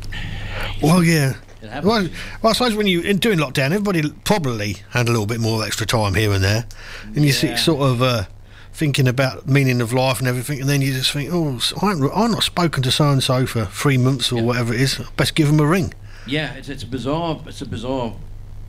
Well, 0.83 1.05
yeah. 1.05 1.35
it. 1.63 1.85
Well, 1.85 2.09
well, 2.43 2.51
I 2.51 2.53
suppose 2.53 2.75
when 2.75 2.89
you 2.89 3.01
in 3.01 3.19
doing 3.19 3.39
lockdown, 3.39 3.67
everybody 3.67 4.11
probably 4.25 4.79
had 4.91 5.07
a 5.07 5.13
little 5.13 5.27
bit 5.27 5.41
more 5.41 5.65
extra 5.65 5.87
time 5.87 6.15
here 6.15 6.33
and 6.33 6.43
there, 6.43 6.67
and 7.15 7.25
you 7.25 7.31
see 7.31 7.57
sort 7.57 7.89
of 7.89 8.03
uh, 8.03 8.25
thinking 8.73 9.07
about 9.07 9.47
meaning 9.47 9.81
of 9.81 9.93
life 9.93 10.19
and 10.19 10.27
everything, 10.27 10.61
and 10.61 10.69
then 10.69 10.83
you 10.83 10.93
just 10.93 11.13
think, 11.13 11.31
oh, 11.33 11.61
I 11.81 11.91
I've 11.91 12.31
not 12.33 12.43
spoken 12.43 12.83
to 12.83 12.91
so 12.91 13.11
and 13.11 13.23
so 13.23 13.47
for 13.47 13.67
three 13.67 13.99
months 13.99 14.33
or 14.33 14.43
whatever 14.43 14.75
it 14.75 14.81
is. 14.81 14.99
Best 15.17 15.37
give 15.37 15.47
them 15.47 15.61
a 15.61 15.67
ring. 15.67 15.95
yeah, 16.27 16.55
it's, 16.55 16.69
it's 16.69 16.83
a 16.83 16.87
bizarre, 16.87 17.41
it's 17.47 17.63
a 17.63 17.67
bizarre 17.67 18.15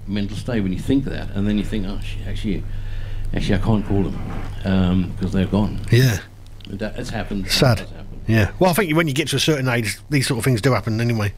mental 0.05 0.37
state 0.37 0.61
when 0.61 0.73
you 0.73 0.79
think 0.79 1.05
that, 1.05 1.31
and 1.31 1.47
then 1.47 1.57
you 1.57 1.63
think, 1.63 1.87
oh, 1.87 1.99
shit, 2.01 2.27
actually, 2.27 2.63
actually, 3.33 3.55
I 3.55 3.59
can't 3.59 3.85
call 3.85 4.03
them 4.03 4.31
um, 4.65 5.11
because 5.15 5.31
they're 5.33 5.45
gone. 5.45 5.79
Yeah. 5.91 6.19
That, 6.69 6.97
it's 6.97 7.09
happened. 7.09 7.49
Sad. 7.49 7.81
It 7.81 7.89
happened. 7.89 8.21
Yeah. 8.27 8.51
Well, 8.59 8.69
I 8.69 8.73
think 8.73 8.95
when 8.95 9.07
you 9.07 9.13
get 9.13 9.27
to 9.29 9.35
a 9.35 9.39
certain 9.39 9.67
age, 9.67 9.97
these 10.09 10.27
sort 10.27 10.37
of 10.37 10.43
things 10.45 10.61
do 10.61 10.71
happen 10.73 11.01
anyway. 11.01 11.33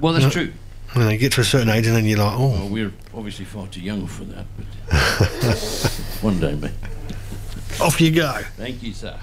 Well, 0.00 0.12
that's 0.12 0.24
Yeah. 0.26 0.30
true. 0.30 0.52
When 0.92 1.04
know, 1.04 1.10
you 1.12 1.18
get 1.18 1.32
to 1.32 1.42
a 1.42 1.44
certain 1.44 1.68
age, 1.68 1.86
and 1.86 1.94
then 1.94 2.06
you're 2.06 2.18
like, 2.18 2.34
oh, 2.38 2.48
Well, 2.50 2.68
we're 2.68 2.92
obviously 3.14 3.44
far 3.44 3.66
too 3.66 3.80
young 3.82 4.06
for 4.06 4.24
that, 4.24 4.46
but 4.56 6.16
one 6.22 6.40
day, 6.40 6.54
mate. 6.54 6.70
off 7.80 8.00
you 8.00 8.10
go. 8.10 8.40
Thank 8.56 8.82
you, 8.82 8.94
sir. 8.94 9.18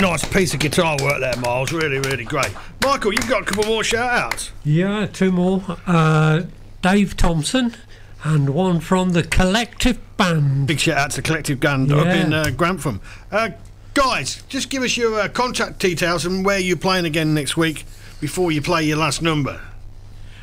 Nice 0.00 0.24
piece 0.24 0.54
of 0.54 0.60
guitar 0.60 0.96
work 1.02 1.20
there, 1.20 1.36
Miles. 1.36 1.72
Really, 1.72 1.98
really 1.98 2.24
great. 2.24 2.50
Michael, 2.82 3.12
you've 3.12 3.28
got 3.28 3.42
a 3.42 3.44
couple 3.44 3.64
more 3.64 3.84
shout 3.84 4.10
outs. 4.10 4.52
Yeah, 4.64 5.06
two 5.06 5.30
more. 5.30 5.62
Uh, 5.86 6.42
Dave 6.82 7.16
Thompson 7.16 7.76
and 8.24 8.50
one 8.50 8.80
from 8.80 9.10
the 9.10 9.22
Collective 9.22 9.98
Band. 10.16 10.66
Big 10.66 10.80
shout 10.80 10.96
out 10.96 11.10
to 11.12 11.22
Collective 11.22 11.60
Band 11.60 11.92
up 11.92 12.06
in 12.06 12.32
uh, 12.32 12.50
Grantham. 12.56 13.00
Uh, 13.30 13.50
guys, 13.94 14.42
just 14.48 14.70
give 14.70 14.82
us 14.82 14.96
your 14.96 15.20
uh, 15.20 15.28
contact 15.28 15.78
details 15.78 16.24
and 16.24 16.44
where 16.44 16.58
you're 16.58 16.76
playing 16.76 17.04
again 17.04 17.34
next 17.34 17.56
week 17.56 17.84
before 18.20 18.50
you 18.52 18.62
play 18.62 18.84
your 18.84 18.96
last 18.98 19.20
number. 19.20 19.60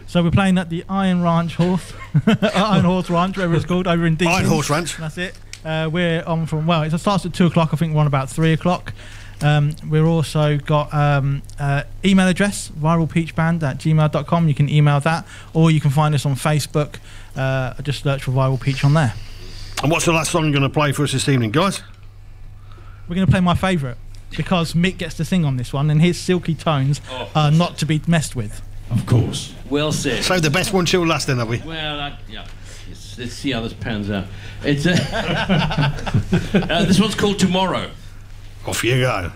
So 0.06 0.24
we're 0.24 0.32
playing 0.32 0.58
at 0.58 0.70
the 0.70 0.86
Iron 0.88 1.22
Ranch 1.22 1.56
Horse, 1.56 1.94
Iron 2.54 2.86
Horse 2.86 3.10
Ranch, 3.10 3.36
whatever 3.36 3.56
it's 3.56 3.66
called, 3.66 3.88
over 3.88 4.06
in 4.06 4.16
Deakin. 4.16 4.34
Iron 4.34 4.46
Horse 4.46 4.70
Ranch. 4.70 4.98
That's 4.98 5.18
it. 5.18 5.38
Uh, 5.66 5.90
we're 5.92 6.24
on 6.24 6.46
from 6.46 6.66
well, 6.66 6.84
it 6.84 6.98
starts 6.98 7.26
at 7.26 7.34
two 7.34 7.48
o'clock. 7.48 7.74
I 7.74 7.78
think 7.78 7.94
we're 7.94 8.00
on 8.00 8.08
about 8.08 8.30
three 8.30 8.54
o'clock. 8.54 8.94
Um, 9.42 9.76
we're 9.88 10.06
also 10.06 10.58
got 10.58 10.94
um, 10.94 11.44
uh, 11.60 11.84
email 12.04 12.28
address 12.28 12.70
viralpeachband 12.70 13.62
at 13.64 13.78
gmail.com. 13.78 14.48
You 14.48 14.56
can 14.56 14.70
email 14.70 15.00
that, 15.02 15.28
or 15.54 15.72
you 15.72 15.80
can 15.80 15.92
find 15.92 16.16
us 16.16 16.26
on 16.26 16.36
Facebook. 16.36 16.96
Uh, 17.36 17.74
just 17.82 18.04
search 18.04 18.24
for 18.24 18.32
Viral 18.32 18.60
Peach 18.60 18.84
on 18.84 18.94
there. 18.94 19.14
And 19.84 19.92
what's 19.92 20.06
the 20.06 20.14
last 20.14 20.32
song 20.32 20.46
you're 20.46 20.54
going 20.54 20.64
to 20.64 20.70
play 20.70 20.92
for 20.92 21.04
us 21.04 21.12
this 21.12 21.30
evening, 21.30 21.52
guys? 21.52 21.84
We're 23.08 23.16
going 23.16 23.28
to 23.28 23.32
play 23.32 23.42
my 23.42 23.54
favourite 23.54 23.98
because 24.36 24.74
Mick 24.74 24.98
gets 24.98 25.16
to 25.16 25.26
sing 25.26 25.46
on 25.46 25.58
this 25.58 25.72
one, 25.72 25.90
and 25.90 26.02
his 26.02 26.20
silky 26.20 26.56
tones 26.56 27.00
are 27.36 27.52
not 27.52 27.78
to 27.78 27.86
be 27.86 28.02
messed 28.08 28.36
with. 28.36 28.62
Of 28.90 29.06
course. 29.06 29.54
Well 29.70 29.92
said. 29.92 30.24
So 30.24 30.40
the 30.40 30.50
best 30.50 30.74
one 30.74 30.86
till 30.86 31.06
last, 31.06 31.28
then, 31.28 31.38
have 31.38 31.50
we? 31.50 31.62
Well, 31.66 32.00
I, 32.00 32.18
yeah. 32.30 32.48
Let's, 32.88 33.18
let's 33.20 33.34
see 33.34 33.52
how 33.52 33.62
this 33.62 33.74
pans 33.74 34.10
out. 34.10 34.26
It's 34.64 34.86
uh, 34.86 34.96
uh, 36.70 36.86
this 36.86 37.00
one's 37.00 37.16
called 37.16 37.38
Tomorrow. 37.38 37.92
Off 38.68 38.84
you 38.84 39.00
go. 39.00 39.32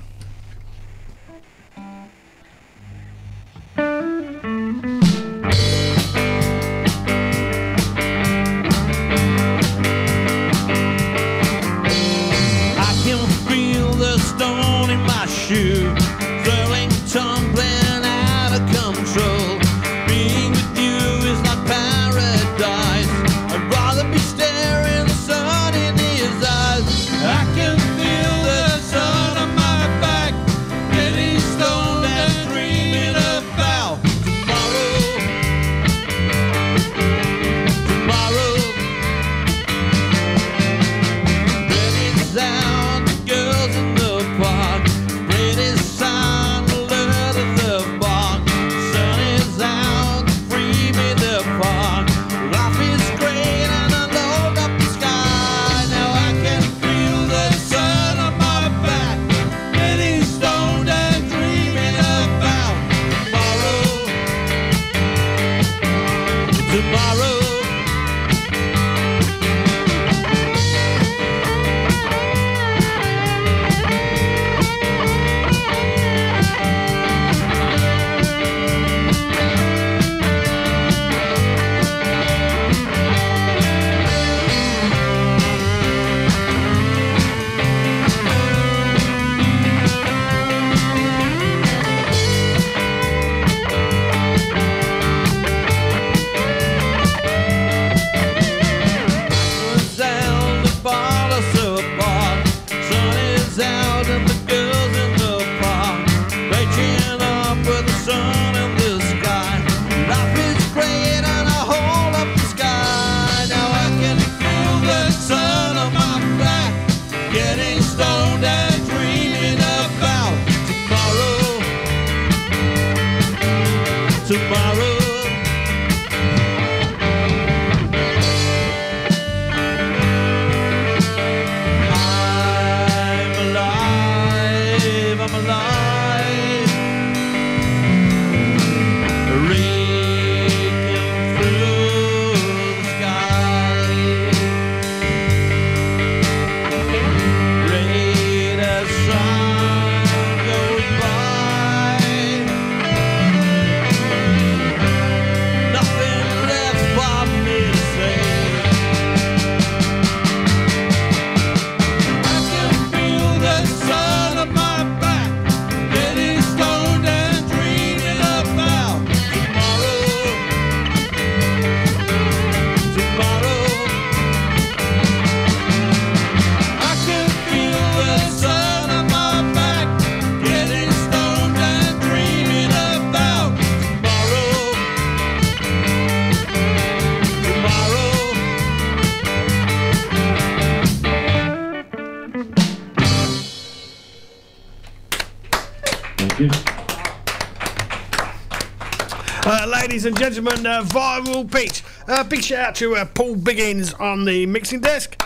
Ladies 200.02 200.20
and 200.20 200.34
gentlemen, 200.34 200.66
uh, 200.66 200.82
Viral 200.82 201.52
Peach. 201.52 201.84
Uh, 202.08 202.24
big 202.24 202.42
shout 202.42 202.70
out 202.70 202.76
to 202.78 202.96
uh, 202.96 203.06
Paul 203.06 203.36
Biggins 203.36 203.94
on 204.02 204.26
the 204.26 204.48
mixing 204.48 204.80
desk, 204.80 205.24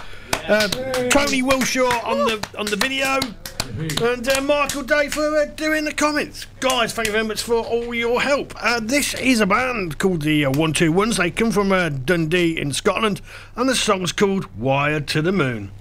uh, 0.49 0.67
Tony 0.67 1.41
Wilshaw 1.41 2.03
on 2.03 2.17
the 2.25 2.45
on 2.57 2.65
the 2.65 2.75
video, 2.75 3.21
and 4.05 4.27
uh, 4.27 4.41
Michael 4.41 4.83
Day 4.83 5.07
for 5.07 5.21
uh, 5.37 5.45
doing 5.45 5.85
the 5.85 5.93
comments. 5.93 6.45
Guys, 6.59 6.91
thank 6.91 7.07
you 7.07 7.13
very 7.13 7.23
much 7.23 7.41
for 7.41 7.65
all 7.65 7.93
your 7.93 8.19
help. 8.19 8.53
Uh, 8.59 8.81
this 8.83 9.13
is 9.13 9.39
a 9.39 9.45
band 9.45 9.97
called 9.97 10.23
the 10.23 10.43
uh, 10.43 10.51
One 10.51 10.73
Two 10.73 10.91
Ones. 10.91 11.15
They 11.15 11.31
come 11.31 11.51
from 11.51 11.71
uh, 11.71 11.87
Dundee 11.87 12.59
in 12.59 12.73
Scotland, 12.73 13.21
and 13.55 13.69
the 13.69 13.75
song's 13.75 14.11
called 14.11 14.53
"Wired 14.57 15.07
to 15.07 15.21
the 15.21 15.31
Moon." 15.31 15.71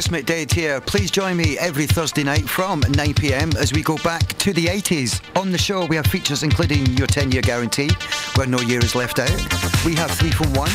Chris 0.00 0.22
McDade 0.22 0.50
here. 0.50 0.80
Please 0.80 1.10
join 1.10 1.36
me 1.36 1.58
every 1.58 1.84
Thursday 1.84 2.24
night 2.24 2.48
from 2.48 2.80
9pm 2.80 3.54
as 3.56 3.70
we 3.70 3.82
go 3.82 3.98
back 3.98 4.26
to 4.38 4.50
the 4.54 4.64
80s. 4.64 5.20
On 5.38 5.52
the 5.52 5.58
show, 5.58 5.84
we 5.84 5.96
have 5.96 6.06
features 6.06 6.42
including 6.42 6.86
your 6.96 7.06
10 7.06 7.32
year 7.32 7.42
guarantee, 7.42 7.90
where 8.34 8.46
no 8.46 8.58
year 8.60 8.82
is 8.82 8.94
left 8.94 9.18
out. 9.18 9.28
We 9.84 9.94
have 9.96 10.10
3 10.12 10.30
from 10.30 10.54
1, 10.54 10.70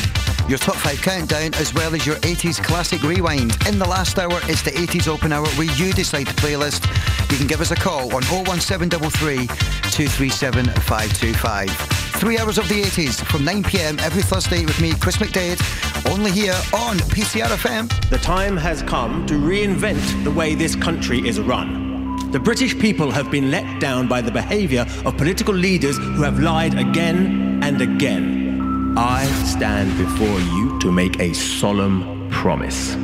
your 0.48 0.58
top 0.58 0.76
5 0.76 1.02
countdown, 1.02 1.54
as 1.54 1.74
well 1.74 1.92
as 1.92 2.06
your 2.06 2.14
80s 2.16 2.62
classic 2.62 3.02
rewind. 3.02 3.56
In 3.66 3.80
the 3.80 3.88
last 3.88 4.16
hour, 4.16 4.38
it's 4.44 4.62
the 4.62 4.70
80s 4.70 5.08
open 5.08 5.32
hour 5.32 5.48
where 5.58 5.74
you 5.74 5.92
decide 5.92 6.28
the 6.28 6.40
playlist. 6.40 6.86
You 7.32 7.36
can 7.36 7.48
give 7.48 7.60
us 7.60 7.72
a 7.72 7.76
call 7.76 8.14
on 8.14 8.22
01733 8.30 9.48
237 9.90 10.66
525. 10.66 11.96
Three 12.16 12.38
hours 12.38 12.58
of 12.58 12.66
the 12.68 12.80
80s 12.80 13.22
from 13.26 13.42
9pm 13.42 14.00
every 14.00 14.22
Thursday 14.22 14.64
with 14.64 14.80
me, 14.80 14.94
Chris 14.94 15.16
McDade, 15.18 15.60
only 16.16 16.30
here 16.30 16.54
on 16.72 16.96
PCR 17.12 17.48
FM. 17.48 18.08
The 18.08 18.16
time 18.16 18.56
has 18.56 18.82
come 18.82 19.26
to 19.26 19.34
reinvent 19.34 20.24
the 20.24 20.30
way 20.30 20.54
this 20.54 20.74
country 20.74 21.18
is 21.28 21.38
run. 21.38 22.30
The 22.30 22.40
British 22.40 22.78
people 22.78 23.10
have 23.10 23.30
been 23.30 23.50
let 23.50 23.80
down 23.80 24.08
by 24.08 24.22
the 24.22 24.30
behaviour 24.30 24.86
of 25.04 25.18
political 25.18 25.52
leaders 25.52 25.98
who 25.98 26.22
have 26.22 26.38
lied 26.38 26.72
again 26.78 27.62
and 27.62 27.82
again. 27.82 28.94
I 28.96 29.26
stand 29.44 29.94
before 29.98 30.40
you 30.56 30.78
to 30.80 30.90
make 30.90 31.20
a 31.20 31.34
solemn 31.34 32.30
promise. 32.30 32.94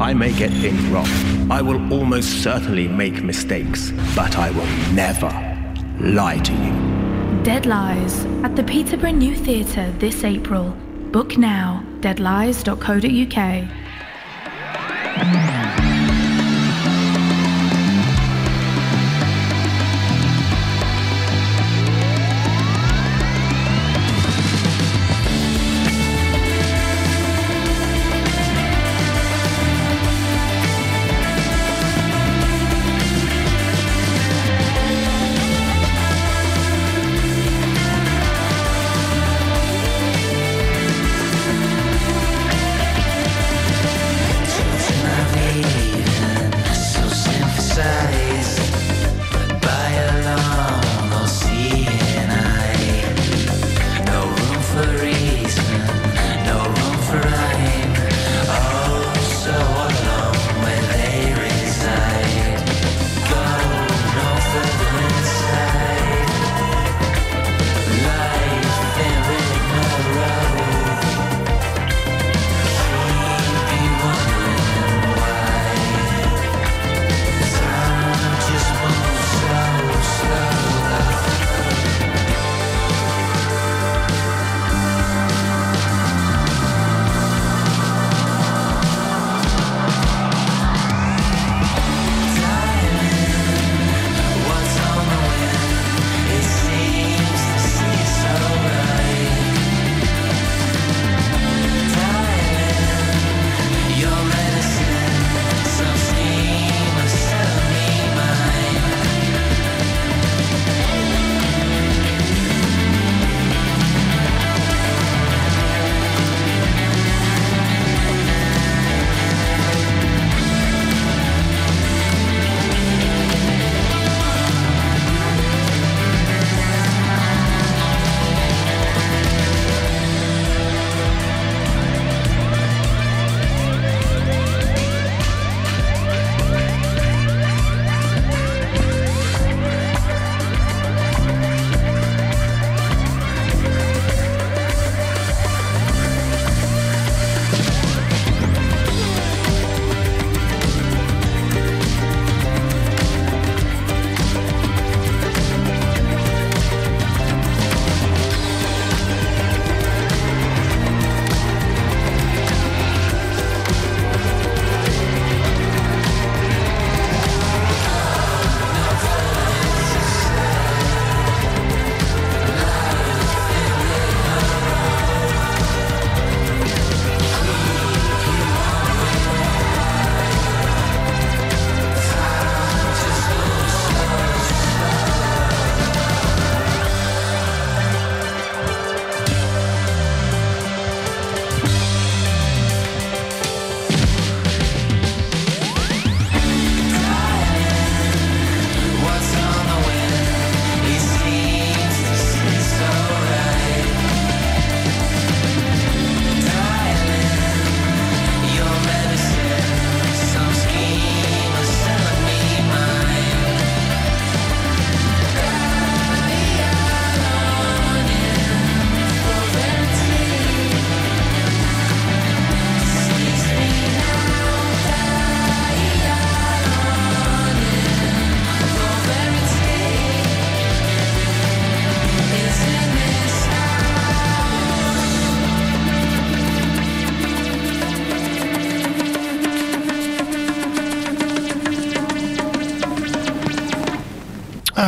I 0.00 0.14
may 0.14 0.32
get 0.32 0.50
things 0.50 0.82
wrong. 0.86 1.10
I 1.50 1.60
will 1.60 1.92
almost 1.92 2.42
certainly 2.42 2.88
make 2.88 3.22
mistakes, 3.22 3.90
but 4.16 4.38
I 4.38 4.50
will 4.50 4.94
never 4.94 5.30
lie 6.00 6.38
to 6.38 6.52
you. 6.52 7.42
Dead 7.42 7.66
Lies 7.66 8.24
at 8.44 8.56
the 8.56 8.64
Peterborough 8.64 9.10
New 9.10 9.36
Theatre 9.36 9.92
this 9.98 10.24
April. 10.24 10.74
Book 11.10 11.36
now, 11.36 11.84
deadlies.co.uk. 12.02 13.38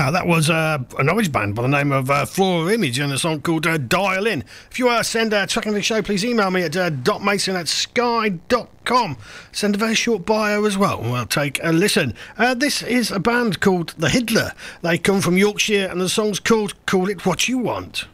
Ah, 0.06 0.10
that 0.10 0.26
was 0.26 0.50
uh, 0.50 0.76
a 0.98 1.02
Norwich 1.02 1.32
band 1.32 1.54
by 1.54 1.62
the 1.62 1.68
name 1.68 1.90
of 1.90 2.10
uh, 2.10 2.26
Floral 2.26 2.68
Image 2.68 2.98
and 2.98 3.10
a 3.10 3.16
song 3.16 3.40
called 3.40 3.66
uh, 3.66 3.78
Dial 3.78 4.26
In. 4.26 4.44
If 4.70 4.78
you 4.78 4.90
uh, 4.90 5.02
send 5.02 5.32
a 5.32 5.46
track 5.46 5.66
on 5.66 5.72
the 5.72 5.80
show, 5.80 6.02
please 6.02 6.22
email 6.26 6.50
me 6.50 6.60
at 6.60 6.76
uh, 6.76 6.90
docmason 6.90 7.54
at 7.54 7.68
sky.com. 7.68 9.16
Send 9.50 9.74
a 9.74 9.78
very 9.78 9.94
short 9.94 10.26
bio 10.26 10.66
as 10.66 10.76
well, 10.76 11.00
and 11.00 11.10
we'll 11.10 11.24
take 11.24 11.58
a 11.64 11.72
listen. 11.72 12.12
Uh, 12.36 12.52
this 12.52 12.82
is 12.82 13.10
a 13.10 13.18
band 13.18 13.62
called 13.62 13.94
The 13.96 14.10
Hilder. 14.10 14.52
They 14.82 14.98
come 14.98 15.22
from 15.22 15.38
Yorkshire, 15.38 15.88
and 15.90 16.02
the 16.02 16.10
song's 16.10 16.38
called 16.38 16.74
Call 16.84 17.08
It 17.08 17.24
What 17.24 17.48
You 17.48 17.56
Want. 17.56 18.04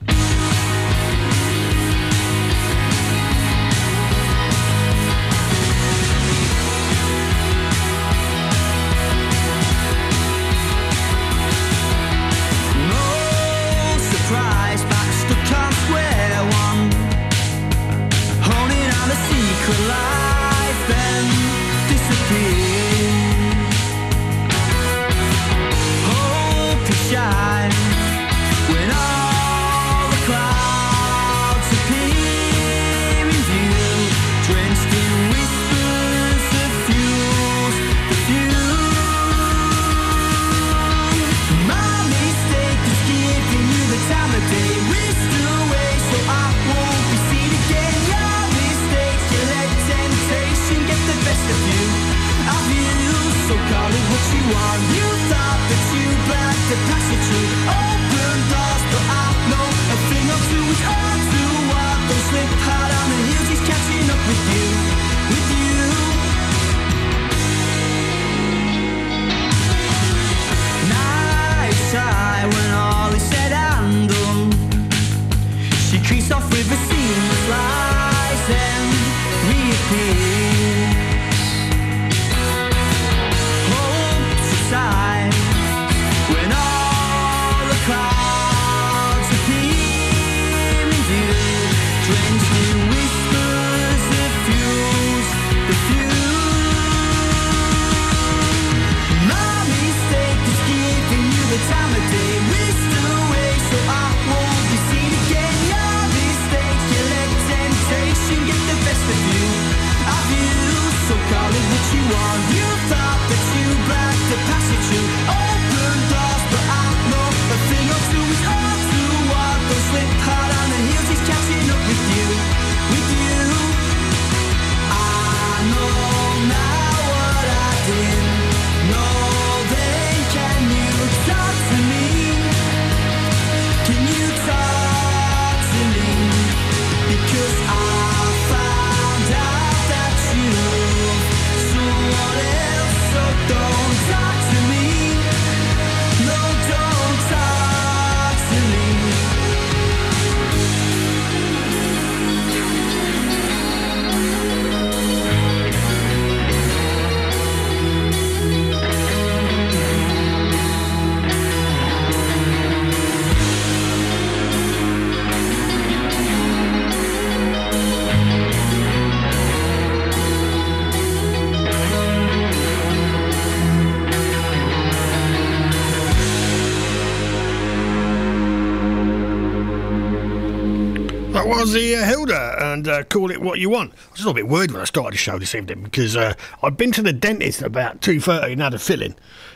That 181.40 181.48
was 181.48 181.72
the 181.72 181.96
uh, 181.96 182.04
Hilder 182.04 182.54
and 182.58 182.86
uh, 182.86 183.02
Call 183.04 183.30
It 183.30 183.40
What 183.40 183.58
You 183.58 183.70
Want. 183.70 183.94
I 183.94 184.12
was 184.12 184.20
a 184.20 184.24
little 184.24 184.34
bit 184.34 184.46
worried 184.46 184.72
when 184.72 184.82
I 184.82 184.84
started 184.84 185.14
the 185.14 185.16
show 185.16 185.38
this 185.38 185.54
evening 185.54 185.82
because 185.82 186.14
uh, 186.14 186.34
I'd 186.62 186.76
been 186.76 186.92
to 186.92 187.00
the 187.00 187.14
dentist 187.14 187.62
about 187.62 188.02
2.30 188.02 188.52
and 188.52 188.60
had 188.60 188.74
a 188.74 188.78
filling. 188.78 189.14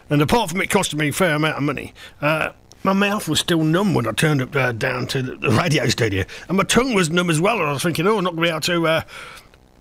And 0.09 0.23
apart 0.23 0.49
from 0.49 0.63
it 0.63 0.71
costing 0.71 0.99
me 0.99 1.09
a 1.09 1.13
fair 1.13 1.35
amount 1.35 1.59
of 1.59 1.63
money, 1.63 1.93
uh, 2.23 2.53
my 2.85 2.95
mouth 2.95 3.29
was 3.29 3.39
still 3.39 3.63
numb 3.63 3.93
when 3.93 4.07
I 4.07 4.13
turned 4.13 4.41
up 4.41 4.57
uh, 4.57 4.73
down 4.73 5.07
to 5.09 5.21
the, 5.21 5.37
the 5.37 5.51
radio 5.51 5.87
studio. 5.89 6.25
And 6.49 6.57
my 6.57 6.65
tongue 6.65 6.95
was 6.95 7.11
numb 7.11 7.29
as 7.29 7.39
well. 7.39 7.59
And 7.59 7.69
I 7.69 7.73
was 7.75 7.83
thinking, 7.83 8.07
oh, 8.07 8.17
I'm 8.17 8.25
not 8.25 8.35
going 8.35 8.49
to 8.49 8.49
be 8.49 8.49
able 8.49 8.61
to 8.61 8.87
uh, 8.87 9.03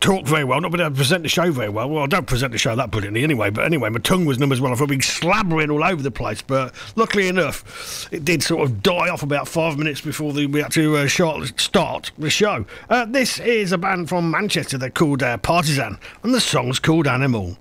talk 0.03 0.25
very 0.25 0.43
well, 0.43 0.59
not 0.59 0.69
been 0.71 0.81
able 0.81 0.91
to 0.91 0.97
present 0.97 1.23
the 1.23 1.29
show 1.29 1.49
very 1.51 1.69
well. 1.69 1.89
Well, 1.89 2.03
I 2.03 2.07
don't 2.07 2.27
present 2.27 2.51
the 2.51 2.57
show 2.57 2.75
that 2.75 2.91
brilliantly 2.91 3.23
anyway. 3.23 3.49
But 3.49 3.63
anyway, 3.63 3.89
my 3.89 3.99
tongue 3.99 4.25
was 4.25 4.37
numb 4.37 4.51
as 4.51 4.59
well. 4.59 4.73
I 4.73 4.75
felt 4.75 4.89
being 4.89 5.01
slabbering 5.01 5.71
all 5.71 5.83
over 5.83 6.03
the 6.03 6.11
place. 6.11 6.41
But 6.41 6.75
luckily 6.97 7.29
enough, 7.29 8.09
it 8.11 8.25
did 8.25 8.43
sort 8.43 8.63
of 8.63 8.83
die 8.83 9.09
off 9.09 9.23
about 9.23 9.47
five 9.47 9.77
minutes 9.77 10.01
before 10.01 10.33
the, 10.33 10.45
we 10.45 10.61
had 10.61 10.73
to 10.73 10.97
uh, 10.97 11.07
short, 11.07 11.59
start 11.59 12.11
the 12.17 12.29
show. 12.29 12.65
Uh, 12.89 13.05
this 13.05 13.39
is 13.39 13.71
a 13.71 13.77
band 13.77 14.09
from 14.09 14.29
Manchester. 14.29 14.77
They're 14.77 14.89
called 14.89 15.23
uh, 15.23 15.37
Partisan, 15.37 15.97
and 16.21 16.33
the 16.33 16.41
song's 16.41 16.79
called 16.79 17.07
Animal. 17.07 17.57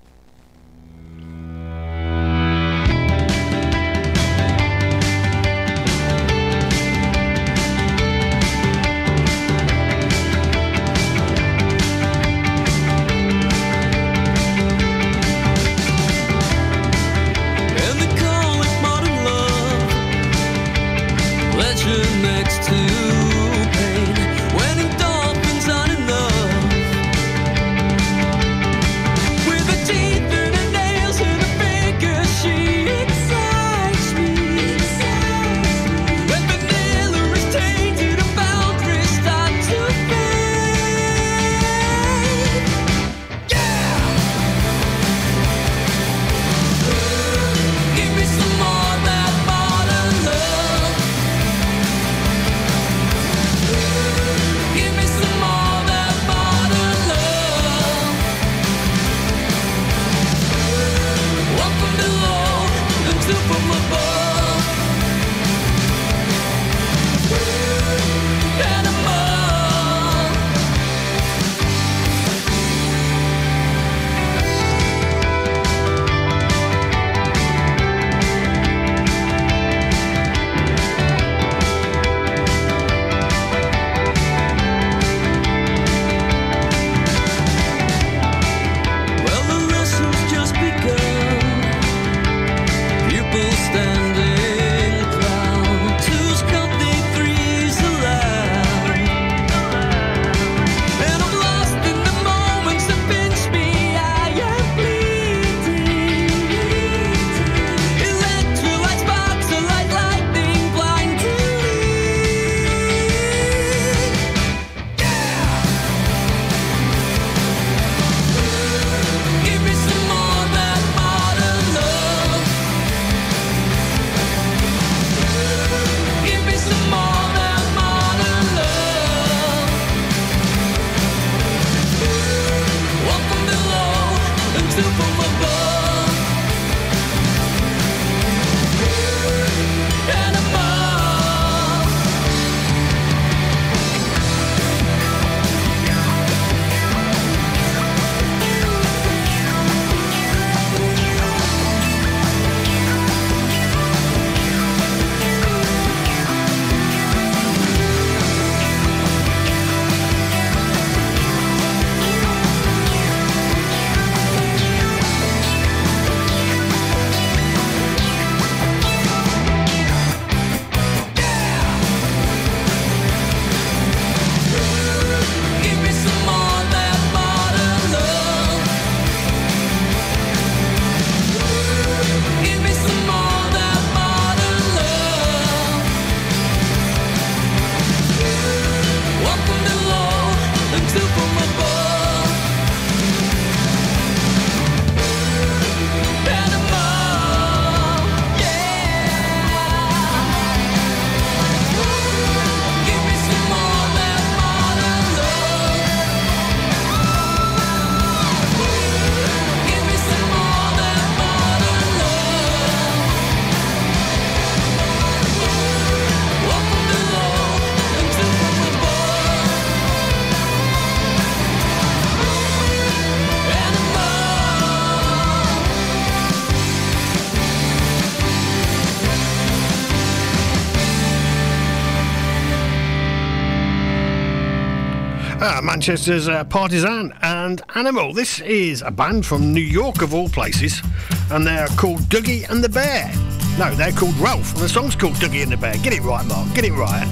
Manchester's 235.83 236.29
uh, 236.29 236.45
Partisan 236.45 237.13
and 237.23 237.61
Animal. 237.75 238.13
This 238.13 238.39
is 238.39 238.81
a 238.83 238.89
band 238.89 239.25
from 239.25 239.53
New 239.53 239.59
York, 239.59 240.01
of 240.01 240.13
all 240.13 240.29
places, 240.29 240.81
and 241.29 241.45
they're 241.45 241.67
called 241.75 241.99
Dougie 242.03 242.49
and 242.49 242.63
the 242.63 242.69
Bear. 242.69 243.11
No, 243.59 243.75
they're 243.75 243.91
called 243.91 244.15
Ralph, 244.15 244.53
and 244.53 244.61
the 244.61 244.69
song's 244.69 244.95
called 244.95 245.15
Dougie 245.15 245.43
and 245.43 245.51
the 245.51 245.57
Bear. 245.57 245.75
Get 245.79 245.91
it 245.91 246.01
right, 246.03 246.25
Mark. 246.25 246.47
Get 246.55 246.63
it 246.63 246.71
right. 246.71 247.05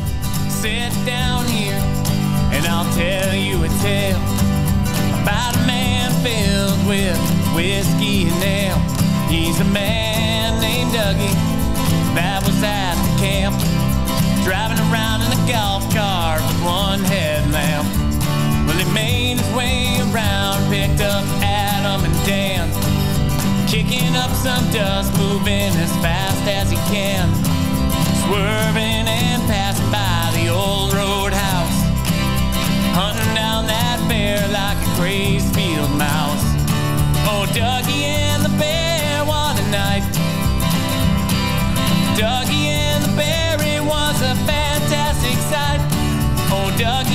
Sit 0.48 0.88
down 1.06 1.45
here 1.48 1.76
and 2.56 2.65
I'll 2.65 2.88
tell 2.95 3.35
you 3.35 3.61
a 3.61 3.68
tale 3.84 4.23
about 5.19 5.53
a 5.53 5.68
man 5.68 6.10
filled 6.23 6.88
with 6.88 7.19
whiskey 7.53 8.23
and 8.31 8.41
ale. 8.41 8.80
He's 9.27 9.60
a 9.60 9.65
man 9.65 10.61
named 10.61 10.91
Dougie 10.91 11.35
that 12.15 12.41
was 12.45 12.64
at 12.64 12.95
the 12.95 13.19
camp, 13.19 13.60
driving 14.45 14.80
around 14.88 15.23
in 15.23 15.38
a 15.38 15.52
golf 15.52 15.84
cart 15.93 16.39
with 16.39 16.64
one 16.64 16.99
headlamp. 17.02 18.01
He 18.81 18.93
made 18.93 19.37
his 19.37 19.53
way 19.53 19.99
around, 20.09 20.67
picked 20.71 21.01
up 21.01 21.23
Adam 21.43 22.03
and 22.03 22.25
Dan, 22.25 22.65
kicking 23.69 24.15
up 24.15 24.31
some 24.31 24.65
dust, 24.71 25.13
moving 25.19 25.69
as 25.77 25.91
fast 26.01 26.41
as 26.47 26.71
he 26.71 26.77
can, 26.89 27.29
swerving 28.25 29.05
and 29.05 29.41
passing 29.45 29.85
by 29.91 30.33
the 30.33 30.49
old 30.49 30.95
roadhouse, 30.95 31.77
hunting 32.97 33.35
down 33.35 33.67
that 33.67 34.03
bear 34.09 34.41
like 34.49 34.81
a 34.81 34.89
crazed 34.97 35.53
field 35.53 35.91
mouse. 35.91 36.41
Oh, 37.29 37.45
Dougie 37.53 38.09
and 38.09 38.43
the 38.43 38.49
bear, 38.57 39.23
what 39.25 39.59
a 39.59 39.65
night! 39.69 40.01
Dougie 42.17 42.65
and 42.65 43.05
the 43.05 43.15
bear, 43.15 43.61
it 43.61 43.83
was 43.83 44.21
a 44.23 44.33
fantastic 44.49 45.37
sight. 45.53 45.81
Oh, 46.49 46.73
Dougie 46.79 47.10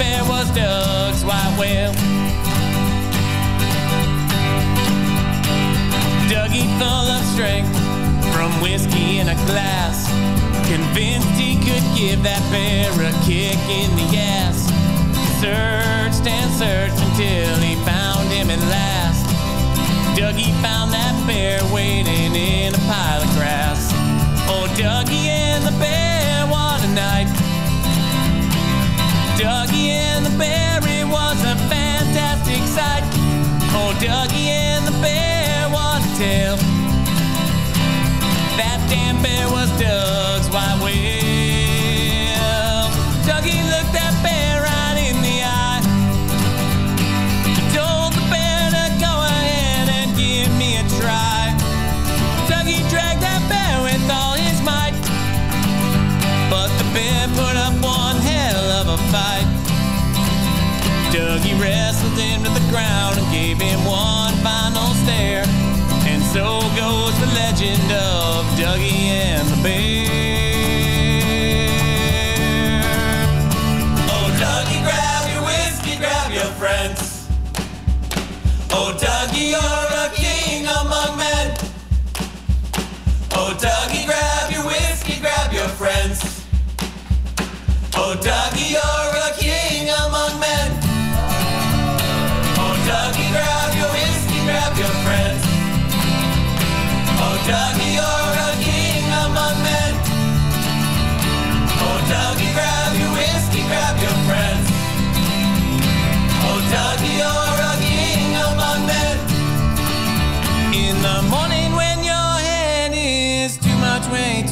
Bear 0.00 0.24
was 0.24 0.50
Doug's 0.52 1.22
white 1.26 1.54
whale. 1.58 1.92
Dougie 6.32 6.64
full 6.80 7.06
of 7.12 7.22
strength 7.34 7.68
from 8.32 8.50
whiskey 8.62 9.18
in 9.18 9.28
a 9.28 9.34
glass. 9.44 10.08
Convinced 10.66 11.28
he 11.36 11.56
could 11.56 11.84
give 11.94 12.22
that 12.22 12.40
bear 12.48 12.88
a 12.88 13.12
kick 13.28 13.60
in 13.68 13.94
the 14.00 14.16
ass. 14.16 14.64
Searched 15.36 16.26
and 16.26 16.50
searched 16.56 16.96
until 16.96 17.56
he 17.60 17.74
found 17.84 18.26
him 18.30 18.48
at 18.48 18.62
last. 18.72 19.26
Dougie 20.16 20.56
found 20.62 20.94
that 20.94 21.12
bear 21.26 21.60
waiting 21.74 22.34
in 22.34 22.74
a 22.74 22.78
pile 22.88 23.20
of 23.20 23.28
grass. 23.36 23.92
Oh, 24.48 24.64
Dougie 24.78 25.28
and 25.28 25.62
the 25.62 25.78
bear, 25.78 26.46
what 26.46 26.82
a 26.82 26.88
night. 26.88 27.49
Dougie 29.40 29.88
and 29.88 30.26
the 30.26 30.36
bear, 30.36 30.80
it 30.82 31.08
was 31.08 31.42
a 31.44 31.56
fantastic 31.72 32.60
sight. 32.68 33.02
Oh, 33.72 33.96
Dougie 33.98 34.48
and 34.48 34.86
the 34.86 34.92
bear, 35.00 35.66
what 35.70 36.04
a 36.04 36.18
tale. 36.18 36.56
That 38.58 38.84
damn 38.90 39.22
bear 39.22 39.48
was 39.48 39.70
Doug's 39.80 40.50
white 40.50 40.84
whale. 40.84 41.29
Dougie 61.20 61.60
wrestled 61.60 62.18
him 62.18 62.42
to 62.44 62.48
the 62.48 62.66
ground 62.70 63.18
and 63.18 63.30
gave 63.30 63.60
him 63.60 63.84
one 63.84 64.09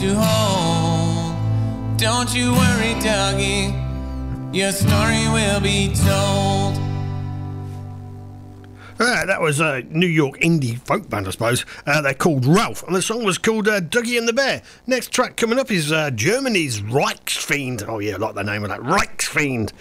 to 0.00 0.14
hold, 0.14 1.34
don't 1.98 2.32
you 2.32 2.52
worry, 2.52 2.94
Dougie. 3.02 3.74
Your 4.54 4.70
story 4.70 5.26
will 5.28 5.60
be 5.60 5.92
told. 5.94 6.78
Ah, 9.00 9.24
that 9.26 9.40
was 9.40 9.60
a 9.60 9.82
New 9.90 10.06
York 10.06 10.40
indie 10.40 10.78
folk 10.80 11.08
band, 11.08 11.26
I 11.26 11.30
suppose. 11.30 11.64
Uh, 11.86 12.00
they're 12.00 12.14
called 12.14 12.46
Ralph, 12.46 12.84
and 12.84 12.94
the 12.94 13.02
song 13.02 13.24
was 13.24 13.38
called 13.38 13.66
uh, 13.66 13.80
Dougie 13.80 14.18
and 14.18 14.28
the 14.28 14.32
Bear. 14.32 14.62
Next 14.86 15.12
track 15.12 15.36
coming 15.36 15.58
up 15.58 15.70
is 15.70 15.90
uh, 15.90 16.10
Germany's 16.10 16.80
Reichsfiend. 16.80 17.84
Oh, 17.88 17.98
yeah, 17.98 18.14
I 18.14 18.16
like 18.18 18.34
the 18.34 18.44
name 18.44 18.62
of 18.64 18.70
that. 18.70 18.80
Reichsfiend. 18.80 19.72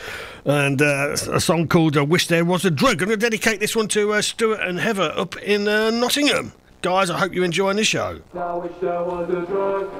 And 0.45 0.81
uh, 0.81 1.15
a 1.31 1.39
song 1.39 1.67
called 1.67 1.95
uh, 1.95 2.05
Wish 2.05 2.27
There 2.27 2.45
Was 2.45 2.65
a 2.65 2.71
Drug. 2.71 3.01
I'm 3.01 3.09
going 3.09 3.19
to 3.19 3.25
dedicate 3.25 3.59
this 3.59 3.75
one 3.75 3.87
to 3.89 4.13
uh, 4.13 4.21
Stuart 4.21 4.61
and 4.61 4.79
Heather 4.79 5.13
up 5.15 5.35
in 5.37 5.67
uh, 5.67 5.91
Nottingham. 5.91 6.53
Guys, 6.87 7.09
I 7.09 7.19
hope 7.19 7.33
you're 7.33 7.43
enjoying 7.43 7.75
the 7.75 7.83
show. 7.83 8.21
Wish 8.33 8.71
there 8.79 9.03
was 9.03 9.29
a 9.29 9.45
drug. 9.45 9.91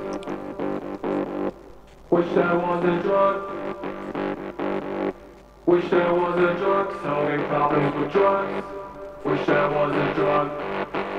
Wish 2.09 2.33
there 2.33 2.57
was 2.57 2.85
a 2.85 3.03
drug. 3.03 3.41
Wish 5.65 5.83
a 5.83 5.89
drug 5.89 7.03
solving 7.03 7.45
problems 7.47 7.93
with 7.93 8.11
drugs. 8.13 8.65
Wish 9.25 9.45
there 9.47 9.69
was 9.69 9.91
a 9.91 10.13
drug. 10.13 11.16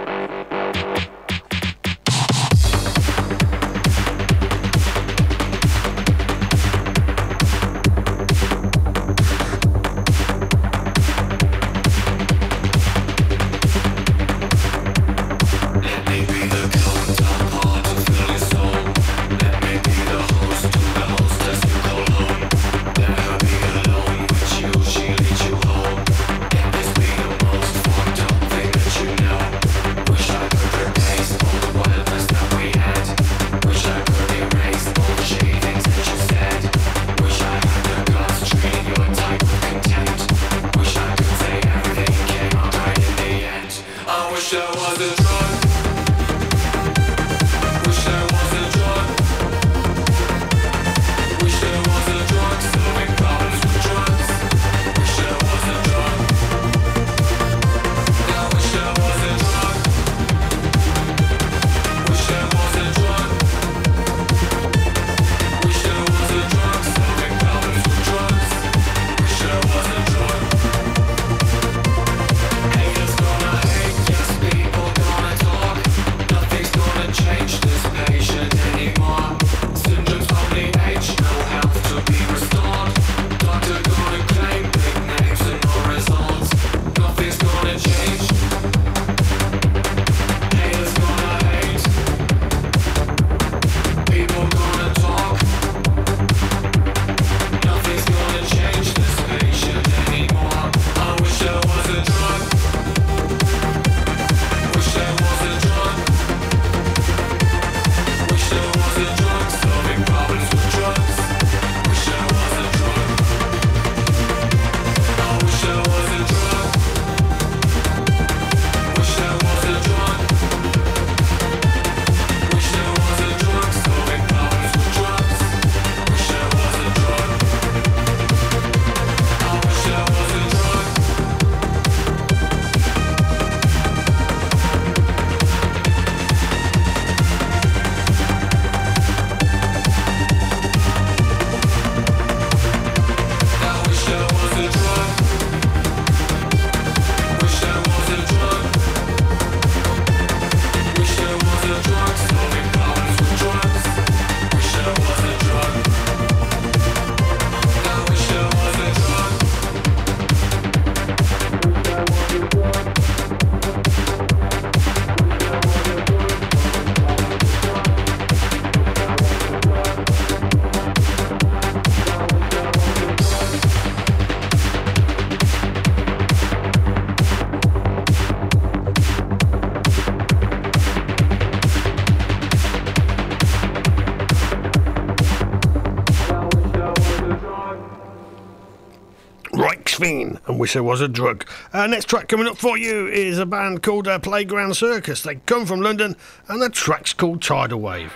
And 190.48 190.58
Wish 190.58 190.72
There 190.72 190.82
Was 190.82 191.00
a 191.00 191.08
Drug. 191.08 191.46
Uh, 191.72 191.86
next 191.86 192.06
track 192.06 192.28
coming 192.28 192.48
up 192.48 192.56
for 192.56 192.76
you 192.76 193.06
is 193.06 193.38
a 193.38 193.46
band 193.46 193.82
called 193.82 194.08
uh, 194.08 194.18
Playground 194.18 194.74
Circus. 194.74 195.22
They 195.22 195.36
come 195.46 195.66
from 195.66 195.80
London 195.80 196.16
and 196.48 196.60
the 196.60 196.70
track's 196.70 197.12
called 197.12 197.42
Tidal 197.42 197.80
Wave. 197.80 198.12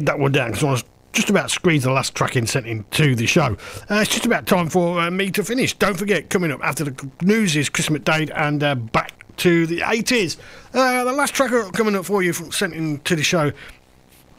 That 0.00 0.18
one 0.18 0.32
down 0.32 0.50
because 0.50 0.64
I 0.64 0.70
was 0.70 0.84
just 1.12 1.30
about 1.30 1.48
to 1.48 1.48
squeeze 1.48 1.82
the 1.82 1.92
last 1.92 2.14
track 2.14 2.36
in 2.36 2.46
sent 2.46 2.66
into 2.66 3.14
the 3.14 3.26
show. 3.26 3.56
Uh, 3.90 3.96
it's 3.96 4.10
just 4.10 4.26
about 4.26 4.46
time 4.46 4.68
for 4.68 5.00
uh, 5.00 5.10
me 5.10 5.30
to 5.30 5.44
finish. 5.44 5.74
Don't 5.74 5.96
forget, 5.96 6.30
coming 6.30 6.50
up 6.50 6.60
after 6.62 6.84
the 6.84 7.10
news 7.22 7.54
is 7.54 7.68
Chris 7.68 7.88
McDade 7.88 8.32
and 8.34 8.62
uh, 8.62 8.74
back 8.74 9.12
to 9.38 9.66
the 9.66 9.80
80s. 9.80 10.36
Uh, 10.72 11.04
the 11.04 11.12
last 11.12 11.34
track 11.34 11.50
coming 11.72 11.94
up 11.94 12.04
for 12.04 12.22
you 12.22 12.32
from 12.32 12.50
sent 12.50 12.74
into 12.74 13.14
the 13.16 13.22
show 13.22 13.52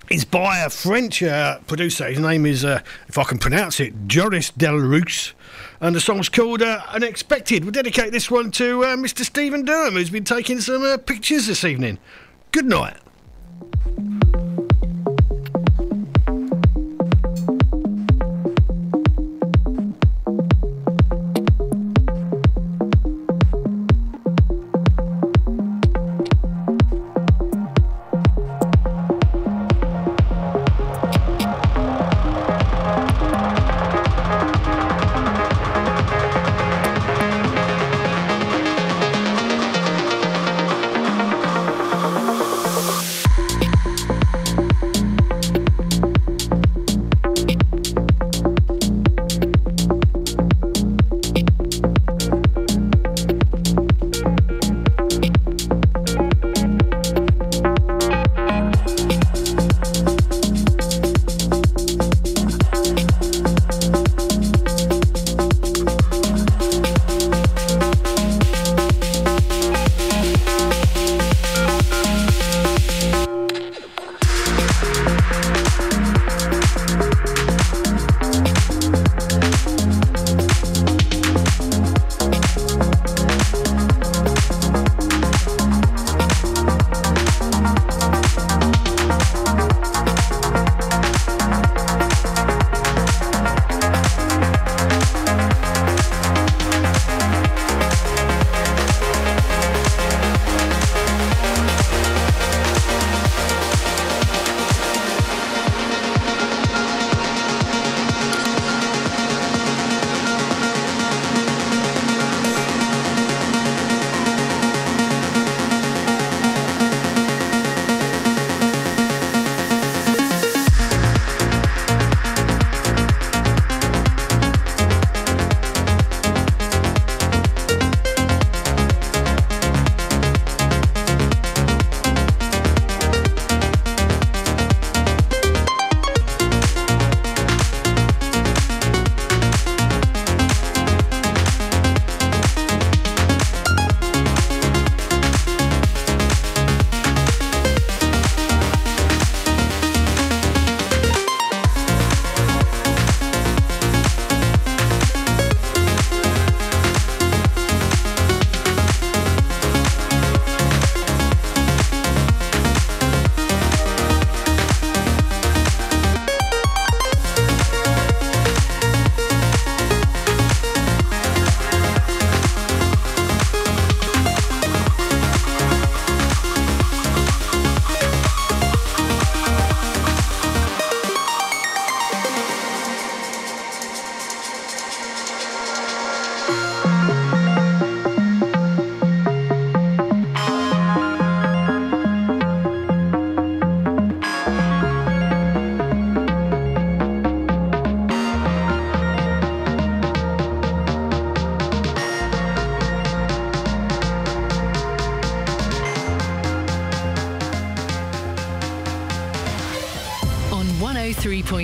is 0.10 0.26
by 0.26 0.60
a 0.60 0.70
French 0.70 1.24
uh, 1.24 1.60
producer. 1.68 2.10
His 2.10 2.20
name 2.20 2.46
is, 2.46 2.66
uh, 2.66 2.82
if 3.08 3.18
I 3.18 3.24
can 3.24 3.38
pronounce 3.38 3.80
it, 3.80 4.08
Joris 4.08 4.52
Delrousse. 4.52 5.34
And 5.80 5.96
the 5.96 6.02
song's 6.02 6.30
called 6.30 6.62
Unexpected. 6.62 7.64
We'll 7.64 7.72
dedicate 7.72 8.12
this 8.12 8.32
one 8.32 8.52
to 8.52 8.80
Mr. 8.80 9.24
Stephen 9.24 9.64
Durham, 9.66 9.94
who's 9.94 10.10
been 10.10 10.24
taking 10.24 10.60
some 10.60 11.00
pictures 11.00 11.48
this 11.48 11.64
evening. 11.64 12.00
Good 12.52 12.66
night. 12.66 12.98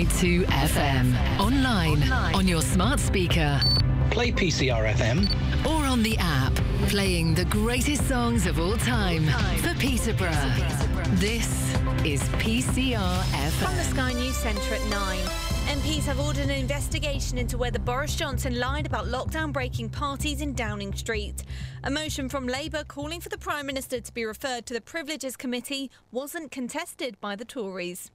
103.2 0.04 0.44
FM. 0.46 1.38
Online, 1.38 2.34
on 2.34 2.48
your 2.48 2.62
smart 2.62 2.98
speaker. 2.98 3.60
Play 4.10 4.32
PCR 4.32 4.92
FM. 4.94 5.26
Or 5.66 5.84
on 5.84 6.02
the 6.02 6.16
app. 6.18 6.54
Playing 6.88 7.34
the 7.34 7.44
greatest 7.46 8.08
songs 8.08 8.46
of 8.46 8.58
all 8.58 8.76
time 8.78 9.26
for 9.58 9.74
Peterborough. 9.74 10.30
This 11.16 11.74
is 12.04 12.22
PCR 12.40 13.22
From 13.58 13.76
the 13.76 13.82
FM. 13.82 13.90
Sky 13.90 14.12
News 14.14 14.36
Centre 14.36 14.74
at 14.74 14.90
9. 14.90 15.18
MPs 15.78 16.04
have 16.06 16.18
ordered 16.18 16.44
an 16.44 16.50
investigation 16.50 17.36
into 17.36 17.58
whether 17.58 17.78
Boris 17.78 18.16
Johnson 18.16 18.58
lied 18.58 18.86
about 18.86 19.04
lockdown 19.06 19.52
breaking 19.52 19.90
parties 19.90 20.40
in 20.40 20.54
Downing 20.54 20.94
Street. 20.94 21.44
A 21.84 21.90
motion 21.90 22.28
from 22.28 22.48
Labour 22.48 22.84
calling 22.84 23.20
for 23.20 23.28
the 23.28 23.38
Prime 23.38 23.66
Minister 23.66 24.00
to 24.00 24.14
be 24.14 24.24
referred 24.24 24.64
to 24.66 24.74
the 24.74 24.80
Privileges 24.80 25.36
Committee 25.36 25.90
wasn't 26.10 26.50
contested 26.50 27.20
by 27.20 27.36
the 27.36 27.44
Tories. 27.44 28.10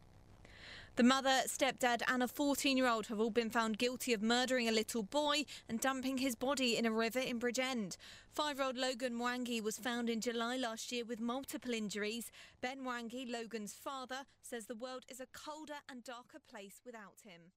The 0.96 1.04
mother, 1.04 1.42
stepdad, 1.48 2.04
and 2.08 2.24
a 2.24 2.28
14 2.28 2.78
year 2.78 2.88
old 2.88 3.08
have 3.08 3.20
all 3.20 3.30
been 3.30 3.50
found 3.50 3.78
guilty 3.78 4.14
of 4.14 4.22
murdering 4.22 4.70
a 4.70 4.72
little 4.72 5.04
boy 5.04 5.44
and 5.68 5.78
dumping 5.78 6.20
his 6.20 6.36
body 6.36 6.78
in 6.78 6.86
a 6.86 6.92
river 6.92 7.20
in 7.20 7.38
Bridgend. 7.38 7.98
Five 8.30 8.60
year 8.60 8.68
old 8.68 8.78
Logan 8.78 9.14
Mwangi 9.14 9.62
was 9.62 9.78
found 9.78 10.10
in 10.10 10.22
July 10.22 10.56
last 10.56 10.94
year 10.94 11.04
with 11.04 11.20
multiple 11.20 11.74
injuries. 11.74 12.32
Ben 12.62 12.80
Mwangi, 12.80 13.30
Logan's 13.30 13.74
father, 13.74 14.24
says 14.42 14.68
the 14.68 14.76
world 14.76 15.04
is 15.10 15.20
a 15.20 15.28
colder 15.34 15.82
and 15.90 16.02
darker 16.02 16.40
place 16.50 16.80
without 16.86 17.20
him. 17.26 17.52